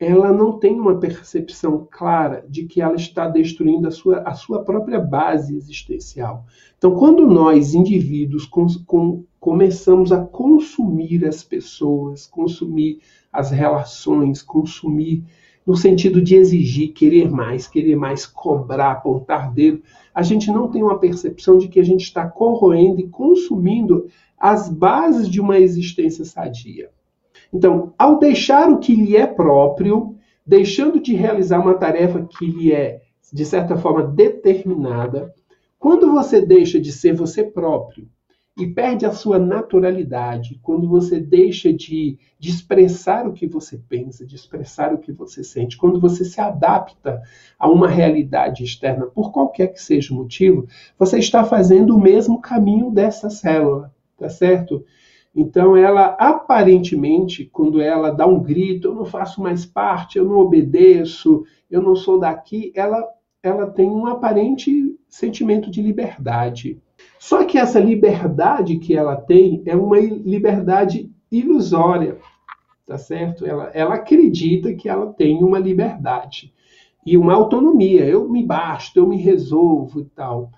ela 0.00 0.32
não 0.32 0.58
tem 0.58 0.78
uma 0.78 0.98
percepção 0.98 1.86
clara 1.90 2.44
de 2.48 2.64
que 2.64 2.80
ela 2.80 2.94
está 2.94 3.28
destruindo 3.28 3.88
a 3.88 3.90
sua, 3.90 4.20
a 4.20 4.34
sua 4.34 4.64
própria 4.64 5.00
base 5.00 5.56
existencial. 5.56 6.44
Então, 6.76 6.94
quando 6.94 7.26
nós, 7.26 7.74
indivíduos, 7.74 8.46
com, 8.46 8.66
com, 8.86 9.24
começamos 9.40 10.12
a 10.12 10.24
consumir 10.24 11.26
as 11.26 11.42
pessoas, 11.42 12.26
consumir 12.26 13.00
as 13.32 13.50
relações, 13.50 14.40
consumir 14.40 15.24
no 15.68 15.76
sentido 15.76 16.22
de 16.22 16.34
exigir, 16.34 16.94
querer 16.94 17.30
mais, 17.30 17.68
querer 17.68 17.94
mais, 17.94 18.24
cobrar, 18.24 18.92
apontar 18.92 19.52
dedo, 19.52 19.82
a 20.14 20.22
gente 20.22 20.50
não 20.50 20.66
tem 20.68 20.82
uma 20.82 20.98
percepção 20.98 21.58
de 21.58 21.68
que 21.68 21.78
a 21.78 21.84
gente 21.84 22.04
está 22.04 22.26
corroendo 22.26 23.00
e 23.00 23.08
consumindo 23.10 24.06
as 24.38 24.70
bases 24.70 25.28
de 25.28 25.38
uma 25.38 25.58
existência 25.58 26.24
sadia. 26.24 26.88
Então, 27.52 27.92
ao 27.98 28.18
deixar 28.18 28.70
o 28.70 28.78
que 28.78 28.94
lhe 28.94 29.14
é 29.14 29.26
próprio, 29.26 30.16
deixando 30.46 30.98
de 30.98 31.14
realizar 31.14 31.58
uma 31.58 31.74
tarefa 31.74 32.26
que 32.26 32.46
lhe 32.46 32.72
é, 32.72 33.02
de 33.30 33.44
certa 33.44 33.76
forma, 33.76 34.02
determinada, 34.02 35.34
quando 35.78 36.10
você 36.10 36.40
deixa 36.40 36.80
de 36.80 36.90
ser 36.90 37.12
você 37.12 37.44
próprio 37.44 38.08
e 38.58 38.66
perde 38.66 39.06
a 39.06 39.12
sua 39.12 39.38
naturalidade, 39.38 40.58
quando 40.62 40.88
você 40.88 41.20
deixa 41.20 41.72
de, 41.72 42.18
de, 42.38 42.50
expressar 42.50 43.26
o 43.26 43.32
que 43.32 43.46
você 43.46 43.78
pensa, 43.88 44.26
de 44.26 44.34
expressar 44.34 44.92
o 44.92 44.98
que 44.98 45.12
você 45.12 45.44
sente, 45.44 45.76
quando 45.76 46.00
você 46.00 46.24
se 46.24 46.40
adapta 46.40 47.22
a 47.58 47.68
uma 47.68 47.88
realidade 47.88 48.64
externa, 48.64 49.06
por 49.06 49.30
qualquer 49.30 49.68
que 49.68 49.80
seja 49.80 50.12
o 50.12 50.16
motivo, 50.16 50.66
você 50.98 51.18
está 51.18 51.44
fazendo 51.44 51.96
o 51.96 52.00
mesmo 52.00 52.40
caminho 52.40 52.90
dessa 52.90 53.30
célula 53.30 53.92
tá 54.18 54.28
certo? 54.28 54.84
Então, 55.34 55.76
ela 55.76 56.16
aparentemente, 56.18 57.44
quando 57.44 57.80
ela 57.80 58.10
dá 58.10 58.26
um 58.26 58.42
grito, 58.42 58.88
eu 58.88 58.94
não 58.94 59.04
faço 59.04 59.40
mais 59.40 59.64
parte, 59.64 60.18
eu 60.18 60.24
não 60.24 60.38
obedeço, 60.38 61.44
eu 61.70 61.80
não 61.80 61.94
sou 61.94 62.18
daqui, 62.18 62.72
ela, 62.74 63.02
ela 63.42 63.70
tem 63.70 63.88
um 63.88 64.06
aparente 64.06 64.98
sentimento 65.08 65.70
de 65.70 65.80
liberdade. 65.80 66.80
Só 67.18 67.44
que 67.44 67.58
essa 67.58 67.80
liberdade 67.80 68.78
que 68.78 68.96
ela 68.96 69.16
tem 69.16 69.62
é 69.66 69.74
uma 69.74 69.98
liberdade 69.98 71.10
ilusória, 71.30 72.18
tá 72.86 72.96
certo? 72.96 73.44
Ela, 73.44 73.70
ela 73.74 73.94
acredita 73.94 74.72
que 74.72 74.88
ela 74.88 75.12
tem 75.12 75.42
uma 75.42 75.58
liberdade 75.58 76.52
e 77.04 77.16
uma 77.16 77.34
autonomia. 77.34 78.04
Eu 78.04 78.28
me 78.28 78.44
basto, 78.44 78.98
eu 78.98 79.06
me 79.06 79.16
resolvo 79.16 80.00
e 80.00 80.04
tal. 80.04 80.50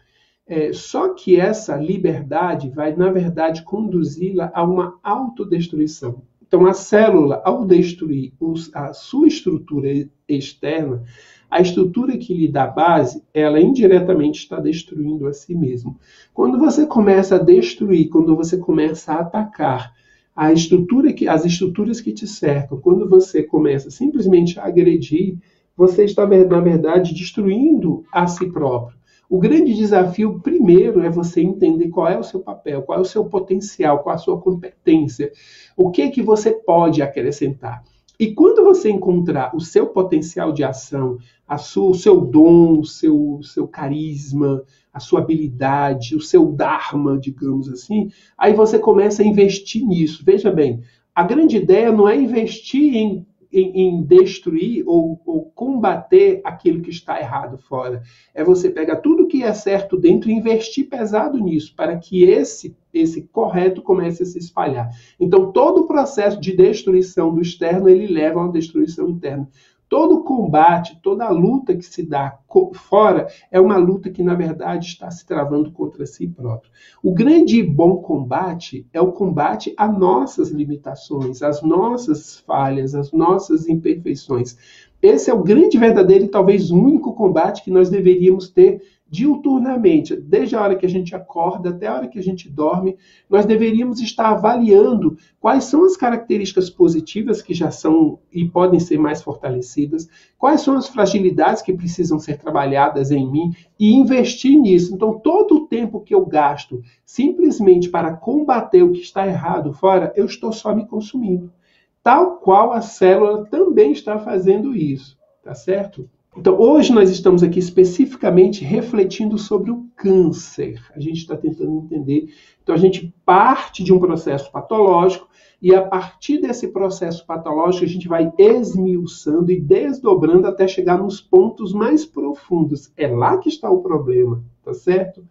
É, 0.46 0.72
só 0.72 1.14
que 1.14 1.38
essa 1.38 1.76
liberdade 1.76 2.68
vai, 2.70 2.94
na 2.94 3.10
verdade, 3.10 3.62
conduzi-la 3.62 4.50
a 4.52 4.64
uma 4.64 4.98
autodestruição. 5.02 6.22
Então, 6.42 6.66
a 6.66 6.72
célula, 6.72 7.40
ao 7.44 7.64
destruir 7.64 8.32
os, 8.40 8.74
a 8.74 8.92
sua 8.92 9.28
estrutura 9.28 9.88
externa, 10.28 11.04
a 11.50 11.60
estrutura 11.60 12.16
que 12.16 12.32
lhe 12.32 12.46
dá 12.46 12.66
base, 12.66 13.22
ela 13.34 13.60
indiretamente 13.60 14.38
está 14.38 14.60
destruindo 14.60 15.26
a 15.26 15.32
si 15.32 15.54
mesma. 15.54 15.96
Quando 16.32 16.58
você 16.58 16.86
começa 16.86 17.36
a 17.36 17.42
destruir, 17.42 18.08
quando 18.08 18.36
você 18.36 18.56
começa 18.56 19.12
a 19.12 19.20
atacar 19.20 19.92
a 20.34 20.52
estrutura 20.52 21.12
que, 21.12 21.26
as 21.26 21.44
estruturas 21.44 22.00
que 22.00 22.12
te 22.12 22.26
cercam, 22.26 22.80
quando 22.80 23.08
você 23.08 23.42
começa 23.42 23.90
simplesmente 23.90 24.58
a 24.60 24.66
agredir, 24.66 25.36
você 25.76 26.04
está, 26.04 26.26
na 26.26 26.60
verdade, 26.60 27.14
destruindo 27.14 28.04
a 28.12 28.26
si 28.26 28.46
próprio. 28.50 28.98
O 29.28 29.38
grande 29.38 29.74
desafio, 29.74 30.40
primeiro, 30.40 31.02
é 31.02 31.10
você 31.10 31.40
entender 31.40 31.88
qual 31.88 32.08
é 32.08 32.18
o 32.18 32.22
seu 32.22 32.40
papel, 32.40 32.82
qual 32.82 32.98
é 32.98 33.00
o 33.02 33.04
seu 33.04 33.24
potencial, 33.24 34.00
qual 34.00 34.14
é 34.14 34.16
a 34.16 34.18
sua 34.18 34.40
competência, 34.40 35.30
o 35.76 35.90
que 35.90 36.02
é 36.02 36.10
que 36.10 36.22
você 36.22 36.52
pode 36.52 37.00
acrescentar. 37.00 37.82
E 38.20 38.34
quando 38.34 38.62
você 38.62 38.90
encontrar 38.90 39.56
o 39.56 39.60
seu 39.60 39.86
potencial 39.86 40.52
de 40.52 40.62
ação, 40.62 41.16
sua, 41.58 41.90
o 41.90 41.94
seu 41.94 42.20
dom, 42.20 42.78
o 42.78 42.84
seu, 42.84 43.40
seu 43.42 43.66
carisma, 43.66 44.62
a 44.92 45.00
sua 45.00 45.20
habilidade, 45.20 46.14
o 46.14 46.20
seu 46.20 46.52
dharma, 46.52 47.18
digamos 47.18 47.70
assim, 47.70 48.10
aí 48.36 48.52
você 48.52 48.78
começa 48.78 49.22
a 49.22 49.26
investir 49.26 49.86
nisso. 49.86 50.22
Veja 50.22 50.52
bem, 50.52 50.82
a 51.14 51.22
grande 51.24 51.56
ideia 51.56 51.90
não 51.90 52.06
é 52.06 52.14
investir 52.14 52.94
em 52.94 53.26
em, 53.52 53.82
em 53.82 54.02
destruir 54.02 54.84
ou, 54.86 55.20
ou, 55.26 55.44
combater 55.54 56.40
aquilo 56.44 56.80
que 56.80 56.90
está 56.90 57.20
errado 57.20 57.58
fora. 57.58 58.02
É 58.34 58.44
você 58.44 58.70
pegar 58.70 58.96
tudo 58.96 59.26
que 59.26 59.42
é 59.42 59.52
certo 59.52 59.96
dentro 59.96 60.30
e 60.30 60.34
investir 60.34 60.88
pesado 60.88 61.38
nisso, 61.38 61.74
para 61.74 61.96
que 61.96 62.22
esse, 62.22 62.76
esse 62.92 63.22
correto 63.22 63.82
comece 63.82 64.22
a 64.22 64.26
se 64.26 64.38
espalhar. 64.38 64.88
Então, 65.18 65.52
todo 65.52 65.82
o 65.82 65.86
processo 65.86 66.40
de 66.40 66.54
destruição 66.54 67.34
do 67.34 67.40
externo, 67.40 67.88
ele 67.88 68.06
leva 68.06 68.40
a 68.40 68.44
uma 68.44 68.52
destruição 68.52 69.08
interna. 69.08 69.48
Todo 69.90 70.22
combate, 70.22 71.00
toda 71.02 71.28
luta 71.30 71.74
que 71.74 71.84
se 71.84 72.04
dá 72.04 72.38
fora 72.74 73.26
é 73.50 73.60
uma 73.60 73.76
luta 73.76 74.08
que, 74.08 74.22
na 74.22 74.34
verdade, 74.34 74.86
está 74.86 75.10
se 75.10 75.26
travando 75.26 75.72
contra 75.72 76.06
si 76.06 76.28
próprio. 76.28 76.70
O 77.02 77.12
grande 77.12 77.58
e 77.58 77.62
bom 77.62 77.96
combate 77.96 78.86
é 78.92 79.00
o 79.00 79.10
combate 79.10 79.74
a 79.76 79.88
nossas 79.88 80.50
limitações, 80.50 81.42
às 81.42 81.60
nossas 81.60 82.38
falhas, 82.38 82.94
às 82.94 83.10
nossas 83.10 83.68
imperfeições. 83.68 84.56
Esse 85.02 85.28
é 85.28 85.34
o 85.34 85.42
grande, 85.42 85.76
verdadeiro 85.76 86.26
e 86.26 86.28
talvez 86.28 86.70
único 86.70 87.12
combate 87.12 87.64
que 87.64 87.70
nós 87.70 87.90
deveríamos 87.90 88.48
ter 88.48 88.80
diuturnamente, 89.10 90.14
desde 90.14 90.54
a 90.54 90.62
hora 90.62 90.76
que 90.76 90.86
a 90.86 90.88
gente 90.88 91.16
acorda 91.16 91.70
até 91.70 91.88
a 91.88 91.94
hora 91.96 92.08
que 92.08 92.18
a 92.18 92.22
gente 92.22 92.48
dorme, 92.48 92.96
nós 93.28 93.44
deveríamos 93.44 94.00
estar 94.00 94.28
avaliando 94.28 95.16
quais 95.40 95.64
são 95.64 95.84
as 95.84 95.96
características 95.96 96.70
positivas 96.70 97.42
que 97.42 97.52
já 97.52 97.72
são 97.72 98.20
e 98.32 98.48
podem 98.48 98.78
ser 98.78 98.98
mais 98.98 99.20
fortalecidas, 99.20 100.08
quais 100.38 100.60
são 100.60 100.76
as 100.76 100.86
fragilidades 100.86 101.60
que 101.60 101.72
precisam 101.72 102.20
ser 102.20 102.38
trabalhadas 102.38 103.10
em 103.10 103.28
mim 103.28 103.50
e 103.78 103.92
investir 103.92 104.56
nisso. 104.56 104.94
Então, 104.94 105.18
todo 105.18 105.56
o 105.56 105.66
tempo 105.66 106.00
que 106.00 106.14
eu 106.14 106.24
gasto 106.24 106.80
simplesmente 107.04 107.88
para 107.88 108.14
combater 108.14 108.84
o 108.84 108.92
que 108.92 109.00
está 109.00 109.26
errado 109.26 109.72
fora, 109.72 110.12
eu 110.14 110.24
estou 110.24 110.52
só 110.52 110.72
me 110.72 110.86
consumindo. 110.86 111.52
Tal 112.00 112.36
qual 112.36 112.72
a 112.72 112.80
célula 112.80 113.44
também 113.46 113.90
está 113.90 114.20
fazendo 114.20 114.74
isso, 114.74 115.18
tá 115.42 115.52
certo? 115.52 116.08
Então, 116.36 116.58
hoje 116.60 116.92
nós 116.92 117.10
estamos 117.10 117.42
aqui 117.42 117.58
especificamente 117.58 118.64
refletindo 118.64 119.36
sobre 119.36 119.72
o 119.72 119.88
câncer. 119.96 120.80
A 120.94 121.00
gente 121.00 121.18
está 121.18 121.36
tentando 121.36 121.78
entender. 121.78 122.32
Então, 122.62 122.72
a 122.72 122.78
gente 122.78 123.12
parte 123.24 123.82
de 123.82 123.92
um 123.92 123.98
processo 123.98 124.50
patológico 124.52 125.28
e, 125.60 125.74
a 125.74 125.82
partir 125.82 126.38
desse 126.38 126.68
processo 126.68 127.26
patológico, 127.26 127.84
a 127.84 127.88
gente 127.88 128.06
vai 128.06 128.32
esmiuçando 128.38 129.50
e 129.50 129.60
desdobrando 129.60 130.46
até 130.46 130.68
chegar 130.68 130.98
nos 130.98 131.20
pontos 131.20 131.72
mais 131.72 132.06
profundos. 132.06 132.92
É 132.96 133.08
lá 133.08 133.36
que 133.38 133.48
está 133.48 133.68
o 133.68 133.82
problema, 133.82 134.42
tá 134.62 134.72
certo? 134.72 135.24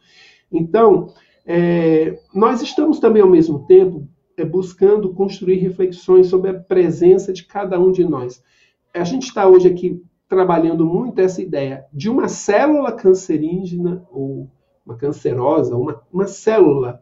Então, 0.51 1.13
é, 1.45 2.19
nós 2.35 2.61
estamos 2.61 2.99
também, 2.99 3.21
ao 3.21 3.29
mesmo 3.29 3.65
tempo, 3.65 4.05
é, 4.35 4.43
buscando 4.43 5.13
construir 5.13 5.59
reflexões 5.59 6.27
sobre 6.27 6.51
a 6.51 6.59
presença 6.59 7.31
de 7.31 7.45
cada 7.45 7.79
um 7.79 7.89
de 7.89 8.03
nós. 8.03 8.43
A 8.93 9.05
gente 9.05 9.23
está 9.23 9.47
hoje 9.47 9.67
aqui 9.67 10.03
trabalhando 10.29 10.85
muito 10.85 11.19
essa 11.19 11.41
ideia 11.41 11.85
de 11.91 12.07
uma 12.07 12.27
célula 12.27 12.91
cancerígena 12.91 14.05
ou 14.11 14.47
uma 14.85 14.95
cancerosa, 14.95 15.75
uma, 15.75 16.01
uma 16.13 16.27
célula 16.27 17.01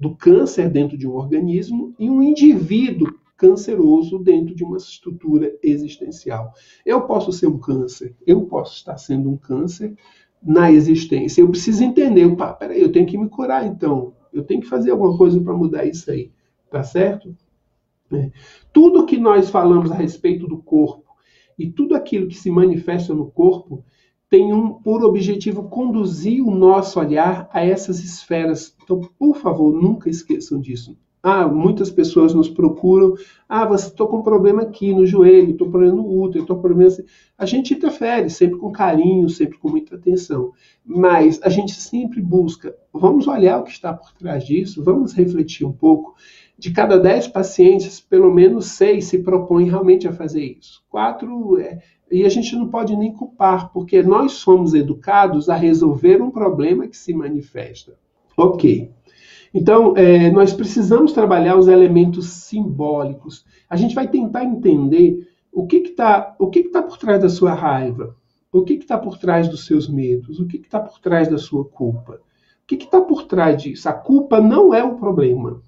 do 0.00 0.16
câncer 0.16 0.70
dentro 0.70 0.96
de 0.96 1.06
um 1.06 1.12
organismo 1.12 1.94
e 1.98 2.10
um 2.10 2.22
indivíduo 2.22 3.14
canceroso 3.36 4.18
dentro 4.18 4.54
de 4.54 4.64
uma 4.64 4.78
estrutura 4.78 5.52
existencial. 5.62 6.52
Eu 6.84 7.02
posso 7.02 7.30
ser 7.30 7.46
um 7.46 7.58
câncer, 7.58 8.14
eu 8.26 8.46
posso 8.46 8.74
estar 8.74 8.96
sendo 8.96 9.30
um 9.30 9.36
câncer 9.36 9.94
na 10.42 10.72
existência. 10.72 11.42
Eu 11.42 11.50
preciso 11.50 11.84
entender, 11.84 12.24
opa, 12.24 12.54
peraí, 12.54 12.80
eu 12.80 12.90
tenho 12.90 13.06
que 13.06 13.18
me 13.18 13.28
curar 13.28 13.66
então. 13.66 14.14
Eu 14.32 14.44
tenho 14.44 14.60
que 14.60 14.68
fazer 14.68 14.92
alguma 14.92 15.16
coisa 15.16 15.40
para 15.40 15.52
mudar 15.52 15.84
isso 15.84 16.10
aí, 16.10 16.32
tá 16.70 16.82
certo? 16.82 17.36
É. 18.12 18.30
Tudo 18.72 19.06
que 19.06 19.18
nós 19.18 19.50
falamos 19.50 19.90
a 19.90 19.94
respeito 19.94 20.46
do 20.46 20.58
corpo, 20.58 21.11
e 21.58 21.70
tudo 21.70 21.94
aquilo 21.94 22.28
que 22.28 22.36
se 22.36 22.50
manifesta 22.50 23.14
no 23.14 23.30
corpo 23.30 23.84
tem 24.32 24.52
um 24.52 24.72
por 24.72 25.04
objetivo 25.04 25.68
conduzir 25.68 26.42
o 26.42 26.50
nosso 26.50 26.98
olhar 26.98 27.50
a 27.52 27.62
essas 27.62 28.02
esferas. 28.02 28.74
Então, 28.82 28.98
por 29.18 29.36
favor, 29.36 29.70
nunca 29.74 30.08
esqueçam 30.08 30.58
disso. 30.58 30.96
Ah, 31.22 31.46
muitas 31.46 31.88
pessoas 31.88 32.34
nos 32.34 32.48
procuram. 32.48 33.14
Ah, 33.48 33.64
você 33.64 33.86
estou 33.86 34.08
com 34.08 34.18
um 34.18 34.22
problema 34.22 34.62
aqui 34.62 34.92
no 34.92 35.06
joelho, 35.06 35.50
estou 35.50 35.66
com 35.66 35.72
problema 35.72 35.96
no 35.96 36.20
útero, 36.20 36.42
estou 36.42 36.56
com 36.56 36.62
problema 36.62 36.88
assim. 36.88 37.04
A 37.38 37.46
gente 37.46 37.74
interfere 37.74 38.28
sempre 38.28 38.58
com 38.58 38.72
carinho, 38.72 39.28
sempre 39.28 39.56
com 39.58 39.68
muita 39.68 39.94
atenção. 39.94 40.52
Mas 40.84 41.38
a 41.42 41.48
gente 41.48 41.74
sempre 41.74 42.20
busca. 42.20 42.74
Vamos 42.92 43.28
olhar 43.28 43.60
o 43.60 43.64
que 43.64 43.70
está 43.70 43.92
por 43.92 44.12
trás 44.14 44.44
disso, 44.44 44.82
vamos 44.82 45.12
refletir 45.12 45.64
um 45.64 45.72
pouco 45.72 46.16
de 46.58 46.70
cada 46.70 46.98
10 46.98 47.28
pacientes, 47.28 48.00
pelo 48.00 48.32
menos 48.32 48.66
6 48.66 49.04
se 49.04 49.18
propõem 49.18 49.68
realmente 49.68 50.06
a 50.06 50.12
fazer 50.12 50.44
isso. 50.44 50.82
Quatro, 50.88 51.58
é, 51.58 51.80
e 52.10 52.24
a 52.24 52.28
gente 52.28 52.54
não 52.54 52.68
pode 52.68 52.94
nem 52.94 53.12
culpar, 53.12 53.72
porque 53.72 54.02
nós 54.02 54.32
somos 54.32 54.74
educados 54.74 55.48
a 55.48 55.56
resolver 55.56 56.20
um 56.20 56.30
problema 56.30 56.86
que 56.86 56.96
se 56.96 57.14
manifesta. 57.14 57.94
Ok. 58.36 58.90
Então, 59.54 59.94
é, 59.96 60.30
nós 60.30 60.52
precisamos 60.52 61.12
trabalhar 61.12 61.56
os 61.56 61.68
elementos 61.68 62.28
simbólicos. 62.28 63.44
A 63.68 63.76
gente 63.76 63.94
vai 63.94 64.08
tentar 64.08 64.44
entender 64.44 65.28
o 65.52 65.66
que 65.66 65.76
está 65.76 66.34
que 66.50 66.62
que 66.62 66.68
tá 66.70 66.82
por 66.82 66.96
trás 66.96 67.20
da 67.20 67.28
sua 67.28 67.52
raiva, 67.52 68.16
o 68.50 68.62
que 68.62 68.74
está 68.74 68.96
por 68.96 69.18
trás 69.18 69.48
dos 69.48 69.66
seus 69.66 69.88
medos, 69.88 70.38
o 70.38 70.46
que 70.46 70.56
está 70.56 70.80
por 70.80 70.98
trás 70.98 71.28
da 71.28 71.38
sua 71.38 71.64
culpa. 71.64 72.20
O 72.62 72.66
que 72.66 72.76
está 72.76 73.00
por 73.00 73.24
trás 73.24 73.62
disso? 73.62 73.88
A 73.88 73.92
culpa 73.92 74.40
não 74.40 74.72
é 74.72 74.82
o 74.82 74.94
problema. 74.94 75.60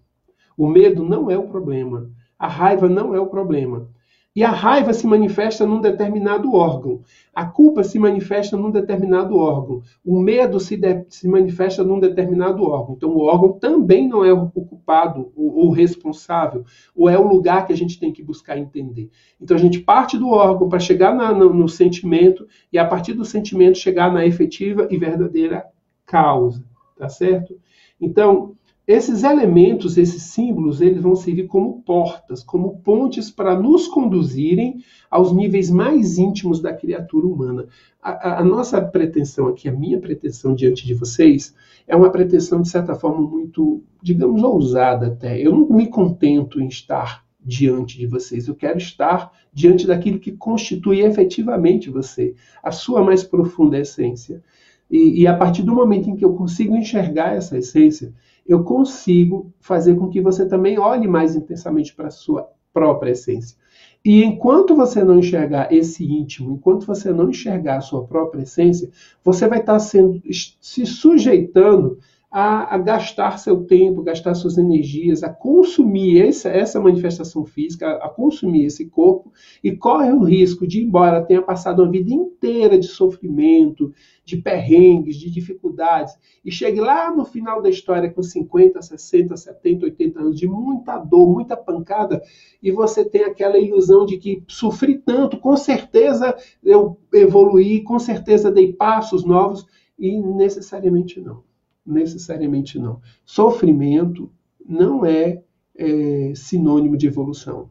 O 0.57 0.69
medo 0.69 1.05
não 1.05 1.31
é 1.31 1.38
o 1.38 1.49
problema. 1.49 2.11
A 2.38 2.49
raiva 2.49 2.88
não 2.88 3.14
é 3.14 3.21
o 3.21 3.27
problema. 3.27 3.88
E 4.37 4.43
a 4.43 4.51
raiva 4.51 4.93
se 4.93 5.07
manifesta 5.07 5.64
num 5.64 5.81
determinado 5.81 6.53
órgão. 6.55 7.03
A 7.33 7.47
culpa 7.47 7.85
se 7.85 8.01
manifesta 8.01 8.57
num 8.57 8.71
determinado 8.71 9.37
órgão. 9.37 9.81
O 10.05 10.19
medo 10.19 10.59
se, 10.59 10.77
de, 10.77 11.05
se 11.09 11.29
manifesta 11.29 11.85
num 11.85 12.01
determinado 12.01 12.64
órgão. 12.64 12.97
Então, 12.97 13.11
o 13.11 13.21
órgão 13.21 13.53
também 13.53 14.09
não 14.09 14.25
é 14.25 14.33
o 14.33 14.51
culpado, 14.51 15.31
o, 15.37 15.67
o 15.67 15.71
responsável, 15.71 16.64
ou 16.97 17.09
é 17.09 17.17
o 17.17 17.29
lugar 17.29 17.64
que 17.64 17.73
a 17.73 17.77
gente 17.77 17.97
tem 18.01 18.12
que 18.12 18.25
buscar 18.25 18.59
entender. 18.59 19.09
Então, 19.40 19.57
a 19.57 19.61
gente 19.61 19.79
parte 19.79 20.19
do 20.19 20.29
órgão 20.31 20.69
para 20.69 20.81
chegar 20.81 21.14
na, 21.14 21.33
no, 21.33 21.55
no 21.55 21.69
sentimento, 21.69 22.45
e 22.73 22.79
a 22.79 22.85
partir 22.85 23.12
do 23.12 23.25
sentimento 23.25 23.79
chegar 23.79 24.12
na 24.12 24.27
efetiva 24.27 24.88
e 24.90 24.99
verdadeira 24.99 25.64
causa. 26.05 26.64
Tá 26.99 27.09
certo? 27.09 27.57
Então, 28.01 28.57
esses 28.87 29.23
elementos, 29.23 29.97
esses 29.97 30.23
símbolos, 30.25 30.83
eles 30.83 31.03
vão 31.03 31.16
servir 31.16 31.47
como 31.47 31.81
portas, 31.83 32.42
como 32.42 32.79
pontes 32.81 33.31
para 33.31 33.59
nos 33.59 33.88
conduzirem 33.88 34.85
aos 35.11 35.33
níveis 35.33 35.70
mais 35.70 36.18
íntimos 36.18 36.61
da 36.61 36.73
criatura 36.73 37.27
humana. 37.27 37.66
A, 38.03 38.11
a, 38.11 38.38
a, 38.40 38.44
nossa 38.44 38.83
pretensão 38.83 39.49
aqui, 39.49 39.70
a 39.70 39.73
minha 39.73 39.99
pretensão 39.99 40.55
diante 40.55 40.87
de 40.87 40.92
vocês, 40.92 41.55
é 41.87 41.97
uma 41.97 42.11
pretensão, 42.11 42.61
de 42.61 42.68
certa 42.68 42.94
forma, 42.94 43.27
muito, 43.27 43.83
digamos, 44.03 44.42
ousada 44.42 45.07
até. 45.07 45.40
Eu 45.40 45.53
não 45.53 45.66
me 45.70 45.87
contento 45.87 46.61
em 46.61 46.68
estar 46.68 47.25
diante 47.42 47.99
de 47.99 48.07
vocês, 48.07 48.49
eu 48.49 48.55
quero 48.55 48.79
estar 48.79 49.31
diante 49.53 49.87
daquilo 49.87 50.18
que 50.18 50.33
constitui 50.33 51.01
efetivamente 51.01 51.90
você, 51.90 52.35
a 52.62 52.70
sua 52.70 53.03
mais 53.03 53.23
profunda 53.23 53.79
essência. 53.79 54.42
E, 54.90 55.23
e 55.23 55.27
a 55.27 55.35
partir 55.35 55.62
do 55.62 55.75
momento 55.75 56.11
em 56.11 56.16
que 56.16 56.25
eu 56.25 56.35
consigo 56.35 56.77
enxergar 56.77 57.35
essa 57.35 57.57
essência, 57.57 58.12
eu 58.47 58.63
consigo 58.63 59.53
fazer 59.61 59.97
com 59.97 60.09
que 60.09 60.21
você 60.21 60.47
também 60.47 60.79
olhe 60.79 61.09
mais 61.09 61.35
intensamente 61.35 61.95
para 61.95 62.09
a 62.09 62.11
sua 62.11 62.49
própria 62.73 63.13
essência. 63.13 63.57
E 64.05 64.23
enquanto 64.23 64.77
você 64.77 65.03
não 65.03 65.19
enxergar 65.19 65.73
esse 65.73 66.05
íntimo, 66.05 66.53
enquanto 66.53 66.87
você 66.87 67.11
não 67.11 67.31
enxergar 67.31 67.79
a 67.79 67.81
sua 67.81 68.05
própria 68.05 68.43
essência, 68.43 68.91
você 69.25 69.49
vai 69.49 69.61
estar 69.61 69.79
sendo, 69.79 70.21
se 70.61 70.85
sujeitando 70.85 71.99
a, 72.37 72.75
a, 72.75 72.79
gastar 72.79 73.38
seu 73.38 73.62
tempo, 73.62 74.03
gastar 74.03 74.35
suas 74.35 74.59
energias, 74.59 75.23
a 75.23 75.29
consumir 75.29 76.20
essa, 76.20 76.49
essa 76.49 76.81
manifestação 76.81 77.44
física, 77.44 77.87
a, 77.87 78.07
a, 78.07 78.09
consumir 78.09 78.64
esse 78.64 78.87
corpo, 78.87 79.33
e 79.62 79.70
corre 79.77 80.11
o 80.11 80.25
risco 80.25 80.66
de, 80.66 80.83
embora 80.83 81.25
tenha 81.25 81.40
passado 81.40 81.81
uma 81.81 81.92
vida 81.92 82.12
inteira 82.12 82.77
de 82.77 82.88
sofrimento, 82.88 83.92
de 84.25 84.37
perrengues, 84.37 85.14
de 85.14 85.31
dificuldades, 85.31 86.18
e 86.44 86.51
chegue 86.51 86.81
lá 86.81 87.14
no 87.14 87.25
final 87.25 87.62
da 87.62 87.70
história 87.70 88.11
com 88.11 88.20
50, 88.20 88.83
60, 88.83 89.37
70, 89.37 89.85
80 89.85 90.20
anos 90.20 90.37
de 90.37 90.49
muita 90.49 90.99
dor, 90.99 91.33
muita 91.33 91.57
pancada, 91.57 92.20
e 92.61 92.73
você 92.73 93.05
tem 93.05 93.23
aquela 93.23 93.61
ilusão 93.61 94.05
de 94.05 94.18
que 94.18 94.42
sofri 94.49 94.99
tanto, 94.99 95.38
com 95.38 95.57
certeza 95.57 96.35
eu 96.64 96.99
evoluí, 97.12 97.85
com 97.85 98.01
certeza 98.01 98.51
dei 98.51 98.73
passos 98.73 99.25
novos, 99.25 99.64
e 99.97 100.18
necessariamente 100.18 101.20
não 101.20 101.54
necessariamente 101.87 102.79
não. 102.79 103.01
Sofrimento 103.25 104.31
não 104.66 105.05
é, 105.05 105.42
é 105.77 106.33
sinônimo 106.35 106.97
de 106.97 107.07
evolução. 107.07 107.68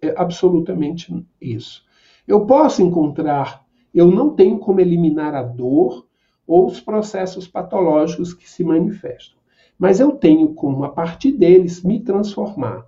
É 0.00 0.14
absolutamente 0.16 1.14
isso. 1.40 1.82
Eu 2.26 2.46
posso 2.46 2.82
encontrar, 2.82 3.64
eu 3.94 4.10
não 4.10 4.30
tenho 4.30 4.58
como 4.58 4.80
eliminar 4.80 5.34
a 5.34 5.42
dor 5.42 6.06
ou 6.46 6.66
os 6.66 6.80
processos 6.80 7.48
patológicos 7.48 8.34
que 8.34 8.48
se 8.48 8.62
manifestam, 8.62 9.38
mas 9.78 10.00
eu 10.00 10.12
tenho 10.12 10.54
como, 10.54 10.84
a 10.84 10.88
partir 10.88 11.32
deles, 11.32 11.82
me 11.82 12.00
transformar. 12.00 12.86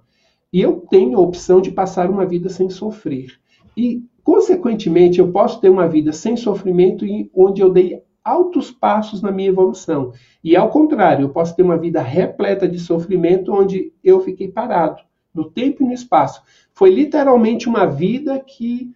E 0.53 0.61
eu 0.61 0.85
tenho 0.89 1.19
a 1.19 1.21
opção 1.21 1.61
de 1.61 1.71
passar 1.71 2.11
uma 2.11 2.25
vida 2.25 2.49
sem 2.49 2.71
sofrer. 2.71 3.39
E, 3.77 4.03
consequentemente, 4.23 5.19
eu 5.19 5.33
posso 5.33 5.61
ter 5.61 5.69
uma 5.69 5.89
vida 5.89 6.13
sem 6.13 6.37
sofrimento 6.37 7.05
onde 7.35 7.61
eu 7.61 7.71
dei 7.71 8.03
altos 8.27 8.73
passos 8.73 9.23
na 9.23 9.31
minha 9.31 9.49
evolução. 9.49 10.13
E 10.43 10.57
ao 10.57 10.69
contrário, 10.69 11.25
eu 11.25 11.29
posso 11.29 11.55
ter 11.55 11.63
uma 11.63 11.79
vida 11.79 12.03
repleta 12.03 12.69
de 12.69 12.81
sofrimento 12.81 13.53
onde 13.53 13.93
eu 14.03 14.21
fiquei 14.21 14.49
parado, 14.49 15.01
no 15.33 15.49
tempo 15.49 15.83
e 15.83 15.87
no 15.87 15.93
espaço. 15.93 16.43
Foi 16.73 16.91
literalmente 16.91 17.69
uma 17.69 17.87
vida 17.87 18.39
que 18.41 18.93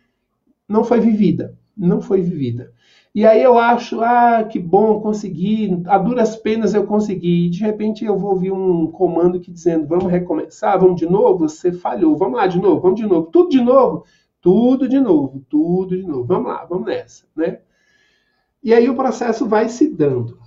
não 0.69 0.83
foi 0.83 0.99
vivida, 0.99 1.57
não 1.77 2.01
foi 2.01 2.21
vivida. 2.21 2.73
E 3.15 3.25
aí 3.25 3.43
eu 3.43 3.59
acho, 3.59 4.01
ah, 4.01 4.45
que 4.45 4.59
bom, 4.59 5.01
consegui, 5.01 5.81
a 5.87 5.99
duras 5.99 6.37
penas 6.37 6.75
eu 6.75 6.87
consegui. 6.87 7.47
E 7.47 7.51
de 7.51 7.61
repente 7.61 8.05
eu 8.05 8.19
vou 8.19 8.33
ouvir 8.33 8.51
um 8.51 8.89
comando 8.89 9.39
que 9.39 9.51
dizendo, 9.51 9.87
vamos 9.87 10.11
recomeçar, 10.11 10.79
vamos 10.79 10.99
de 10.99 11.07
novo, 11.07 11.49
você 11.49 11.73
falhou, 11.73 12.17
vamos 12.17 12.37
lá 12.37 12.49
de 12.49 12.61
novo, 12.61 12.81
vamos 12.81 13.01
de 13.01 13.07
novo, 13.07 13.29
tudo 13.31 13.49
de 13.49 13.61
novo, 13.61 14.05
tudo 14.41 14.89
de 14.89 14.99
novo, 14.99 15.45
tudo 15.49 15.97
de 15.97 16.07
novo, 16.07 16.25
vamos 16.25 16.49
lá, 16.49 16.65
vamos 16.65 16.87
nessa, 16.87 17.27
né? 17.37 17.61
E 18.63 18.75
aí 18.75 18.89
o 18.89 18.95
processo 18.95 19.47
vai 19.47 19.69
se 19.69 19.89
dando, 19.89 20.39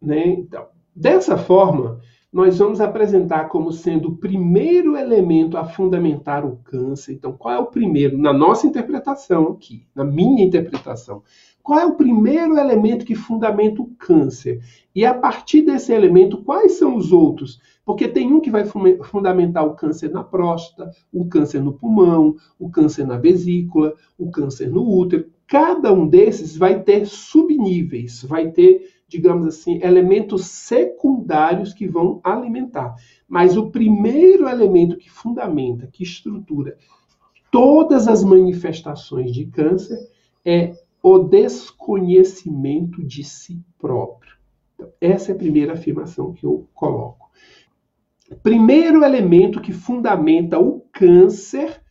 né? 0.00 0.28
Então, 0.28 0.66
dessa 0.94 1.36
forma, 1.36 2.00
nós 2.32 2.58
vamos 2.58 2.80
apresentar 2.80 3.48
como 3.48 3.72
sendo 3.72 4.10
o 4.10 4.16
primeiro 4.16 4.96
elemento 4.96 5.56
a 5.56 5.64
fundamentar 5.64 6.46
o 6.46 6.58
câncer. 6.58 7.14
Então, 7.14 7.32
qual 7.32 7.54
é 7.54 7.58
o 7.58 7.66
primeiro? 7.66 8.16
Na 8.16 8.32
nossa 8.32 8.68
interpretação 8.68 9.48
aqui, 9.48 9.84
na 9.94 10.04
minha 10.04 10.44
interpretação. 10.44 11.22
Qual 11.62 11.78
é 11.78 11.84
o 11.84 11.96
primeiro 11.96 12.56
elemento 12.56 13.04
que 13.04 13.14
fundamenta 13.14 13.82
o 13.82 13.90
câncer? 13.98 14.62
E 14.94 15.04
a 15.04 15.12
partir 15.12 15.62
desse 15.62 15.92
elemento, 15.92 16.42
quais 16.42 16.78
são 16.78 16.96
os 16.96 17.12
outros? 17.12 17.60
Porque 17.84 18.08
tem 18.08 18.32
um 18.32 18.40
que 18.40 18.50
vai 18.50 18.64
fundamentar 18.64 19.66
o 19.66 19.74
câncer 19.74 20.10
na 20.10 20.22
próstata, 20.22 20.90
o 21.12 21.26
câncer 21.26 21.60
no 21.60 21.72
pulmão, 21.72 22.36
o 22.58 22.70
câncer 22.70 23.04
na 23.04 23.18
vesícula, 23.18 23.92
o 24.16 24.30
câncer 24.30 24.70
no 24.70 24.88
útero. 24.88 25.26
Cada 25.50 25.92
um 25.92 26.06
desses 26.08 26.56
vai 26.56 26.82
ter 26.82 27.04
subníveis, 27.04 28.22
vai 28.22 28.50
ter 28.50 28.88
digamos 29.10 29.44
assim, 29.44 29.80
elementos 29.82 30.46
secundários 30.46 31.74
que 31.74 31.88
vão 31.88 32.20
alimentar. 32.22 32.94
Mas 33.28 33.56
o 33.56 33.68
primeiro 33.68 34.48
elemento 34.48 34.96
que 34.96 35.10
fundamenta, 35.10 35.88
que 35.88 36.04
estrutura 36.04 36.76
todas 37.50 38.06
as 38.06 38.22
manifestações 38.22 39.32
de 39.32 39.46
câncer 39.46 39.98
é 40.44 40.72
o 41.02 41.18
desconhecimento 41.18 43.02
de 43.02 43.24
si 43.24 43.60
próprio. 43.78 44.36
Então, 44.74 44.88
essa 45.00 45.32
é 45.32 45.34
a 45.34 45.38
primeira 45.38 45.72
afirmação 45.72 46.32
que 46.32 46.46
eu 46.46 46.68
coloco. 46.72 47.28
Primeiro 48.44 49.04
elemento 49.04 49.60
que 49.60 49.72
fundamenta 49.72 50.60
o 50.60 50.80
câncer 50.92 51.82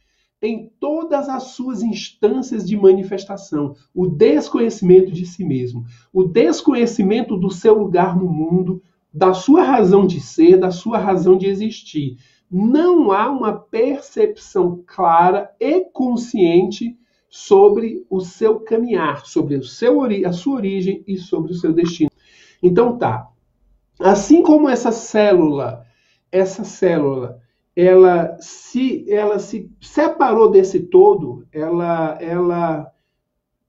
em 0.41 0.71
todas 0.80 1.28
as 1.28 1.43
suas 1.43 1.82
instâncias 1.82 2.67
de 2.67 2.78
manifestação, 2.78 3.75
o 3.93 4.08
desconhecimento 4.08 5.12
de 5.12 5.25
si 5.25 5.43
mesmo, 5.43 5.84
o 6.13 6.23
desconhecimento 6.23 7.36
do 7.36 7.49
seu 7.49 7.78
lugar 7.78 8.17
no 8.17 8.28
mundo, 8.28 8.82
da 9.13 9.34
sua 9.34 9.63
razão 9.63 10.06
de 10.08 10.21
ser, 10.21 10.58
da 10.58 10.71
sua 10.71 10.97
razão 10.97 11.38
de 11.38 11.47
existir. 11.47 12.17
Não 12.49 13.12
há 13.12 13.30
uma 13.30 13.54
percepção 13.54 14.82
clara 14.86 15.52
e 15.60 15.82
consciente 15.82 16.97
sobre 17.30 18.06
o 18.10 18.21
seu 18.21 18.60
caminhar, 18.62 19.25
sobre 19.25 19.56
o 19.56 19.63
seu, 19.63 20.02
a 20.02 20.32
sua 20.32 20.56
origem 20.56 21.04
e 21.06 21.17
sobre 21.17 21.52
o 21.52 21.56
seu 21.56 21.73
destino. 21.73 22.10
Então 22.63 22.97
tá. 22.97 23.30
Assim 23.99 24.41
como 24.41 24.69
essa 24.69 24.91
célula, 24.91 25.86
essa 26.32 26.63
célula 26.63 27.41
ela 27.80 28.36
se 28.42 29.10
ela 29.10 29.39
se 29.39 29.72
separou 29.80 30.52
desse 30.52 30.82
todo, 30.82 31.48
ela 31.50 32.18
ela 32.20 32.92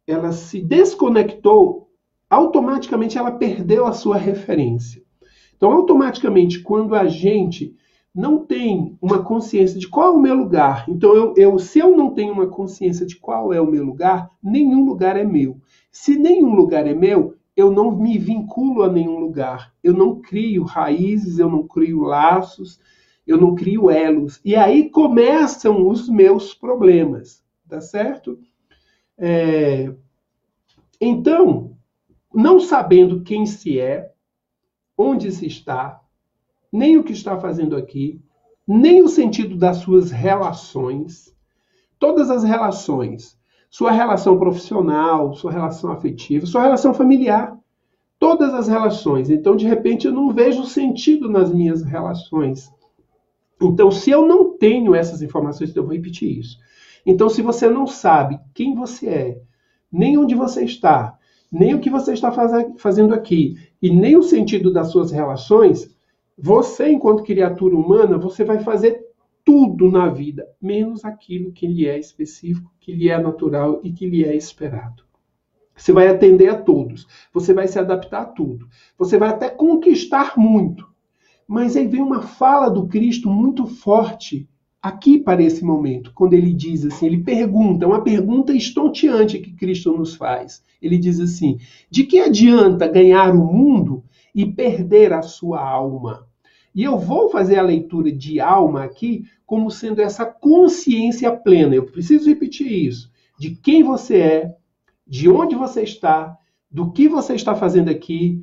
ela 0.05 0.33
se 0.33 0.61
desconectou, 0.61 1.89
automaticamente 2.29 3.17
ela 3.17 3.31
perdeu 3.31 3.87
a 3.87 3.93
sua 3.93 4.17
referência. 4.17 5.01
Então, 5.57 5.71
automaticamente, 5.71 6.61
quando 6.61 6.97
a 6.97 7.07
gente 7.07 7.77
não 8.13 8.45
tem 8.45 8.99
uma 9.01 9.23
consciência 9.23 9.79
de 9.79 9.87
qual 9.87 10.09
é 10.09 10.17
o 10.17 10.21
meu 10.21 10.35
lugar, 10.35 10.87
então 10.89 11.15
eu, 11.15 11.35
eu 11.37 11.59
se 11.61 11.79
eu 11.79 11.97
não 11.97 12.13
tenho 12.13 12.33
uma 12.33 12.49
consciência 12.49 13.07
de 13.07 13.15
qual 13.15 13.53
é 13.53 13.61
o 13.61 13.71
meu 13.71 13.85
lugar, 13.85 14.29
nenhum 14.43 14.85
lugar 14.85 15.17
é 15.17 15.23
meu. 15.23 15.61
Se 15.93 16.19
nenhum 16.19 16.57
lugar 16.57 16.85
é 16.85 16.95
meu, 16.95 17.37
eu 17.57 17.71
não 17.71 17.93
me 17.93 18.19
vinculo 18.19 18.83
a 18.83 18.91
nenhum 18.91 19.21
lugar. 19.21 19.73
Eu 19.85 19.95
não 19.95 20.21
crio 20.21 20.65
raízes, 20.65 21.39
eu 21.39 21.49
não 21.49 21.65
crio 21.65 22.01
laços, 22.01 22.81
eu 23.33 23.41
não 23.41 23.55
crio 23.55 23.91
elos. 23.91 24.41
E 24.45 24.57
aí 24.57 24.91
começam 24.91 25.89
os 25.89 26.09
meus 26.09 26.55
problemas, 26.55 27.43
tá 27.69 27.81
certo? 27.81 28.39
É... 29.19 29.93
Então, 31.01 31.77
não 32.33 32.61
sabendo 32.61 33.23
quem 33.23 33.47
se 33.47 33.81
é, 33.81 34.13
onde 34.97 35.33
se 35.33 35.47
está, 35.47 36.01
nem 36.73 36.97
o 36.99 37.05
que 37.05 37.13
está 37.13 37.39
fazendo 37.39 37.77
aqui, 37.77 38.21
nem 38.67 39.03
o 39.03 39.09
sentido 39.09 39.57
das 39.57 39.79
suas 39.79 40.11
relações, 40.11 41.35
todas 41.99 42.31
as 42.31 42.45
relações, 42.45 43.39
sua 43.69 43.91
relação 43.91 44.39
profissional, 44.39 45.35
sua 45.35 45.53
relação 45.53 45.91
afetiva, 45.93 46.47
sua 46.47 46.63
relação 46.63 46.93
familiar, 46.93 47.57
todas 48.19 48.53
as 48.53 48.69
relações. 48.69 49.31
Então, 49.31 49.57
de 49.57 49.67
repente, 49.67 50.07
eu 50.07 50.13
não 50.13 50.33
vejo 50.33 50.65
sentido 50.65 51.29
nas 51.29 51.53
minhas 51.53 51.83
relações. 51.83 52.71
Então, 53.61 53.91
se 53.91 54.11
eu 54.11 54.27
não 54.27 54.57
tenho 54.57 54.95
essas 54.95 55.23
informações, 55.23 55.75
eu 55.75 55.85
vou 55.85 55.93
repetir 55.93 56.39
isso. 56.39 56.59
Então, 57.05 57.29
se 57.29 57.43
você 57.43 57.69
não 57.69 57.87
sabe 57.87 58.39
quem 58.55 58.75
você 58.75 59.09
é, 59.09 59.43
nem 59.93 60.17
onde 60.17 60.35
você 60.35 60.65
está, 60.65 61.19
nem 61.51 61.75
o 61.75 61.81
que 61.81 61.91
você 61.91 62.13
está 62.13 62.31
faz 62.31 62.53
fazendo 62.79 63.13
aqui, 63.13 63.57
e 63.83 63.91
nem 63.91 64.17
o 64.17 64.23
sentido 64.23 64.73
das 64.73 64.91
suas 64.91 65.11
relações, 65.11 65.95
você, 66.39 66.91
enquanto 66.91 67.23
criatura 67.23 67.77
humana, 67.77 68.17
você 68.17 68.45
vai 68.45 68.61
fazer 68.61 69.05
tudo 69.45 69.91
na 69.91 70.09
vida, 70.09 70.47
menos 70.61 71.05
aquilo 71.05 71.53
que 71.53 71.67
lhe 71.67 71.87
é 71.87 71.99
específico, 71.99 72.71
que 72.79 72.93
lhe 72.93 73.09
é 73.09 73.19
natural 73.19 73.81
e 73.83 73.93
que 73.93 74.07
lhe 74.07 74.25
é 74.25 74.35
esperado. 74.35 75.03
Você 75.77 75.93
vai 75.93 76.09
atender 76.09 76.49
a 76.49 76.61
todos, 76.61 77.07
você 77.33 77.55
vai 77.55 77.67
se 77.67 77.79
adaptar 77.79 78.23
a 78.23 78.27
tudo, 78.27 78.69
você 78.99 79.19
vai 79.19 79.31
até 79.31 79.49
conquistar 79.49 80.35
muito, 80.37 80.87
mas 81.51 81.77
aí 81.77 81.89
vem 81.89 82.01
uma 82.01 82.23
fala 82.23 82.71
do 82.71 82.87
Cristo 82.87 83.29
muito 83.29 83.67
forte 83.67 84.49
aqui 84.81 85.19
para 85.19 85.43
esse 85.43 85.65
momento, 85.65 86.13
quando 86.15 86.35
ele 86.35 86.53
diz 86.53 86.85
assim, 86.85 87.07
ele 87.07 87.25
pergunta, 87.25 87.89
uma 87.89 88.05
pergunta 88.05 88.53
estonteante 88.53 89.41
que 89.41 89.55
Cristo 89.55 89.93
nos 89.93 90.15
faz. 90.15 90.63
Ele 90.81 90.97
diz 90.97 91.19
assim: 91.19 91.59
de 91.91 92.05
que 92.05 92.21
adianta 92.21 92.87
ganhar 92.87 93.35
o 93.35 93.45
mundo 93.45 94.05
e 94.33 94.47
perder 94.47 95.13
a 95.13 95.23
sua 95.23 95.61
alma? 95.61 96.25
E 96.73 96.85
eu 96.85 96.97
vou 96.97 97.29
fazer 97.31 97.59
a 97.59 97.63
leitura 97.63 98.13
de 98.13 98.39
alma 98.39 98.85
aqui 98.85 99.25
como 99.45 99.73
sendo 99.73 100.01
essa 100.01 100.25
consciência 100.25 101.33
plena. 101.33 101.75
Eu 101.75 101.87
preciso 101.87 102.29
repetir 102.29 102.71
isso. 102.71 103.11
De 103.37 103.57
quem 103.57 103.83
você 103.83 104.19
é, 104.19 104.55
de 105.05 105.29
onde 105.29 105.57
você 105.57 105.83
está, 105.83 106.39
do 106.71 106.93
que 106.93 107.09
você 107.09 107.35
está 107.35 107.57
fazendo 107.57 107.91
aqui, 107.91 108.41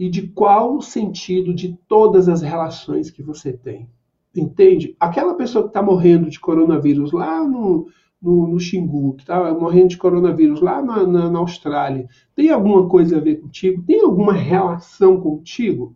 e 0.00 0.08
de 0.08 0.26
qual 0.28 0.78
o 0.78 0.80
sentido 0.80 1.52
de 1.52 1.78
todas 1.86 2.26
as 2.26 2.40
relações 2.40 3.10
que 3.10 3.22
você 3.22 3.52
tem. 3.52 3.86
Entende? 4.34 4.96
Aquela 4.98 5.34
pessoa 5.34 5.64
que 5.64 5.68
está 5.68 5.82
morrendo 5.82 6.30
de 6.30 6.40
coronavírus 6.40 7.12
lá 7.12 7.46
no, 7.46 7.86
no, 8.20 8.48
no 8.48 8.58
Xingu, 8.58 9.12
que 9.16 9.24
está 9.24 9.52
morrendo 9.52 9.88
de 9.88 9.98
coronavírus 9.98 10.62
lá 10.62 10.80
na, 10.80 11.06
na, 11.06 11.28
na, 11.28 11.38
Austrália, 11.38 12.08
tem 12.34 12.48
alguma 12.48 12.88
coisa 12.88 13.18
a 13.18 13.20
ver 13.20 13.42
contigo? 13.42 13.82
Tem 13.82 14.00
alguma 14.00 14.32
relação 14.32 15.20
contigo? 15.20 15.94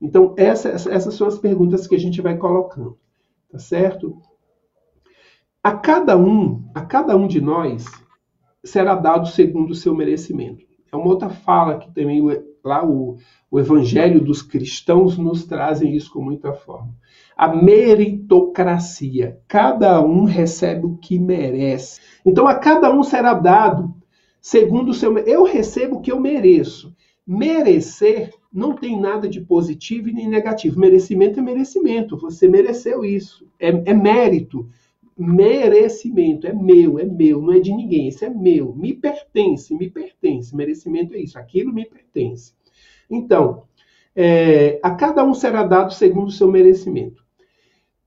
Então, 0.00 0.34
essa, 0.38 0.70
essas 0.70 1.12
são 1.12 1.26
as 1.26 1.38
perguntas 1.38 1.86
que 1.86 1.94
a 1.94 2.00
gente 2.00 2.22
vai 2.22 2.38
colocando, 2.38 2.96
tá 3.50 3.58
certo? 3.58 4.16
A 5.62 5.72
cada 5.72 6.16
um, 6.16 6.64
a 6.74 6.80
cada 6.80 7.14
um 7.14 7.26
de 7.26 7.42
nós 7.42 7.84
será 8.64 8.94
dado 8.94 9.28
segundo 9.28 9.72
o 9.72 9.74
seu 9.74 9.94
merecimento. 9.94 10.64
É 10.90 10.96
uma 10.96 11.08
outra 11.08 11.28
fala 11.28 11.78
que 11.78 11.92
também 11.92 12.22
lá 12.64 12.84
o, 12.84 13.16
o 13.50 13.58
Evangelho 13.58 14.20
dos 14.20 14.42
cristãos 14.42 15.16
nos 15.16 15.44
trazem 15.44 15.94
isso 15.94 16.12
com 16.12 16.22
muita 16.22 16.52
forma. 16.52 16.94
A 17.36 17.48
meritocracia. 17.48 19.38
Cada 19.48 20.00
um 20.00 20.24
recebe 20.24 20.86
o 20.86 20.96
que 20.96 21.18
merece. 21.18 22.00
Então 22.24 22.46
a 22.46 22.54
cada 22.54 22.92
um 22.92 23.02
será 23.02 23.34
dado 23.34 23.94
segundo 24.40 24.90
o 24.90 24.94
seu. 24.94 25.16
Eu 25.18 25.44
recebo 25.44 25.96
o 25.96 26.00
que 26.00 26.12
eu 26.12 26.20
mereço. 26.20 26.94
Merecer 27.26 28.32
não 28.52 28.74
tem 28.74 29.00
nada 29.00 29.28
de 29.28 29.40
positivo 29.40 30.08
e 30.08 30.12
nem 30.12 30.28
negativo. 30.28 30.80
Merecimento 30.80 31.38
é 31.38 31.42
merecimento. 31.42 32.16
Você 32.16 32.48
mereceu 32.48 33.04
isso. 33.04 33.46
É, 33.58 33.68
é 33.68 33.94
mérito 33.94 34.68
merecimento, 35.20 36.46
é 36.46 36.52
meu, 36.52 36.98
é 36.98 37.04
meu, 37.04 37.42
não 37.42 37.52
é 37.52 37.60
de 37.60 37.70
ninguém, 37.70 38.08
isso 38.08 38.24
é 38.24 38.30
meu, 38.30 38.74
me 38.74 38.94
pertence, 38.94 39.74
me 39.74 39.90
pertence. 39.90 40.56
Merecimento 40.56 41.14
é 41.14 41.18
isso, 41.18 41.38
aquilo 41.38 41.72
me 41.72 41.84
pertence. 41.84 42.54
Então, 43.08 43.64
é, 44.16 44.80
a 44.82 44.90
cada 44.92 45.22
um 45.22 45.34
será 45.34 45.62
dado 45.62 45.92
segundo 45.92 46.28
o 46.28 46.32
seu 46.32 46.50
merecimento. 46.50 47.22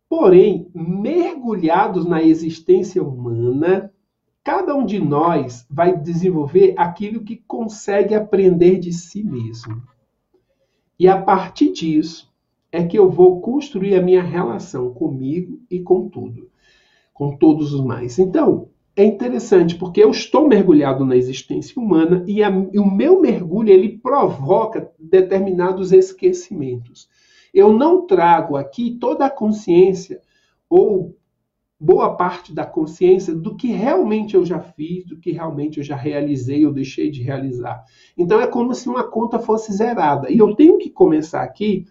Porém, 0.10 0.68
mergulhados 0.74 2.06
na 2.06 2.24
existência 2.24 3.04
humana, 3.04 3.94
cada 4.44 4.76
um 4.76 4.86
de 4.86 5.00
nós 5.00 5.68
vai 5.70 5.96
desenvolver 5.96 6.74
aquilo 6.78 7.24
que 7.24 7.44
consegue 7.48 8.16
aprender 8.16 8.80
de 8.80 8.92
si 8.92 9.24
mesmo. 9.24 9.84
E 10.98 11.08
a 11.08 11.22
partir 11.22 11.72
disso 11.72 12.32
é 12.72 12.84
que 12.84 12.98
eu 12.98 13.10
vou 13.10 13.40
construir 13.40 13.96
a 13.96 14.02
minha 14.02 14.24
relação 14.24 14.92
comigo 14.94 15.60
e 15.70 15.80
com 15.80 16.10
tudo 16.10 16.53
com 17.14 17.38
todos 17.38 17.74
os 17.74 17.84
mais. 17.84 18.18
Então, 18.18 18.70
é 18.96 19.04
interessante 19.04 19.76
porque 19.76 20.04
eu 20.04 20.12
estou 20.12 20.48
mergulhado 20.48 21.06
na 21.06 21.16
existência 21.16 21.82
humana 21.82 22.24
e, 22.28 22.44
a, 22.44 22.50
e, 22.72 22.80
o 22.80 22.90
meu 22.90 23.20
mergulho 23.20 23.70
ele 23.70 23.98
provoca 23.98 24.92
determinados 25.00 25.92
esquecimentos. 25.92 27.10
Eu 27.54 27.74
não 27.74 28.06
trago 28.06 28.56
aqui 28.56 28.98
toda 29.00 29.26
a 29.26 29.30
consciência 29.30 30.22
ou 30.70 31.16
boa 31.80 32.16
parte 32.16 32.54
da 32.54 32.66
consciência 32.66 33.36
do 33.36 33.56
que 33.56 33.68
realmente 33.68 34.36
eu 34.36 34.46
já 34.46 34.60
fiz, 34.60 35.06
do 35.06 35.18
que 35.18 35.32
realmente 35.32 35.80
eu 35.80 35.84
já 35.84 35.96
realizei 35.96 36.66
ou 36.66 36.72
deixei 36.72 37.12
de 37.12 37.22
realizar. 37.22 37.84
Então 38.18 38.40
é 38.40 38.48
como 38.48 38.74
se 38.74 38.88
uma 38.88 39.04
conta 39.04 39.38
fosse 39.38 39.74
zerada. 39.74 40.32
E 40.32 40.38
eu 40.38 40.56
tenho 40.56 40.78
que 40.78 40.90
começar 40.90 41.44
aqui 41.44 41.86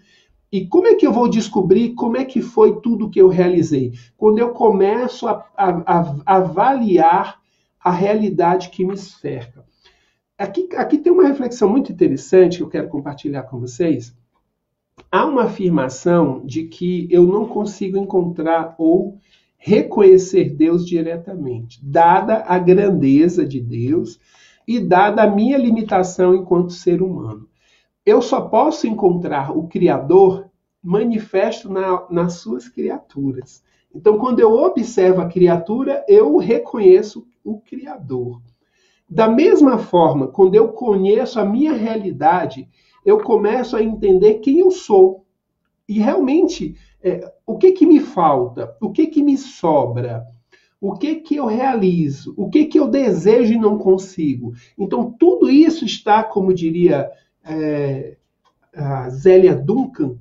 e 0.52 0.66
como 0.66 0.86
é 0.86 0.94
que 0.94 1.06
eu 1.06 1.12
vou 1.12 1.30
descobrir 1.30 1.94
como 1.94 2.18
é 2.18 2.26
que 2.26 2.42
foi 2.42 2.78
tudo 2.82 3.08
que 3.08 3.18
eu 3.18 3.28
realizei? 3.28 3.92
Quando 4.18 4.38
eu 4.38 4.50
começo 4.50 5.26
a, 5.26 5.46
a, 5.56 5.70
a 5.86 6.36
avaliar 6.36 7.40
a 7.80 7.90
realidade 7.90 8.68
que 8.68 8.84
me 8.84 8.96
cerca. 8.96 9.64
Aqui, 10.36 10.68
aqui 10.76 10.98
tem 10.98 11.10
uma 11.10 11.26
reflexão 11.26 11.70
muito 11.70 11.90
interessante 11.90 12.58
que 12.58 12.62
eu 12.62 12.68
quero 12.68 12.88
compartilhar 12.88 13.44
com 13.44 13.58
vocês. 13.58 14.14
Há 15.10 15.24
uma 15.24 15.44
afirmação 15.44 16.44
de 16.44 16.64
que 16.64 17.08
eu 17.10 17.26
não 17.26 17.46
consigo 17.46 17.96
encontrar 17.96 18.74
ou 18.76 19.16
reconhecer 19.56 20.50
Deus 20.50 20.86
diretamente, 20.86 21.80
dada 21.82 22.44
a 22.46 22.58
grandeza 22.58 23.46
de 23.46 23.60
Deus 23.60 24.20
e 24.68 24.78
dada 24.78 25.22
a 25.22 25.30
minha 25.30 25.56
limitação 25.56 26.34
enquanto 26.34 26.72
ser 26.72 27.00
humano 27.00 27.48
eu 28.04 28.20
só 28.20 28.40
posso 28.40 28.86
encontrar 28.86 29.56
o 29.56 29.68
Criador 29.68 30.50
manifesto 30.82 31.70
na, 31.70 32.06
nas 32.10 32.34
suas 32.34 32.68
criaturas. 32.68 33.62
Então, 33.94 34.18
quando 34.18 34.40
eu 34.40 34.52
observo 34.52 35.20
a 35.20 35.28
criatura, 35.28 36.04
eu 36.08 36.36
reconheço 36.38 37.26
o 37.44 37.60
Criador. 37.60 38.40
Da 39.08 39.28
mesma 39.28 39.78
forma, 39.78 40.26
quando 40.26 40.54
eu 40.54 40.68
conheço 40.68 41.38
a 41.38 41.44
minha 41.44 41.74
realidade, 41.74 42.68
eu 43.04 43.18
começo 43.22 43.76
a 43.76 43.82
entender 43.82 44.34
quem 44.34 44.60
eu 44.60 44.70
sou. 44.70 45.26
E 45.88 45.98
realmente, 45.98 46.74
é, 47.02 47.32
o 47.46 47.58
que, 47.58 47.72
que 47.72 47.84
me 47.84 48.00
falta? 48.00 48.74
O 48.80 48.90
que, 48.90 49.06
que 49.06 49.22
me 49.22 49.36
sobra? 49.36 50.24
O 50.80 50.94
que, 50.94 51.16
que 51.16 51.36
eu 51.36 51.46
realizo? 51.46 52.34
O 52.36 52.48
que, 52.48 52.64
que 52.64 52.78
eu 52.80 52.88
desejo 52.88 53.52
e 53.52 53.58
não 53.58 53.78
consigo? 53.78 54.54
Então, 54.78 55.14
tudo 55.16 55.50
isso 55.50 55.84
está, 55.84 56.24
como 56.24 56.54
diria 56.54 57.08
é, 57.44 58.16
a 58.74 59.08
Zélia 59.10 59.54
Duncan, 59.54 60.16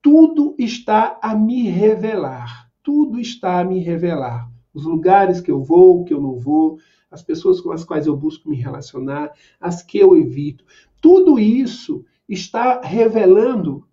tudo 0.00 0.54
está 0.58 1.18
a 1.22 1.34
me 1.34 1.68
revelar. 1.68 2.70
Tudo 2.82 3.20
está 3.20 3.60
a 3.60 3.64
me 3.64 3.78
revelar. 3.78 4.50
Os 4.74 4.84
lugares 4.84 5.40
que 5.40 5.50
eu 5.50 5.62
vou, 5.62 6.04
que 6.04 6.12
eu 6.12 6.20
não 6.20 6.38
vou, 6.38 6.78
as 7.10 7.22
pessoas 7.22 7.60
com 7.60 7.70
as 7.70 7.84
quais 7.84 8.06
eu 8.06 8.16
busco 8.16 8.48
me 8.48 8.56
relacionar, 8.56 9.30
as 9.60 9.82
que 9.82 9.98
eu 9.98 10.16
evito. 10.16 10.64
Tudo 11.00 11.38
isso 11.38 12.04
está 12.28 12.80
revelando 12.80 13.86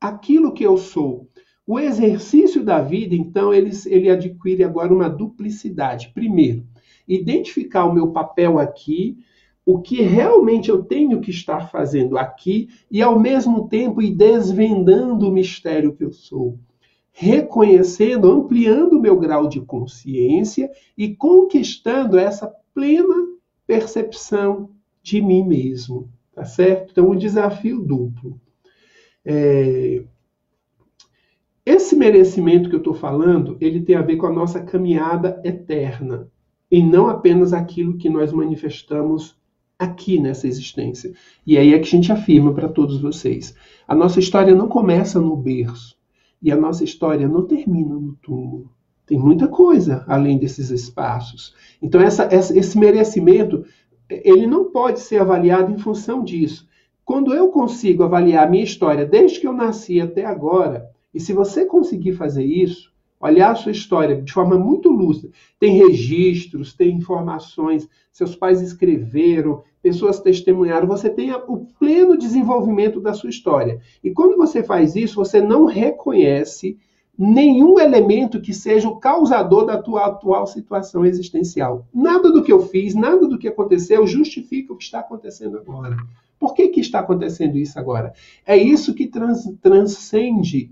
aquilo 0.00 0.52
que 0.52 0.64
eu 0.64 0.76
sou. 0.76 1.28
O 1.66 1.78
exercício 1.78 2.64
da 2.64 2.80
vida, 2.80 3.14
então, 3.14 3.52
ele, 3.52 3.70
ele 3.86 4.10
adquire 4.10 4.64
agora 4.64 4.92
uma 4.92 5.08
duplicidade. 5.08 6.12
Primeiro, 6.14 6.64
identificar 7.06 7.84
o 7.84 7.92
meu 7.92 8.12
papel 8.12 8.58
aqui 8.58 9.18
o 9.68 9.82
que 9.82 10.00
realmente 10.00 10.70
eu 10.70 10.82
tenho 10.82 11.20
que 11.20 11.30
estar 11.30 11.70
fazendo 11.70 12.16
aqui 12.16 12.70
e, 12.90 13.02
ao 13.02 13.20
mesmo 13.20 13.68
tempo, 13.68 14.00
ir 14.00 14.14
desvendando 14.14 15.28
o 15.28 15.30
mistério 15.30 15.94
que 15.94 16.02
eu 16.02 16.10
sou. 16.10 16.58
Reconhecendo, 17.12 18.32
ampliando 18.32 18.94
o 18.94 18.98
meu 18.98 19.18
grau 19.18 19.46
de 19.46 19.60
consciência 19.60 20.70
e 20.96 21.14
conquistando 21.14 22.16
essa 22.16 22.50
plena 22.72 23.14
percepção 23.66 24.70
de 25.02 25.20
mim 25.20 25.46
mesmo. 25.46 26.08
Tá 26.34 26.46
certo? 26.46 26.92
Então, 26.92 27.10
um 27.10 27.14
desafio 27.14 27.78
duplo. 27.82 28.40
É... 29.22 30.02
Esse 31.66 31.94
merecimento 31.94 32.70
que 32.70 32.74
eu 32.74 32.78
estou 32.80 32.94
falando, 32.94 33.58
ele 33.60 33.82
tem 33.82 33.96
a 33.96 34.02
ver 34.02 34.16
com 34.16 34.28
a 34.28 34.32
nossa 34.32 34.62
caminhada 34.62 35.38
eterna 35.44 36.26
e 36.70 36.82
não 36.82 37.06
apenas 37.06 37.52
aquilo 37.52 37.98
que 37.98 38.08
nós 38.08 38.32
manifestamos 38.32 39.37
aqui 39.78 40.18
nessa 40.18 40.46
existência. 40.46 41.12
E 41.46 41.56
aí 41.56 41.72
é 41.72 41.78
que 41.78 41.86
a 41.86 41.90
gente 41.90 42.10
afirma 42.10 42.52
para 42.52 42.68
todos 42.68 43.00
vocês: 43.00 43.54
a 43.86 43.94
nossa 43.94 44.18
história 44.18 44.54
não 44.54 44.68
começa 44.68 45.20
no 45.20 45.36
berço 45.36 45.96
e 46.42 46.50
a 46.50 46.56
nossa 46.56 46.84
história 46.84 47.28
não 47.28 47.46
termina 47.46 47.94
no 47.94 48.14
túmulo. 48.16 48.70
Tem 49.06 49.18
muita 49.18 49.48
coisa 49.48 50.04
além 50.06 50.38
desses 50.38 50.70
espaços. 50.70 51.54
Então 51.80 52.00
essa, 52.00 52.28
esse 52.32 52.78
merecimento 52.78 53.64
ele 54.10 54.46
não 54.46 54.70
pode 54.70 55.00
ser 55.00 55.20
avaliado 55.20 55.72
em 55.72 55.78
função 55.78 56.22
disso. 56.22 56.66
Quando 57.04 57.32
eu 57.32 57.48
consigo 57.48 58.02
avaliar 58.02 58.46
a 58.46 58.50
minha 58.50 58.64
história 58.64 59.06
desde 59.06 59.40
que 59.40 59.46
eu 59.46 59.52
nasci 59.52 60.00
até 60.00 60.24
agora, 60.24 60.90
e 61.12 61.20
se 61.20 61.32
você 61.32 61.64
conseguir 61.64 62.12
fazer 62.12 62.44
isso, 62.44 62.92
olhar 63.20 63.50
a 63.50 63.54
sua 63.54 63.72
história 63.72 64.20
de 64.22 64.32
forma 64.32 64.58
muito 64.58 64.88
lúcida. 64.88 65.30
Tem 65.58 65.76
registros, 65.76 66.72
tem 66.72 66.96
informações, 66.96 67.88
seus 68.12 68.36
pais 68.36 68.60
escreveram, 68.60 69.62
pessoas 69.82 70.20
testemunharam, 70.20 70.86
você 70.86 71.08
tem 71.10 71.32
o 71.32 71.66
pleno 71.78 72.16
desenvolvimento 72.16 73.00
da 73.00 73.14
sua 73.14 73.30
história. 73.30 73.80
E 74.02 74.10
quando 74.10 74.36
você 74.36 74.62
faz 74.62 74.96
isso, 74.96 75.16
você 75.16 75.40
não 75.40 75.64
reconhece 75.64 76.78
nenhum 77.18 77.80
elemento 77.80 78.40
que 78.40 78.54
seja 78.54 78.88
o 78.88 78.96
causador 78.96 79.66
da 79.66 79.76
tua 79.82 80.06
atual 80.06 80.46
situação 80.46 81.04
existencial. 81.04 81.84
Nada 81.92 82.30
do 82.30 82.44
que 82.44 82.52
eu 82.52 82.60
fiz, 82.60 82.94
nada 82.94 83.26
do 83.26 83.36
que 83.36 83.48
aconteceu 83.48 84.06
justifica 84.06 84.72
o 84.72 84.76
que 84.76 84.84
está 84.84 85.00
acontecendo 85.00 85.58
agora. 85.58 85.96
Por 86.38 86.54
que, 86.54 86.68
que 86.68 86.80
está 86.80 87.00
acontecendo 87.00 87.58
isso 87.58 87.76
agora? 87.76 88.12
É 88.46 88.56
isso 88.56 88.94
que 88.94 89.08
trans, 89.08 89.50
transcende 89.60 90.70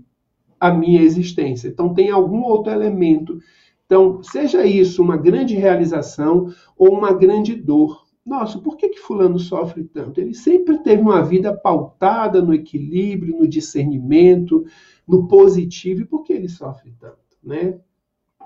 a 0.59 0.71
minha 0.71 1.01
existência. 1.01 1.67
Então, 1.67 1.93
tem 1.93 2.09
algum 2.09 2.43
outro 2.43 2.71
elemento. 2.71 3.39
Então, 3.85 4.21
seja 4.21 4.65
isso 4.65 5.01
uma 5.01 5.17
grande 5.17 5.55
realização 5.55 6.53
ou 6.77 6.91
uma 6.91 7.13
grande 7.13 7.55
dor. 7.55 8.05
Nossa, 8.25 8.59
por 8.59 8.75
que, 8.75 8.89
que 8.89 8.99
Fulano 8.99 9.39
sofre 9.39 9.85
tanto? 9.85 10.19
Ele 10.19 10.33
sempre 10.33 10.79
teve 10.79 11.01
uma 11.01 11.23
vida 11.23 11.53
pautada 11.53 12.41
no 12.41 12.53
equilíbrio, 12.53 13.37
no 13.39 13.47
discernimento, 13.47 14.65
no 15.07 15.27
positivo. 15.27 16.01
E 16.01 16.05
por 16.05 16.23
que 16.23 16.33
ele 16.33 16.49
sofre 16.49 16.93
tanto? 16.99 17.17
Né? 17.41 17.79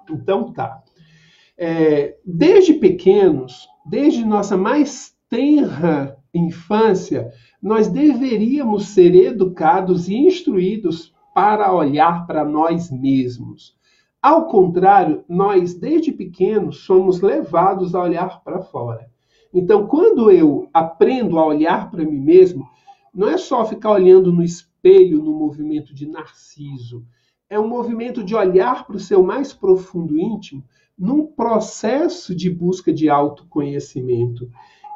Então, 0.09 0.53
tá. 0.53 0.84
É, 1.57 2.18
desde 2.24 2.74
pequenos, 2.76 3.68
desde 3.86 4.24
nossa 4.24 4.55
mais 4.55 5.16
tenra 5.28 6.16
infância, 6.34 7.32
nós 7.62 7.88
deveríamos 7.88 8.89
ser 8.89 9.16
educados 9.16 10.07
e 10.07 10.16
instruídos 10.16 11.11
para 11.34 11.74
olhar 11.74 12.26
para 12.26 12.44
nós 12.44 12.92
mesmos. 12.92 13.76
Ao 14.22 14.46
contrário, 14.46 15.24
nós, 15.28 15.74
desde 15.74 16.12
pequenos, 16.12 16.86
somos 16.86 17.22
levados 17.22 17.96
a 17.96 18.02
olhar 18.02 18.44
para 18.44 18.62
fora. 18.62 19.10
Então, 19.54 19.88
quando 19.88 20.30
eu 20.30 20.70
aprendo 20.74 21.40
a 21.40 21.46
olhar 21.46 21.90
para 21.90 22.04
mim 22.04 22.20
mesmo, 22.20 22.70
não 23.14 23.28
é 23.28 23.38
só 23.38 23.66
ficar 23.66 23.92
olhando 23.92 24.32
no 24.32 24.44
espelho 24.44 25.22
no 25.22 25.34
movimento 25.34 25.94
de 25.94 26.08
narciso. 26.08 27.04
É 27.50 27.60
um 27.60 27.68
movimento 27.68 28.24
de 28.24 28.36
olhar 28.36 28.86
para 28.86 28.96
o 28.96 29.00
seu 29.00 29.22
mais 29.24 29.52
profundo 29.52 30.18
íntimo 30.18 30.64
num 30.98 31.26
processo 31.26 32.34
de 32.36 32.50
busca 32.50 32.94
de 32.94 33.10
autoconhecimento. 33.10 34.50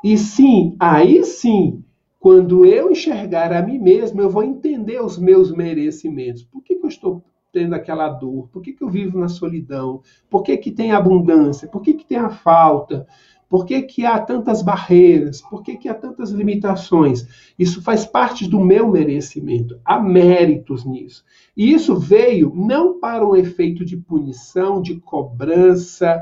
E 0.03 0.17
sim, 0.17 0.75
aí 0.79 1.23
sim, 1.23 1.83
quando 2.25 2.65
eu 2.65 2.89
enxergar 2.89 3.53
a 3.53 3.61
mim 3.61 3.77
mesmo, 3.77 4.19
eu 4.19 4.31
vou 4.31 4.41
entender 4.41 4.99
os 4.99 5.15
meus 5.15 5.51
merecimentos. 5.51 6.41
Por 6.41 6.63
que, 6.63 6.73
que 6.73 6.83
eu 6.83 6.89
estou 6.89 7.23
tendo 7.51 7.75
aquela 7.75 8.09
dor? 8.09 8.49
Por 8.51 8.63
que, 8.63 8.73
que 8.73 8.83
eu 8.83 8.89
vivo 8.89 9.19
na 9.19 9.27
solidão? 9.29 10.01
Por 10.27 10.41
que, 10.41 10.57
que 10.57 10.71
tem 10.71 10.91
abundância? 10.91 11.67
Por 11.67 11.83
que, 11.83 11.93
que 11.93 12.03
tem 12.03 12.17
a 12.17 12.31
falta? 12.31 13.05
Por 13.47 13.63
que, 13.63 13.83
que 13.83 14.07
há 14.07 14.19
tantas 14.19 14.63
barreiras? 14.63 15.39
Por 15.39 15.61
que, 15.61 15.77
que 15.77 15.87
há 15.87 15.93
tantas 15.93 16.31
limitações? 16.31 17.27
Isso 17.59 17.79
faz 17.83 18.07
parte 18.07 18.49
do 18.49 18.59
meu 18.59 18.89
merecimento. 18.89 19.79
Há 19.85 19.99
méritos 19.99 20.83
nisso. 20.83 21.23
E 21.55 21.71
isso 21.71 21.95
veio 21.95 22.51
não 22.55 22.99
para 22.99 23.23
um 23.23 23.35
efeito 23.35 23.85
de 23.85 23.97
punição, 23.97 24.81
de 24.81 24.99
cobrança, 24.99 26.19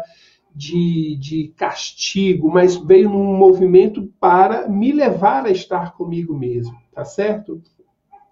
de, 0.55 1.15
de 1.15 1.53
castigo, 1.55 2.49
mas 2.51 2.75
veio 2.75 3.09
num 3.09 3.35
movimento 3.35 4.11
para 4.19 4.67
me 4.67 4.91
levar 4.91 5.45
a 5.45 5.51
estar 5.51 5.93
comigo 5.93 6.37
mesmo, 6.37 6.75
tá 6.93 7.03
certo? 7.03 7.61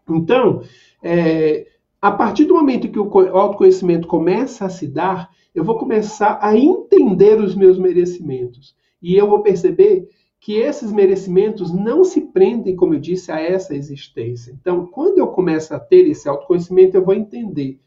Então, 0.09 0.61
é, 1.01 1.67
a 2.01 2.11
partir 2.11 2.45
do 2.45 2.53
momento 2.53 2.89
que 2.89 2.99
o 2.99 3.38
autoconhecimento 3.38 4.07
começa 4.07 4.65
a 4.65 4.69
se 4.69 4.88
dar, 4.88 5.30
eu 5.53 5.63
vou 5.63 5.78
começar 5.78 6.39
a 6.41 6.55
entender 6.55 7.39
os 7.39 7.55
meus 7.55 7.78
merecimentos. 7.78 8.76
E 9.01 9.15
eu 9.15 9.28
vou 9.28 9.41
perceber 9.41 10.07
que 10.39 10.53
esses 10.53 10.91
merecimentos 10.91 11.72
não 11.72 12.03
se 12.03 12.22
prendem, 12.22 12.76
como 12.76 12.95
eu 12.95 12.99
disse, 12.99 13.32
a 13.32 13.39
essa 13.39 13.76
existência. 13.76 14.55
Então, 14.59 14.88
quando 14.88 15.19
eu 15.19 15.28
começo 15.28 15.74
a 15.74 15.80
ter 15.80 16.07
esse 16.07 16.28
autoconhecimento, 16.28 16.97
eu 16.97 17.05
vou 17.05 17.13
entender 17.13 17.80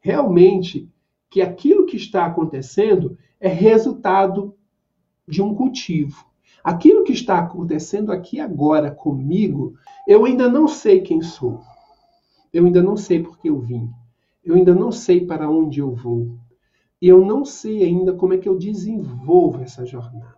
realmente 0.00 0.88
que 1.28 1.40
aquilo 1.40 1.86
que 1.86 1.96
está 1.96 2.26
acontecendo 2.26 3.16
é 3.40 3.48
resultado 3.48 4.54
de 5.26 5.42
um 5.42 5.54
cultivo. 5.54 6.24
Aquilo 6.62 7.04
que 7.04 7.12
está 7.12 7.38
acontecendo 7.38 8.12
aqui 8.12 8.38
agora 8.38 8.90
comigo, 8.90 9.74
eu 10.06 10.24
ainda 10.26 10.48
não 10.48 10.68
sei 10.68 11.00
quem 11.00 11.22
sou. 11.22 11.60
Eu 12.52 12.66
ainda 12.66 12.82
não 12.82 12.96
sei 12.96 13.22
por 13.22 13.38
que 13.38 13.48
eu 13.48 13.58
vim. 13.58 13.88
Eu 14.44 14.56
ainda 14.56 14.74
não 14.74 14.92
sei 14.92 15.24
para 15.24 15.48
onde 15.48 15.80
eu 15.80 15.94
vou. 15.94 16.36
E 17.00 17.08
eu 17.08 17.24
não 17.24 17.44
sei 17.44 17.82
ainda 17.82 18.12
como 18.12 18.34
é 18.34 18.38
que 18.38 18.48
eu 18.48 18.58
desenvolvo 18.58 19.62
essa 19.62 19.86
jornada. 19.86 20.36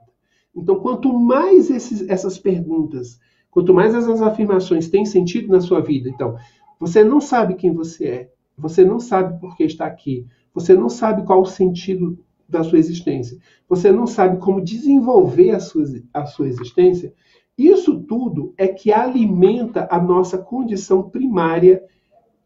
Então, 0.55 0.79
quanto 0.79 1.13
mais 1.13 1.71
esses, 1.71 2.09
essas 2.09 2.39
perguntas, 2.39 3.19
quanto 3.51 3.75
mais 3.75 3.95
essas 3.95 4.23
afirmações 4.23 4.89
têm 4.89 5.05
sentido 5.05 5.49
na 5.49 5.61
sua 5.61 5.81
vida, 5.81 6.09
então, 6.09 6.37
você 6.79 7.03
não 7.03 7.21
sabe 7.21 7.55
quem 7.55 7.73
você 7.73 8.07
é, 8.07 8.33
você 8.57 8.85
não 8.85 9.01
sabe 9.01 9.41
por 9.41 9.57
que 9.57 9.65
está 9.65 9.87
aqui, 9.87 10.27
você 10.55 10.75
não 10.75 10.89
sabe 10.89 11.25
qual 11.25 11.41
o 11.41 11.47
sentido 11.47 12.19
da 12.53 12.63
sua 12.63 12.79
existência, 12.79 13.39
você 13.69 13.91
não 13.91 14.07
sabe 14.07 14.39
como 14.39 14.63
desenvolver 14.63 15.51
a 15.51 15.61
sua, 15.61 15.85
a 16.13 16.27
sua 16.27 16.47
existência, 16.47 17.13
isso 17.57 18.01
tudo 18.01 18.55
é 18.57 18.69
que 18.69 18.93
alimenta 18.93 19.89
a 19.91 20.01
nossa 20.01 20.39
condição 20.39 21.03
primária 21.03 21.83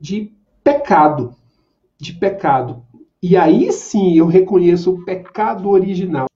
de 0.00 0.32
pecado. 0.62 1.34
De 1.98 2.12
pecado. 2.12 2.82
E 3.22 3.36
aí 3.36 3.72
sim 3.72 4.16
eu 4.16 4.26
reconheço 4.26 4.92
o 4.92 5.04
pecado 5.04 5.68
original. 5.68 6.28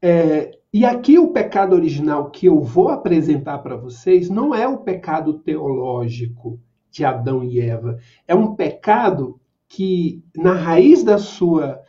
É, 0.00 0.58
e 0.72 0.84
aqui 0.84 1.18
o 1.18 1.28
pecado 1.28 1.74
original 1.74 2.30
que 2.30 2.46
eu 2.46 2.60
vou 2.60 2.88
apresentar 2.88 3.58
para 3.58 3.76
vocês 3.76 4.28
não 4.28 4.54
é 4.54 4.66
o 4.66 4.78
pecado 4.78 5.34
teológico 5.34 6.60
de 6.90 7.04
Adão 7.04 7.44
e 7.44 7.60
Eva. 7.60 7.98
É 8.26 8.34
um 8.34 8.54
pecado 8.54 9.40
que, 9.68 10.22
na 10.34 10.54
raiz 10.54 11.04
da 11.04 11.18
sua, 11.18 11.80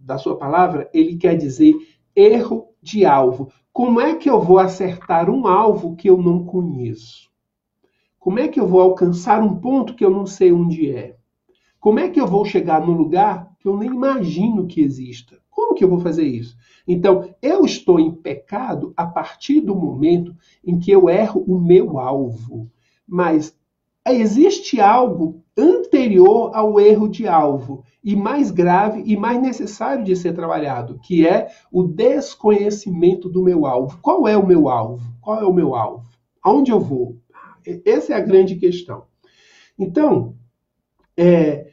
da 0.00 0.18
sua 0.18 0.36
palavra, 0.36 0.90
ele 0.92 1.16
quer 1.16 1.36
dizer 1.36 1.74
erro 2.14 2.68
de 2.82 3.04
alvo. 3.04 3.50
Como 3.72 4.00
é 4.00 4.14
que 4.14 4.28
eu 4.28 4.40
vou 4.40 4.58
acertar 4.58 5.30
um 5.30 5.46
alvo 5.46 5.94
que 5.94 6.10
eu 6.10 6.20
não 6.20 6.44
conheço? 6.44 7.30
Como 8.18 8.38
é 8.38 8.48
que 8.48 8.60
eu 8.60 8.66
vou 8.66 8.80
alcançar 8.80 9.42
um 9.42 9.56
ponto 9.56 9.94
que 9.94 10.04
eu 10.04 10.10
não 10.10 10.26
sei 10.26 10.52
onde 10.52 10.90
é? 10.90 11.16
Como 11.78 11.98
é 11.98 12.08
que 12.10 12.20
eu 12.20 12.26
vou 12.26 12.44
chegar 12.44 12.84
num 12.84 12.92
lugar 12.92 13.50
que 13.58 13.66
eu 13.66 13.76
nem 13.76 13.88
imagino 13.88 14.66
que 14.66 14.82
exista? 14.82 15.38
Como 15.48 15.74
que 15.74 15.82
eu 15.82 15.88
vou 15.88 16.00
fazer 16.00 16.24
isso? 16.24 16.56
Então, 16.86 17.34
eu 17.40 17.64
estou 17.64 17.98
em 17.98 18.10
pecado 18.10 18.92
a 18.96 19.06
partir 19.06 19.60
do 19.60 19.74
momento 19.74 20.36
em 20.64 20.78
que 20.78 20.90
eu 20.90 21.08
erro 21.08 21.42
o 21.46 21.58
meu 21.58 21.98
alvo. 21.98 22.70
Mas 23.06 23.56
existe 24.06 24.80
algo 24.80 25.42
anterior 25.60 26.50
ao 26.54 26.80
erro 26.80 27.08
de 27.08 27.28
alvo 27.28 27.84
e 28.02 28.16
mais 28.16 28.50
grave 28.50 29.02
e 29.04 29.16
mais 29.16 29.40
necessário 29.40 30.02
de 30.04 30.16
ser 30.16 30.32
trabalhado, 30.32 30.98
que 31.02 31.26
é 31.26 31.48
o 31.70 31.82
desconhecimento 31.82 33.28
do 33.28 33.42
meu 33.42 33.66
alvo. 33.66 33.98
Qual 34.00 34.26
é 34.26 34.36
o 34.36 34.46
meu 34.46 34.68
alvo? 34.68 35.04
Qual 35.20 35.38
é 35.40 35.44
o 35.44 35.52
meu 35.52 35.74
alvo? 35.74 36.08
Aonde 36.42 36.70
eu 36.70 36.80
vou? 36.80 37.18
Essa 37.84 38.14
é 38.14 38.16
a 38.16 38.20
grande 38.20 38.56
questão. 38.56 39.04
Então, 39.78 40.34
é, 41.16 41.68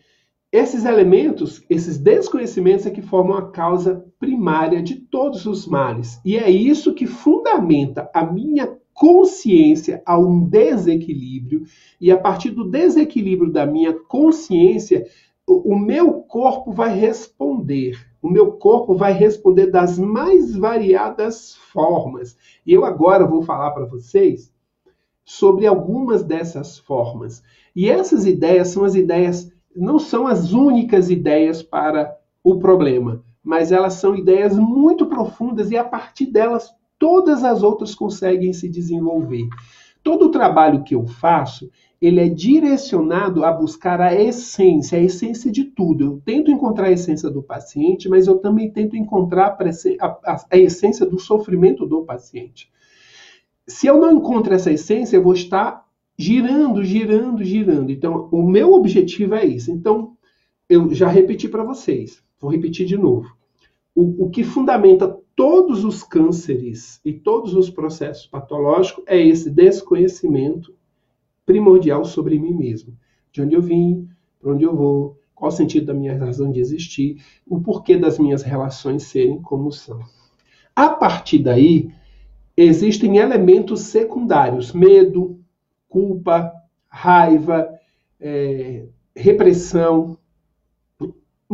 esses 0.51 0.85
elementos, 0.85 1.63
esses 1.69 1.97
desconhecimentos 1.97 2.85
é 2.85 2.89
que 2.89 3.01
formam 3.01 3.37
a 3.37 3.51
causa 3.51 4.05
primária 4.19 4.81
de 4.81 4.95
todos 4.95 5.45
os 5.45 5.65
males. 5.65 6.19
E 6.25 6.37
é 6.37 6.49
isso 6.49 6.93
que 6.93 7.07
fundamenta 7.07 8.09
a 8.13 8.25
minha 8.25 8.77
consciência 8.97 10.01
a 10.03 10.17
um 10.17 10.43
desequilíbrio, 10.43 11.65
e 12.01 12.11
a 12.11 12.17
partir 12.17 12.49
do 12.49 12.67
desequilíbrio 12.67 13.51
da 13.51 13.63
minha 13.63 13.93
consciência, 13.93 15.05
o, 15.45 15.75
o 15.75 15.79
meu 15.79 16.13
corpo 16.13 16.71
vai 16.71 16.97
responder. 16.97 17.95
O 18.23 18.27
meu 18.27 18.53
corpo 18.53 18.95
vai 18.95 19.13
responder 19.13 19.67
das 19.67 19.99
mais 19.99 20.55
variadas 20.55 21.55
formas. 21.71 22.35
E 22.65 22.73
eu 22.73 22.83
agora 22.83 23.27
vou 23.27 23.43
falar 23.43 23.69
para 23.69 23.85
vocês 23.85 24.51
sobre 25.23 25.67
algumas 25.67 26.23
dessas 26.23 26.79
formas. 26.79 27.43
E 27.75 27.87
essas 27.87 28.25
ideias 28.25 28.69
são 28.69 28.83
as 28.83 28.95
ideias, 28.95 29.51
não 29.75 29.99
são 29.99 30.25
as 30.25 30.53
únicas 30.53 31.11
ideias 31.11 31.61
para 31.61 32.17
o 32.43 32.57
problema, 32.57 33.23
mas 33.43 33.71
elas 33.71 33.93
são 33.93 34.15
ideias 34.15 34.57
muito 34.57 35.05
profundas 35.05 35.69
e 35.69 35.77
a 35.77 35.83
partir 35.83 36.25
delas 36.25 36.73
todas 36.99 37.43
as 37.43 37.63
outras 37.63 37.93
conseguem 37.95 38.53
se 38.53 38.67
desenvolver. 38.69 39.47
Todo 40.03 40.27
o 40.27 40.31
trabalho 40.31 40.83
que 40.83 40.95
eu 40.95 41.05
faço, 41.05 41.69
ele 42.01 42.19
é 42.19 42.29
direcionado 42.29 43.43
a 43.43 43.51
buscar 43.51 43.99
a 43.99 44.13
essência, 44.13 44.97
a 44.97 45.01
essência 45.01 45.51
de 45.51 45.65
tudo. 45.65 46.03
Eu 46.03 46.21
tento 46.23 46.51
encontrar 46.51 46.87
a 46.87 46.91
essência 46.91 47.29
do 47.29 47.41
paciente, 47.41 48.07
mas 48.07 48.27
eu 48.27 48.37
também 48.37 48.71
tento 48.71 48.95
encontrar 48.95 49.57
a, 49.59 50.57
essência 50.57 51.05
do 51.05 51.19
sofrimento 51.19 51.85
do 51.85 52.03
paciente. 52.03 52.71
Se 53.67 53.87
eu 53.87 53.99
não 53.99 54.11
encontro 54.11 54.53
essa 54.53 54.71
essência, 54.71 55.17
eu 55.17 55.23
vou 55.23 55.33
estar 55.33 55.85
girando, 56.17 56.83
girando, 56.83 57.43
girando. 57.43 57.91
Então, 57.91 58.29
o 58.31 58.43
meu 58.43 58.73
objetivo 58.73 59.35
é 59.35 59.45
isso. 59.45 59.71
Então, 59.71 60.15
eu 60.69 60.93
já 60.93 61.07
repeti 61.07 61.47
para 61.47 61.63
vocês, 61.63 62.21
vou 62.39 62.51
repetir 62.51 62.85
de 62.85 62.97
novo. 62.97 63.35
O, 63.95 64.25
o 64.25 64.29
que 64.29 64.43
fundamenta 64.43 65.17
todos 65.37 65.85
os 65.85 66.01
cânceres 66.01 66.99
e 67.05 67.13
todos 67.13 67.53
os 67.53 67.69
processos 67.69 68.25
patológicos 68.25 69.03
é 69.05 69.21
esse 69.21 69.51
desconhecimento 69.51 70.73
primordial 71.45 72.03
sobre 72.03 72.39
mim 72.39 72.53
mesmo. 72.53 72.97
De 73.31 73.43
onde 73.43 73.53
eu 73.53 73.61
vim, 73.61 74.09
para 74.39 74.51
onde 74.51 74.63
eu 74.63 74.75
vou, 74.75 75.19
qual 75.35 75.49
o 75.49 75.55
sentido 75.55 75.85
da 75.85 75.93
minha 75.93 76.17
razão 76.17 76.51
de 76.51 76.59
existir, 76.59 77.23
o 77.45 77.61
porquê 77.61 77.95
das 77.95 78.17
minhas 78.17 78.41
relações 78.41 79.03
serem 79.03 79.39
como 79.39 79.71
são. 79.71 79.99
A 80.75 80.89
partir 80.89 81.37
daí, 81.37 81.91
existem 82.57 83.17
elementos 83.17 83.81
secundários: 83.81 84.73
medo, 84.73 85.39
culpa, 85.87 86.51
raiva, 86.89 87.69
é, 88.19 88.87
repressão, 89.15 90.17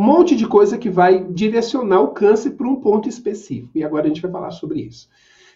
monte 0.01 0.35
de 0.35 0.47
coisa 0.47 0.77
que 0.77 0.89
vai 0.89 1.23
direcionar 1.25 2.01
o 2.01 2.09
câncer 2.09 2.51
para 2.51 2.67
um 2.67 2.77
ponto 2.77 3.07
específico. 3.07 3.77
E 3.77 3.83
agora 3.83 4.05
a 4.05 4.07
gente 4.07 4.21
vai 4.21 4.31
falar 4.31 4.51
sobre 4.51 4.81
isso. 4.81 5.07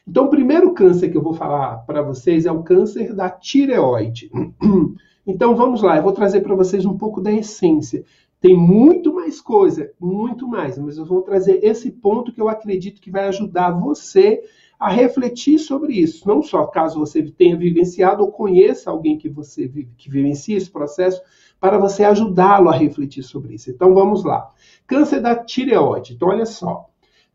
Então, 0.08 0.26
o 0.26 0.30
primeiro 0.30 0.74
câncer 0.74 1.10
que 1.10 1.18
eu 1.18 1.22
vou 1.22 1.34
falar 1.34 1.78
para 1.86 2.02
vocês 2.02 2.46
é 2.46 2.52
o 2.52 2.64
câncer 2.64 3.14
da 3.14 3.30
tireoide. 3.30 4.32
Então, 5.30 5.58
vamos 5.58 5.82
lá, 5.82 5.98
eu 5.98 6.04
vou 6.04 6.14
trazer 6.14 6.40
para 6.40 6.56
vocês 6.56 6.86
um 6.86 6.98
pouco 6.98 7.20
da 7.20 7.30
essência. 7.30 8.06
Tem 8.40 8.56
muito 8.56 9.14
mais 9.14 9.42
coisa, 9.42 9.92
muito 10.00 10.48
mais, 10.48 10.78
mas 10.78 10.98
eu 10.98 11.06
vou 11.06 11.22
trazer 11.22 11.60
esse 11.62 11.92
ponto 11.92 12.32
que 12.32 12.40
eu 12.40 12.48
acredito 12.48 13.02
que 13.02 13.12
vai 13.12 13.28
ajudar 13.28 13.72
você 13.72 14.42
a 14.80 14.90
refletir 14.90 15.60
sobre 15.60 15.96
isso. 15.96 16.26
Não 16.26 16.42
só 16.42 16.66
caso 16.68 17.00
você 17.00 17.22
tenha 17.24 17.58
vivenciado 17.58 18.24
ou 18.24 18.32
conheça 18.32 18.90
alguém 18.90 19.18
que 19.18 19.28
você 19.28 19.68
que 19.98 20.10
vivencia 20.10 20.56
esse 20.56 20.70
processo, 20.70 21.22
para 21.60 21.78
você 21.78 22.03
ajudá-lo 22.03 22.70
a 22.70 22.76
refletir 22.76 23.24
sobre 23.24 23.55
isso. 23.55 23.70
Então 23.70 23.93
vamos 23.93 24.24
lá. 24.24 24.49
Câncer 24.86 25.22
da 25.22 25.36
tireoide. 25.36 26.14
Então 26.14 26.30
olha 26.30 26.45
só. 26.45 26.89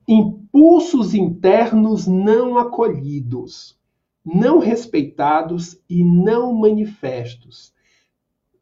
Impulsos 0.06 1.14
internos 1.14 2.06
não 2.06 2.58
acolhidos, 2.58 3.78
não 4.24 4.58
respeitados 4.58 5.80
e 5.88 6.02
não 6.04 6.52
manifestos. 6.52 7.72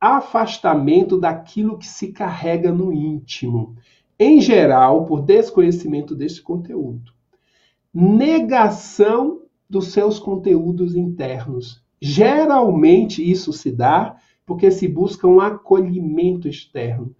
Afastamento 0.00 1.18
daquilo 1.18 1.78
que 1.78 1.86
se 1.86 2.08
carrega 2.08 2.72
no 2.72 2.92
íntimo, 2.92 3.76
em 4.18 4.40
geral 4.40 5.04
por 5.04 5.22
desconhecimento 5.22 6.14
desse 6.14 6.40
conteúdo. 6.42 7.12
Negação 7.92 9.42
dos 9.68 9.92
seus 9.92 10.18
conteúdos 10.18 10.94
internos. 10.94 11.82
Geralmente 12.00 13.28
isso 13.28 13.52
se 13.52 13.70
dá 13.70 14.16
porque 14.50 14.68
se 14.68 14.88
busca 14.88 15.28
um 15.28 15.40
acolhimento 15.40 16.48
externo. 16.48 17.14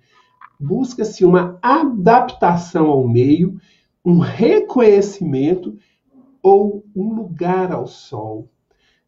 Busca-se 0.59 1.25
uma 1.25 1.61
adaptação 1.63 2.89
ao 2.89 3.07
meio, 3.07 3.57
um 4.05 4.19
reconhecimento 4.19 5.79
ou 6.43 6.85
um 6.95 7.15
lugar 7.15 7.71
ao 7.71 7.87
sol. 7.87 8.51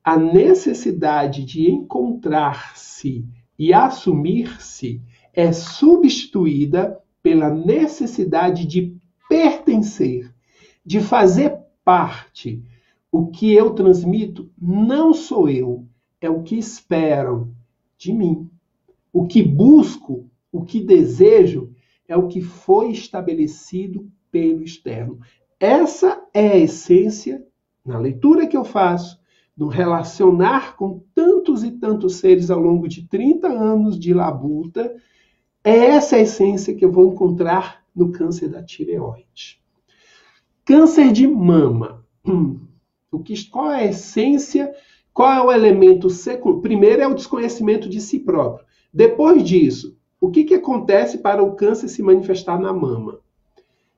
A 0.04 0.16
necessidade 0.16 1.44
de 1.44 1.68
encontrar-se 1.68 3.26
e 3.58 3.74
assumir-se 3.74 5.02
é 5.34 5.50
substituída 5.50 6.96
pela 7.24 7.50
necessidade 7.50 8.66
de 8.66 8.96
pertencer, 9.28 10.32
de 10.86 11.00
fazer 11.00 11.58
parte. 11.84 12.62
O 13.10 13.26
que 13.26 13.52
eu 13.52 13.70
transmito 13.70 14.48
não 14.56 15.12
sou 15.12 15.48
eu, 15.48 15.88
é 16.20 16.30
o 16.30 16.44
que 16.44 16.56
esperam, 16.56 17.52
de 18.02 18.12
mim. 18.12 18.50
O 19.12 19.26
que 19.26 19.42
busco, 19.42 20.28
o 20.50 20.64
que 20.64 20.80
desejo, 20.80 21.72
é 22.08 22.16
o 22.16 22.26
que 22.26 22.40
foi 22.40 22.90
estabelecido 22.90 24.10
pelo 24.30 24.62
externo. 24.62 25.20
Essa 25.60 26.20
é 26.34 26.48
a 26.48 26.58
essência, 26.58 27.46
na 27.84 27.98
leitura 27.98 28.46
que 28.46 28.56
eu 28.56 28.64
faço, 28.64 29.20
no 29.56 29.68
relacionar 29.68 30.76
com 30.76 31.04
tantos 31.14 31.62
e 31.62 31.70
tantos 31.70 32.16
seres 32.16 32.50
ao 32.50 32.58
longo 32.58 32.88
de 32.88 33.06
30 33.06 33.46
anos 33.46 33.98
de 33.98 34.12
labuta, 34.12 34.96
é 35.62 35.76
essa 35.76 36.16
a 36.16 36.20
essência 36.20 36.74
que 36.74 36.84
eu 36.84 36.90
vou 36.90 37.12
encontrar 37.12 37.84
no 37.94 38.10
câncer 38.10 38.48
da 38.48 38.62
tireoide. 38.62 39.60
Câncer 40.64 41.12
de 41.12 41.26
mama. 41.26 42.04
O 43.12 43.18
que, 43.18 43.46
qual 43.50 43.70
é 43.70 43.80
a 43.80 43.84
essência? 43.90 44.74
Qual 45.12 45.32
é 45.32 45.42
o 45.42 45.52
elemento 45.52 46.08
secundário? 46.08 46.62
Primeiro 46.62 47.02
é 47.02 47.06
o 47.06 47.14
desconhecimento 47.14 47.88
de 47.88 48.00
si 48.00 48.18
próprio. 48.18 48.64
Depois 48.92 49.42
disso, 49.44 49.96
o 50.20 50.30
que, 50.30 50.44
que 50.44 50.54
acontece 50.54 51.18
para 51.18 51.42
o 51.42 51.54
câncer 51.54 51.88
se 51.88 52.02
manifestar 52.02 52.58
na 52.58 52.72
mama? 52.72 53.18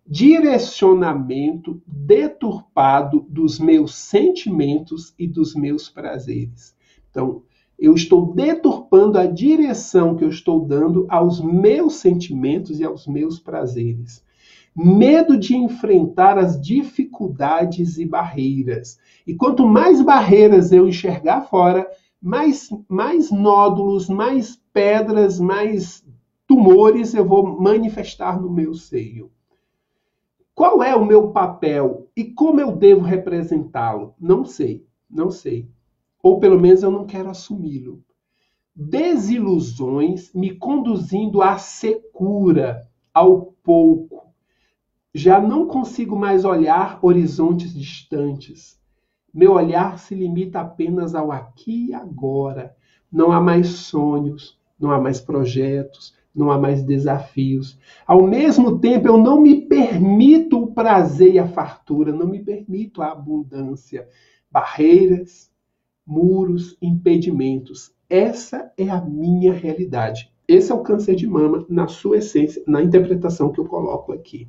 Direcionamento 0.06 1.80
deturpado 1.86 3.26
dos 3.28 3.58
meus 3.58 3.94
sentimentos 3.94 5.14
e 5.18 5.26
dos 5.26 5.54
meus 5.54 5.88
prazeres. 5.88 6.74
Então, 7.10 7.42
eu 7.78 7.94
estou 7.94 8.34
deturpando 8.34 9.18
a 9.18 9.26
direção 9.26 10.16
que 10.16 10.24
eu 10.24 10.28
estou 10.28 10.64
dando 10.64 11.06
aos 11.08 11.40
meus 11.40 11.96
sentimentos 11.96 12.80
e 12.80 12.84
aos 12.84 13.06
meus 13.06 13.38
prazeres. 13.38 14.24
Medo 14.74 15.38
de 15.38 15.56
enfrentar 15.56 16.38
as 16.38 16.60
dificuldades 16.60 17.98
e 17.98 18.04
barreiras. 18.04 18.98
E 19.26 19.34
quanto 19.34 19.66
mais 19.66 20.02
barreiras 20.02 20.72
eu 20.72 20.88
enxergar 20.88 21.42
fora, 21.42 21.88
mais, 22.20 22.68
mais 22.88 23.30
nódulos, 23.30 24.08
mais 24.08 24.60
pedras, 24.72 25.38
mais 25.38 26.04
tumores 26.46 27.14
eu 27.14 27.24
vou 27.24 27.60
manifestar 27.60 28.40
no 28.40 28.50
meu 28.50 28.74
seio. 28.74 29.30
Qual 30.54 30.82
é 30.82 30.94
o 30.94 31.04
meu 31.04 31.30
papel 31.30 32.08
e 32.16 32.24
como 32.24 32.60
eu 32.60 32.72
devo 32.72 33.02
representá-lo? 33.02 34.14
Não 34.20 34.44
sei, 34.44 34.86
não 35.10 35.30
sei 35.30 35.68
ou 36.24 36.40
pelo 36.40 36.58
menos 36.58 36.82
eu 36.82 36.90
não 36.90 37.04
quero 37.04 37.28
assumi-lo. 37.28 38.02
Desilusões 38.74 40.32
me 40.32 40.56
conduzindo 40.56 41.42
à 41.42 41.58
secura, 41.58 42.88
ao 43.12 43.52
pouco. 43.62 44.23
Já 45.16 45.40
não 45.40 45.68
consigo 45.68 46.16
mais 46.16 46.44
olhar 46.44 46.98
horizontes 47.00 47.72
distantes. 47.72 48.76
Meu 49.32 49.52
olhar 49.52 49.96
se 49.96 50.12
limita 50.12 50.60
apenas 50.60 51.14
ao 51.14 51.30
aqui 51.30 51.90
e 51.90 51.94
agora. 51.94 52.74
Não 53.12 53.30
há 53.30 53.40
mais 53.40 53.68
sonhos, 53.68 54.58
não 54.78 54.90
há 54.90 55.00
mais 55.00 55.20
projetos, 55.20 56.16
não 56.34 56.50
há 56.50 56.58
mais 56.58 56.82
desafios. 56.82 57.78
Ao 58.04 58.26
mesmo 58.26 58.80
tempo, 58.80 59.06
eu 59.06 59.16
não 59.16 59.40
me 59.40 59.62
permito 59.62 60.60
o 60.60 60.74
prazer 60.74 61.34
e 61.34 61.38
a 61.38 61.46
fartura, 61.46 62.12
não 62.12 62.26
me 62.26 62.42
permito 62.42 63.00
a 63.00 63.12
abundância. 63.12 64.08
Barreiras, 64.50 65.48
muros, 66.04 66.76
impedimentos. 66.82 67.94
Essa 68.10 68.72
é 68.76 68.90
a 68.90 69.00
minha 69.00 69.52
realidade. 69.52 70.32
Esse 70.48 70.72
é 70.72 70.74
o 70.74 70.82
câncer 70.82 71.14
de 71.14 71.26
mama 71.28 71.64
na 71.68 71.86
sua 71.86 72.16
essência, 72.16 72.64
na 72.66 72.82
interpretação 72.82 73.52
que 73.52 73.60
eu 73.60 73.64
coloco 73.64 74.12
aqui. 74.12 74.48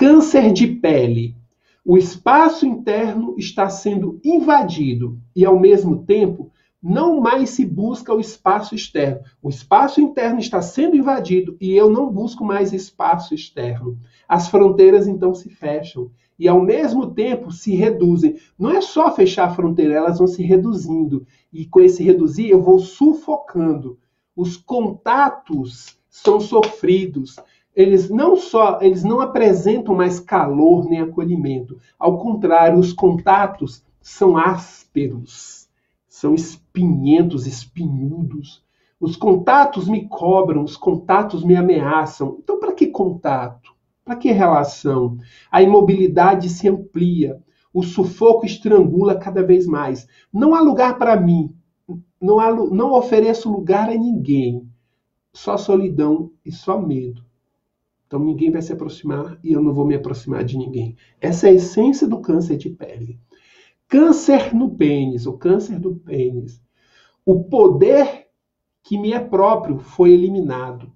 Câncer 0.00 0.50
de 0.50 0.66
pele. 0.66 1.36
O 1.84 1.98
espaço 1.98 2.64
interno 2.64 3.34
está 3.36 3.68
sendo 3.68 4.18
invadido 4.24 5.20
e, 5.36 5.44
ao 5.44 5.60
mesmo 5.60 6.06
tempo, 6.06 6.50
não 6.82 7.20
mais 7.20 7.50
se 7.50 7.66
busca 7.66 8.14
o 8.14 8.18
espaço 8.18 8.74
externo. 8.74 9.20
O 9.42 9.50
espaço 9.50 10.00
interno 10.00 10.40
está 10.40 10.62
sendo 10.62 10.96
invadido 10.96 11.54
e 11.60 11.72
eu 11.72 11.90
não 11.90 12.10
busco 12.10 12.42
mais 12.42 12.72
espaço 12.72 13.34
externo. 13.34 13.98
As 14.26 14.48
fronteiras 14.48 15.06
então 15.06 15.34
se 15.34 15.50
fecham 15.50 16.10
e 16.38 16.48
ao 16.48 16.62
mesmo 16.62 17.08
tempo 17.08 17.52
se 17.52 17.74
reduzem. 17.74 18.38
Não 18.58 18.70
é 18.70 18.80
só 18.80 19.14
fechar 19.14 19.48
a 19.48 19.54
fronteira, 19.54 19.96
elas 19.96 20.16
vão 20.16 20.26
se 20.26 20.42
reduzindo. 20.42 21.26
E 21.52 21.66
com 21.66 21.78
esse 21.78 22.02
reduzir, 22.02 22.48
eu 22.48 22.62
vou 22.62 22.78
sufocando. 22.78 23.98
Os 24.34 24.56
contatos 24.56 25.98
são 26.08 26.40
sofridos. 26.40 27.36
Eles 27.74 28.10
não 28.10 28.36
só, 28.36 28.80
eles 28.80 29.04
não 29.04 29.20
apresentam 29.20 29.94
mais 29.94 30.18
calor 30.18 30.88
nem 30.88 31.00
acolhimento. 31.00 31.78
Ao 31.98 32.18
contrário, 32.18 32.78
os 32.78 32.92
contatos 32.92 33.84
são 34.00 34.36
ásperos, 34.36 35.68
são 36.08 36.34
espinhentos, 36.34 37.46
espinhudos. 37.46 38.62
Os 39.00 39.16
contatos 39.16 39.88
me 39.88 40.08
cobram, 40.08 40.64
os 40.64 40.76
contatos 40.76 41.44
me 41.44 41.56
ameaçam. 41.56 42.36
Então, 42.42 42.58
para 42.58 42.72
que 42.72 42.88
contato? 42.88 43.72
Para 44.04 44.16
que 44.16 44.32
relação? 44.32 45.16
A 45.50 45.62
imobilidade 45.62 46.48
se 46.48 46.68
amplia, 46.68 47.40
o 47.72 47.82
sufoco 47.82 48.44
estrangula 48.44 49.14
cada 49.14 49.42
vez 49.42 49.66
mais. 49.66 50.08
Não 50.32 50.54
há 50.54 50.60
lugar 50.60 50.98
para 50.98 51.18
mim, 51.18 51.54
não, 52.20 52.40
há, 52.40 52.52
não 52.52 52.92
ofereço 52.92 53.50
lugar 53.50 53.88
a 53.88 53.94
ninguém, 53.94 54.68
só 55.32 55.56
solidão 55.56 56.30
e 56.44 56.52
só 56.52 56.80
medo. 56.80 57.24
Então 58.10 58.18
ninguém 58.18 58.50
vai 58.50 58.60
se 58.60 58.72
aproximar 58.72 59.38
e 59.40 59.52
eu 59.52 59.62
não 59.62 59.72
vou 59.72 59.86
me 59.86 59.94
aproximar 59.94 60.42
de 60.42 60.58
ninguém. 60.58 60.96
Essa 61.20 61.46
é 61.46 61.50
a 61.50 61.54
essência 61.54 62.08
do 62.08 62.20
câncer 62.20 62.56
de 62.56 62.68
pele. 62.68 63.20
Câncer 63.86 64.52
no 64.52 64.70
pênis, 64.70 65.26
o 65.26 65.34
câncer 65.34 65.78
do 65.78 65.94
pênis. 65.94 66.60
O 67.24 67.44
poder 67.44 68.26
que 68.82 68.98
me 68.98 69.12
é 69.12 69.20
próprio 69.20 69.78
foi 69.78 70.10
eliminado. 70.10 70.90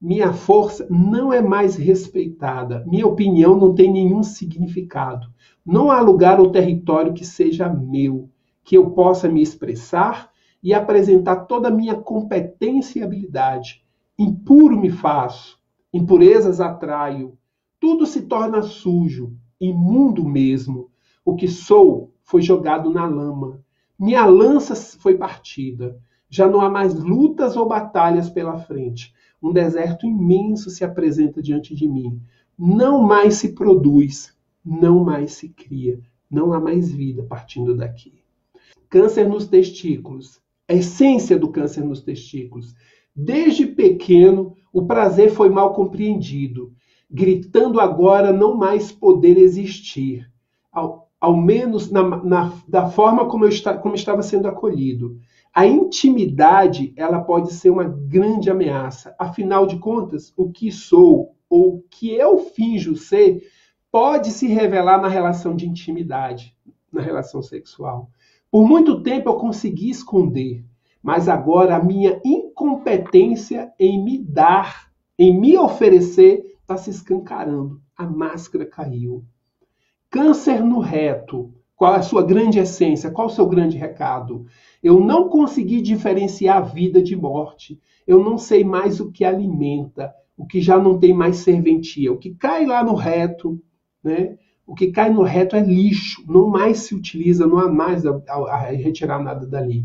Minha 0.00 0.32
força 0.32 0.86
não 0.88 1.32
é 1.32 1.42
mais 1.42 1.74
respeitada. 1.74 2.84
Minha 2.86 3.08
opinião 3.08 3.58
não 3.58 3.74
tem 3.74 3.92
nenhum 3.92 4.22
significado. 4.22 5.26
Não 5.66 5.90
há 5.90 6.00
lugar 6.00 6.38
ou 6.38 6.52
território 6.52 7.12
que 7.12 7.24
seja 7.24 7.68
meu, 7.68 8.30
que 8.62 8.76
eu 8.76 8.92
possa 8.92 9.28
me 9.28 9.42
expressar 9.42 10.30
e 10.62 10.72
apresentar 10.72 11.46
toda 11.46 11.66
a 11.66 11.72
minha 11.72 11.96
competência 11.96 13.00
e 13.00 13.02
habilidade. 13.02 13.84
Impuro 14.16 14.78
me 14.78 14.88
faço, 14.88 15.59
impurezas 15.92 16.60
atraio, 16.60 17.36
tudo 17.78 18.06
se 18.06 18.22
torna 18.22 18.62
sujo, 18.62 19.34
imundo 19.60 20.24
mesmo. 20.24 20.90
O 21.24 21.34
que 21.34 21.48
sou 21.48 22.12
foi 22.22 22.42
jogado 22.42 22.90
na 22.90 23.06
lama. 23.06 23.60
Minha 23.98 24.24
lança 24.24 24.74
foi 24.98 25.16
partida. 25.16 25.98
Já 26.28 26.48
não 26.48 26.60
há 26.60 26.70
mais 26.70 26.94
lutas 26.94 27.56
ou 27.56 27.66
batalhas 27.66 28.30
pela 28.30 28.58
frente 28.58 29.12
um 29.42 29.52
deserto 29.52 30.06
imenso 30.06 30.68
se 30.70 30.84
apresenta 30.84 31.42
diante 31.42 31.74
de 31.74 31.88
mim. 31.88 32.20
Não 32.58 33.00
mais 33.02 33.36
se 33.36 33.54
produz, 33.54 34.36
não 34.64 35.02
mais 35.02 35.32
se 35.32 35.48
cria, 35.48 35.98
não 36.30 36.52
há 36.52 36.60
mais 36.60 36.90
vida 36.90 37.22
partindo 37.22 37.74
daqui. 37.74 38.22
Câncer 38.88 39.26
nos 39.28 39.46
testículos. 39.46 40.40
A 40.68 40.74
essência 40.74 41.38
do 41.38 41.50
câncer 41.50 41.82
nos 41.82 42.02
testículos. 42.02 42.74
Desde 43.22 43.66
pequeno, 43.66 44.54
o 44.72 44.86
prazer 44.86 45.30
foi 45.30 45.50
mal 45.50 45.74
compreendido, 45.74 46.72
gritando 47.10 47.78
agora 47.78 48.32
não 48.32 48.56
mais 48.56 48.90
poder 48.90 49.36
existir, 49.36 50.26
ao, 50.72 51.10
ao 51.20 51.36
menos 51.36 51.90
na, 51.90 52.02
na, 52.24 52.52
da 52.66 52.88
forma 52.88 53.28
como, 53.28 53.44
eu 53.44 53.50
está, 53.50 53.76
como 53.76 53.94
estava 53.94 54.22
sendo 54.22 54.48
acolhido. 54.48 55.18
A 55.54 55.66
intimidade, 55.66 56.94
ela 56.96 57.20
pode 57.20 57.52
ser 57.52 57.68
uma 57.68 57.84
grande 57.84 58.48
ameaça. 58.48 59.14
Afinal 59.18 59.66
de 59.66 59.78
contas, 59.78 60.32
o 60.34 60.50
que 60.50 60.72
sou 60.72 61.34
ou 61.50 61.74
o 61.74 61.84
que 61.90 62.10
eu 62.14 62.38
finjo 62.38 62.96
ser 62.96 63.42
pode 63.92 64.30
se 64.30 64.46
revelar 64.46 64.98
na 64.98 65.08
relação 65.08 65.54
de 65.54 65.68
intimidade, 65.68 66.56
na 66.90 67.02
relação 67.02 67.42
sexual. 67.42 68.08
Por 68.50 68.66
muito 68.66 69.02
tempo 69.02 69.28
eu 69.28 69.34
consegui 69.34 69.90
esconder, 69.90 70.64
mas 71.02 71.28
agora 71.28 71.76
a 71.76 71.82
minha 71.82 72.20
incompetência 72.24 73.72
em 73.78 74.02
me 74.02 74.18
dar, 74.18 74.90
em 75.18 75.38
me 75.38 75.56
oferecer, 75.56 76.42
está 76.60 76.76
se 76.76 76.90
escancarando. 76.90 77.80
A 77.96 78.06
máscara 78.06 78.66
caiu. 78.66 79.24
Câncer 80.10 80.62
no 80.62 80.78
reto. 80.78 81.52
Qual 81.74 81.94
a 81.94 82.02
sua 82.02 82.22
grande 82.22 82.58
essência? 82.58 83.10
Qual 83.10 83.28
o 83.28 83.30
seu 83.30 83.46
grande 83.46 83.78
recado? 83.78 84.44
Eu 84.82 85.00
não 85.00 85.28
consegui 85.28 85.80
diferenciar 85.80 86.58
a 86.58 86.60
vida 86.60 87.02
de 87.02 87.16
morte. 87.16 87.80
Eu 88.06 88.22
não 88.22 88.36
sei 88.36 88.62
mais 88.62 89.00
o 89.00 89.10
que 89.10 89.24
alimenta, 89.24 90.12
o 90.36 90.46
que 90.46 90.60
já 90.60 90.78
não 90.78 90.98
tem 90.98 91.14
mais 91.14 91.36
serventia. 91.38 92.12
O 92.12 92.18
que 92.18 92.34
cai 92.34 92.66
lá 92.66 92.84
no 92.84 92.94
reto, 92.94 93.58
né? 94.04 94.36
O 94.66 94.74
que 94.74 94.92
cai 94.92 95.10
no 95.10 95.22
reto 95.22 95.56
é 95.56 95.60
lixo, 95.60 96.22
não 96.28 96.48
mais 96.48 96.78
se 96.78 96.94
utiliza, 96.94 97.46
não 97.46 97.58
há 97.58 97.68
mais 97.68 98.04
a, 98.06 98.22
a, 98.28 98.34
a 98.34 98.58
retirar 98.58 99.22
nada 99.22 99.46
dali. 99.46 99.84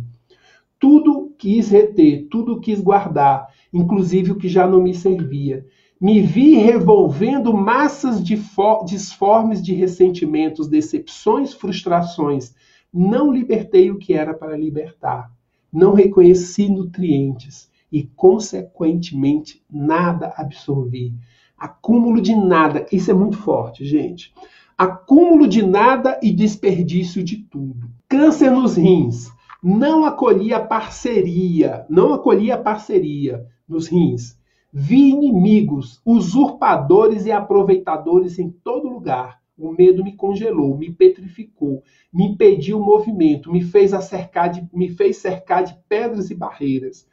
Tudo 0.85 1.33
quis 1.35 1.69
reter, 1.69 2.27
tudo 2.29 2.59
quis 2.59 2.79
guardar, 2.79 3.47
inclusive 3.73 4.33
o 4.33 4.35
que 4.35 4.47
já 4.47 4.67
não 4.67 4.83
me 4.83 4.93
servia. 4.93 5.65
Me 5.99 6.21
vi 6.21 6.57
revolvendo 6.57 7.51
massas 7.51 8.23
de 8.23 8.39
disformes 8.85 9.63
de 9.63 9.73
ressentimentos, 9.73 10.67
decepções, 10.67 11.55
frustrações. 11.55 12.53
Não 12.93 13.33
libertei 13.33 13.89
o 13.89 13.97
que 13.97 14.13
era 14.13 14.31
para 14.31 14.55
libertar. 14.55 15.31
Não 15.73 15.95
reconheci 15.95 16.69
nutrientes 16.69 17.67
e, 17.91 18.03
consequentemente, 18.03 19.63
nada 19.67 20.35
absorvi. 20.37 21.15
Acúmulo 21.57 22.21
de 22.21 22.35
nada. 22.35 22.85
Isso 22.91 23.09
é 23.09 23.13
muito 23.15 23.37
forte, 23.37 23.83
gente. 23.83 24.31
Acúmulo 24.77 25.47
de 25.47 25.65
nada 25.65 26.19
e 26.21 26.31
desperdício 26.31 27.23
de 27.23 27.37
tudo. 27.37 27.89
Câncer 28.07 28.51
nos 28.51 28.77
rins. 28.77 29.33
Não 29.67 30.05
acolhi 30.05 30.53
a 30.53 30.59
parceria. 30.59 31.87
Não 31.89 32.13
acolhi 32.13 32.51
a 32.51 32.57
parceria 32.57 33.43
nos 33.67 33.87
rins 33.87 34.37
Vi 34.71 35.09
inimigos, 35.09 35.99
usurpadores 36.05 37.25
e 37.25 37.31
aproveitadores 37.31 38.37
em 38.37 38.51
todo 38.51 38.87
lugar. 38.87 39.41
O 39.57 39.71
medo 39.71 40.03
me 40.03 40.15
congelou, 40.15 40.77
me 40.77 40.91
petrificou, 40.91 41.81
me 42.13 42.25
impediu 42.25 42.77
o 42.77 42.85
movimento, 42.85 43.51
me 43.51 43.63
fez, 43.63 43.89
cercar 44.05 44.51
de, 44.51 44.67
me 44.71 44.89
fez 44.89 45.17
cercar 45.17 45.63
de 45.63 45.75
pedras 45.89 46.29
e 46.29 46.35
barreiras. 46.35 47.07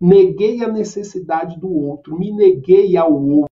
Neguei 0.00 0.62
a 0.62 0.68
necessidade 0.68 1.58
do 1.58 1.68
outro, 1.68 2.16
me 2.16 2.30
neguei 2.30 2.96
ao 2.96 3.12
outro. 3.12 3.47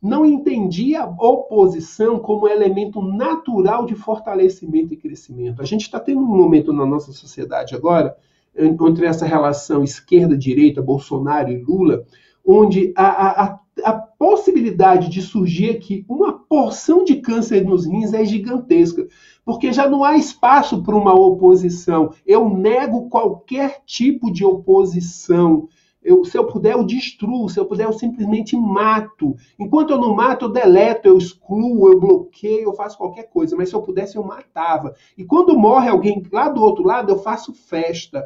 Não 0.00 0.24
entendi 0.24 0.94
a 0.94 1.06
oposição 1.06 2.18
como 2.18 2.48
elemento 2.48 3.02
natural 3.02 3.86
de 3.86 3.94
fortalecimento 3.94 4.94
e 4.94 4.96
crescimento. 4.96 5.60
A 5.60 5.64
gente 5.64 5.82
está 5.82 5.98
tendo 5.98 6.20
um 6.20 6.36
momento 6.36 6.72
na 6.72 6.86
nossa 6.86 7.12
sociedade 7.12 7.74
agora, 7.74 8.16
entre 8.56 9.06
essa 9.06 9.26
relação 9.26 9.84
esquerda-direita, 9.84 10.82
Bolsonaro 10.82 11.50
e 11.50 11.58
Lula, 11.58 12.04
onde 12.44 12.92
a, 12.96 13.44
a, 13.44 13.60
a 13.84 13.92
possibilidade 13.92 15.08
de 15.08 15.22
surgir 15.22 15.70
aqui 15.70 16.04
uma 16.08 16.32
porção 16.32 17.04
de 17.04 17.16
câncer 17.16 17.64
nos 17.64 17.86
rins 17.86 18.12
é 18.12 18.24
gigantesca, 18.24 19.06
porque 19.44 19.72
já 19.72 19.88
não 19.88 20.02
há 20.02 20.16
espaço 20.16 20.82
para 20.82 20.96
uma 20.96 21.14
oposição. 21.14 22.12
Eu 22.26 22.48
nego 22.48 23.08
qualquer 23.08 23.82
tipo 23.86 24.32
de 24.32 24.44
oposição. 24.44 25.68
Eu, 26.02 26.24
se 26.24 26.38
eu 26.38 26.46
puder, 26.46 26.72
eu 26.72 26.84
destruo. 26.84 27.48
Se 27.48 27.58
eu 27.58 27.66
puder, 27.66 27.84
eu 27.84 27.92
simplesmente 27.92 28.56
mato. 28.56 29.34
Enquanto 29.58 29.90
eu 29.90 29.98
não 29.98 30.14
mato, 30.14 30.46
eu 30.46 30.48
deleto, 30.48 31.08
eu 31.08 31.18
excluo, 31.18 31.88
eu 31.88 31.98
bloqueio, 31.98 32.68
eu 32.68 32.72
faço 32.72 32.96
qualquer 32.96 33.24
coisa. 33.24 33.56
Mas 33.56 33.68
se 33.68 33.74
eu 33.74 33.82
pudesse, 33.82 34.16
eu 34.16 34.24
matava. 34.24 34.94
E 35.16 35.24
quando 35.24 35.58
morre 35.58 35.88
alguém 35.88 36.22
lá 36.32 36.48
do 36.48 36.62
outro 36.62 36.84
lado, 36.84 37.10
eu 37.10 37.18
faço 37.18 37.52
festa. 37.52 38.24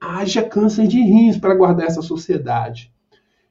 Haja 0.00 0.42
câncer 0.42 0.86
de 0.86 1.00
rins 1.00 1.36
para 1.36 1.54
guardar 1.54 1.86
essa 1.86 2.02
sociedade. 2.02 2.92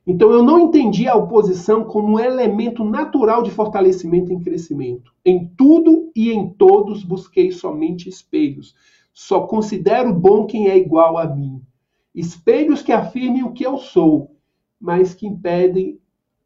Então 0.07 0.31
eu 0.31 0.41
não 0.41 0.57
entendi 0.57 1.05
a 1.05 1.15
oposição 1.15 1.83
como 1.83 2.13
um 2.13 2.19
elemento 2.19 2.85
natural 2.85 3.43
de 3.43 3.51
fortalecimento 3.51 4.31
e 4.31 4.39
crescimento. 4.39 5.13
Em 5.25 5.45
tudo 5.57 6.09
e 6.15 6.31
em 6.31 6.49
todos 6.49 7.03
busquei 7.03 7.51
somente 7.51 8.07
espelhos. 8.07 8.73
Só 9.13 9.41
considero 9.41 10.13
bom 10.13 10.45
quem 10.45 10.69
é 10.69 10.77
igual 10.77 11.17
a 11.17 11.25
mim. 11.25 11.61
Espelhos 12.18 12.82
que 12.82 12.91
afirmem 12.91 13.43
o 13.43 13.51
que 13.51 13.63
eu 13.63 13.78
sou, 13.78 14.36
mas 14.82 15.13
que 15.13 15.28
impedem 15.28 15.99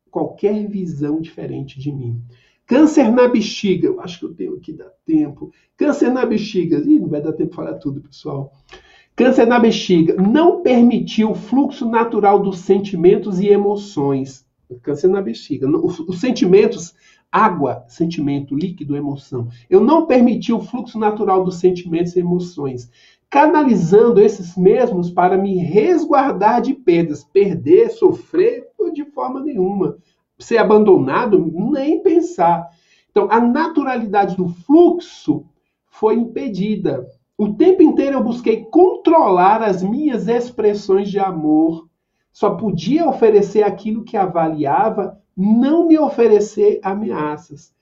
qualquer 0.09 0.67
visão 0.67 1.21
diferente 1.21 1.79
de 1.79 1.93
mim. 1.93 2.21
Câncer 2.67 3.09
na 3.09 3.29
bexiga, 3.29 3.87
eu 3.87 4.01
acho 4.01 4.19
que 4.19 4.25
eu 4.25 4.33
tenho 4.33 4.59
que 4.59 4.73
dar 4.73 4.91
tempo. 5.05 5.49
Câncer 5.77 6.11
na 6.11 6.25
bexiga, 6.25 6.77
Ih, 6.77 6.99
não 6.99 7.07
vai 7.07 7.21
dar 7.21 7.31
tempo 7.31 7.51
de 7.51 7.55
falar 7.55 7.75
tudo, 7.75 8.01
pessoal. 8.01 8.51
Câncer 9.15 9.45
na 9.47 9.59
bexiga 9.59 10.13
não 10.15 10.61
permitiu 10.61 11.31
o 11.31 11.35
fluxo 11.35 11.89
natural 11.89 12.41
dos 12.41 12.59
sentimentos 12.59 13.39
e 13.39 13.47
emoções. 13.47 14.45
Câncer 14.83 15.07
na 15.07 15.21
bexiga. 15.21 15.69
Os, 15.69 15.99
os 15.99 16.19
sentimentos, 16.19 16.93
água, 17.31 17.85
sentimento, 17.87 18.53
líquido, 18.53 18.95
emoção. 18.95 19.47
Eu 19.69 19.81
não 19.81 20.05
permiti 20.05 20.51
o 20.51 20.59
fluxo 20.59 20.99
natural 20.99 21.43
dos 21.43 21.55
sentimentos 21.55 22.15
e 22.15 22.19
emoções, 22.19 22.91
canalizando 23.29 24.19
esses 24.19 24.57
mesmos 24.57 25.09
para 25.09 25.37
me 25.37 25.55
resguardar 25.57 26.61
de 26.61 26.73
perdas. 26.73 27.23
Perder, 27.23 27.89
sofrer, 27.91 28.67
de 28.93 29.05
forma 29.05 29.39
nenhuma. 29.39 29.97
Ser 30.37 30.57
abandonado, 30.57 31.39
nem 31.71 32.01
pensar. 32.01 32.67
Então, 33.09 33.27
a 33.29 33.39
naturalidade 33.39 34.35
do 34.35 34.47
fluxo 34.49 35.45
foi 35.87 36.15
impedida. 36.15 37.07
O 37.37 37.53
tempo 37.53 37.81
inteiro 37.81 38.17
eu 38.17 38.23
busquei 38.23 38.65
controlar 38.65 39.61
as 39.61 39.83
minhas 39.83 40.27
expressões 40.27 41.09
de 41.09 41.19
amor. 41.19 41.87
Só 42.31 42.51
podia 42.55 43.07
oferecer 43.07 43.63
aquilo 43.63 44.03
que 44.03 44.15
avaliava, 44.15 45.20
não 45.35 45.87
me 45.87 45.97
oferecer 45.97 46.79
ameaças. 46.83 47.73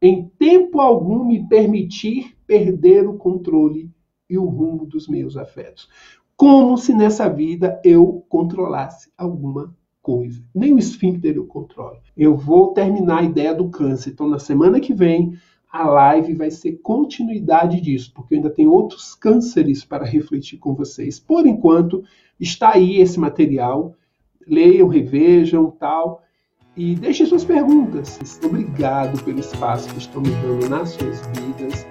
Em 0.00 0.28
tempo 0.38 0.80
algum 0.80 1.24
me 1.24 1.46
permitir 1.48 2.36
perder 2.46 3.06
o 3.08 3.14
controle 3.14 3.90
e 4.28 4.36
o 4.36 4.44
rumo 4.44 4.84
dos 4.84 5.08
meus 5.08 5.36
afetos. 5.36 5.88
Como 6.36 6.76
se 6.76 6.92
nessa 6.92 7.28
vida 7.28 7.80
eu 7.84 8.24
controlasse 8.28 9.10
alguma 9.16 9.74
coisa. 10.02 10.42
Nem 10.54 10.72
o 10.72 10.78
esfíncter 10.78 11.36
eu 11.36 11.46
controlo. 11.46 11.98
Eu 12.16 12.36
vou 12.36 12.74
terminar 12.74 13.20
a 13.20 13.24
ideia 13.24 13.54
do 13.54 13.70
câncer. 13.70 14.10
Então, 14.10 14.28
na 14.28 14.38
semana 14.38 14.80
que 14.80 14.92
vem, 14.92 15.38
a 15.72 15.88
live 15.88 16.34
vai 16.34 16.50
ser 16.50 16.72
continuidade 16.82 17.80
disso, 17.80 18.12
porque 18.14 18.34
eu 18.34 18.38
ainda 18.38 18.50
tenho 18.50 18.70
outros 18.70 19.14
cânceres 19.14 19.84
para 19.84 20.04
refletir 20.04 20.58
com 20.58 20.74
vocês. 20.74 21.18
Por 21.18 21.46
enquanto, 21.46 22.04
está 22.38 22.74
aí 22.74 23.00
esse 23.00 23.18
material. 23.18 23.94
Leiam, 24.46 24.88
revejam, 24.88 25.70
tal. 25.70 26.22
E 26.76 26.96
deixem 26.96 27.24
suas 27.24 27.44
perguntas. 27.44 28.18
Obrigado 28.42 29.22
pelo 29.22 29.38
espaço 29.38 29.88
que 29.90 29.98
estão 29.98 30.20
me 30.20 30.30
dando 30.30 30.68
nas 30.68 30.90
suas 30.90 31.20
vidas. 31.28 31.86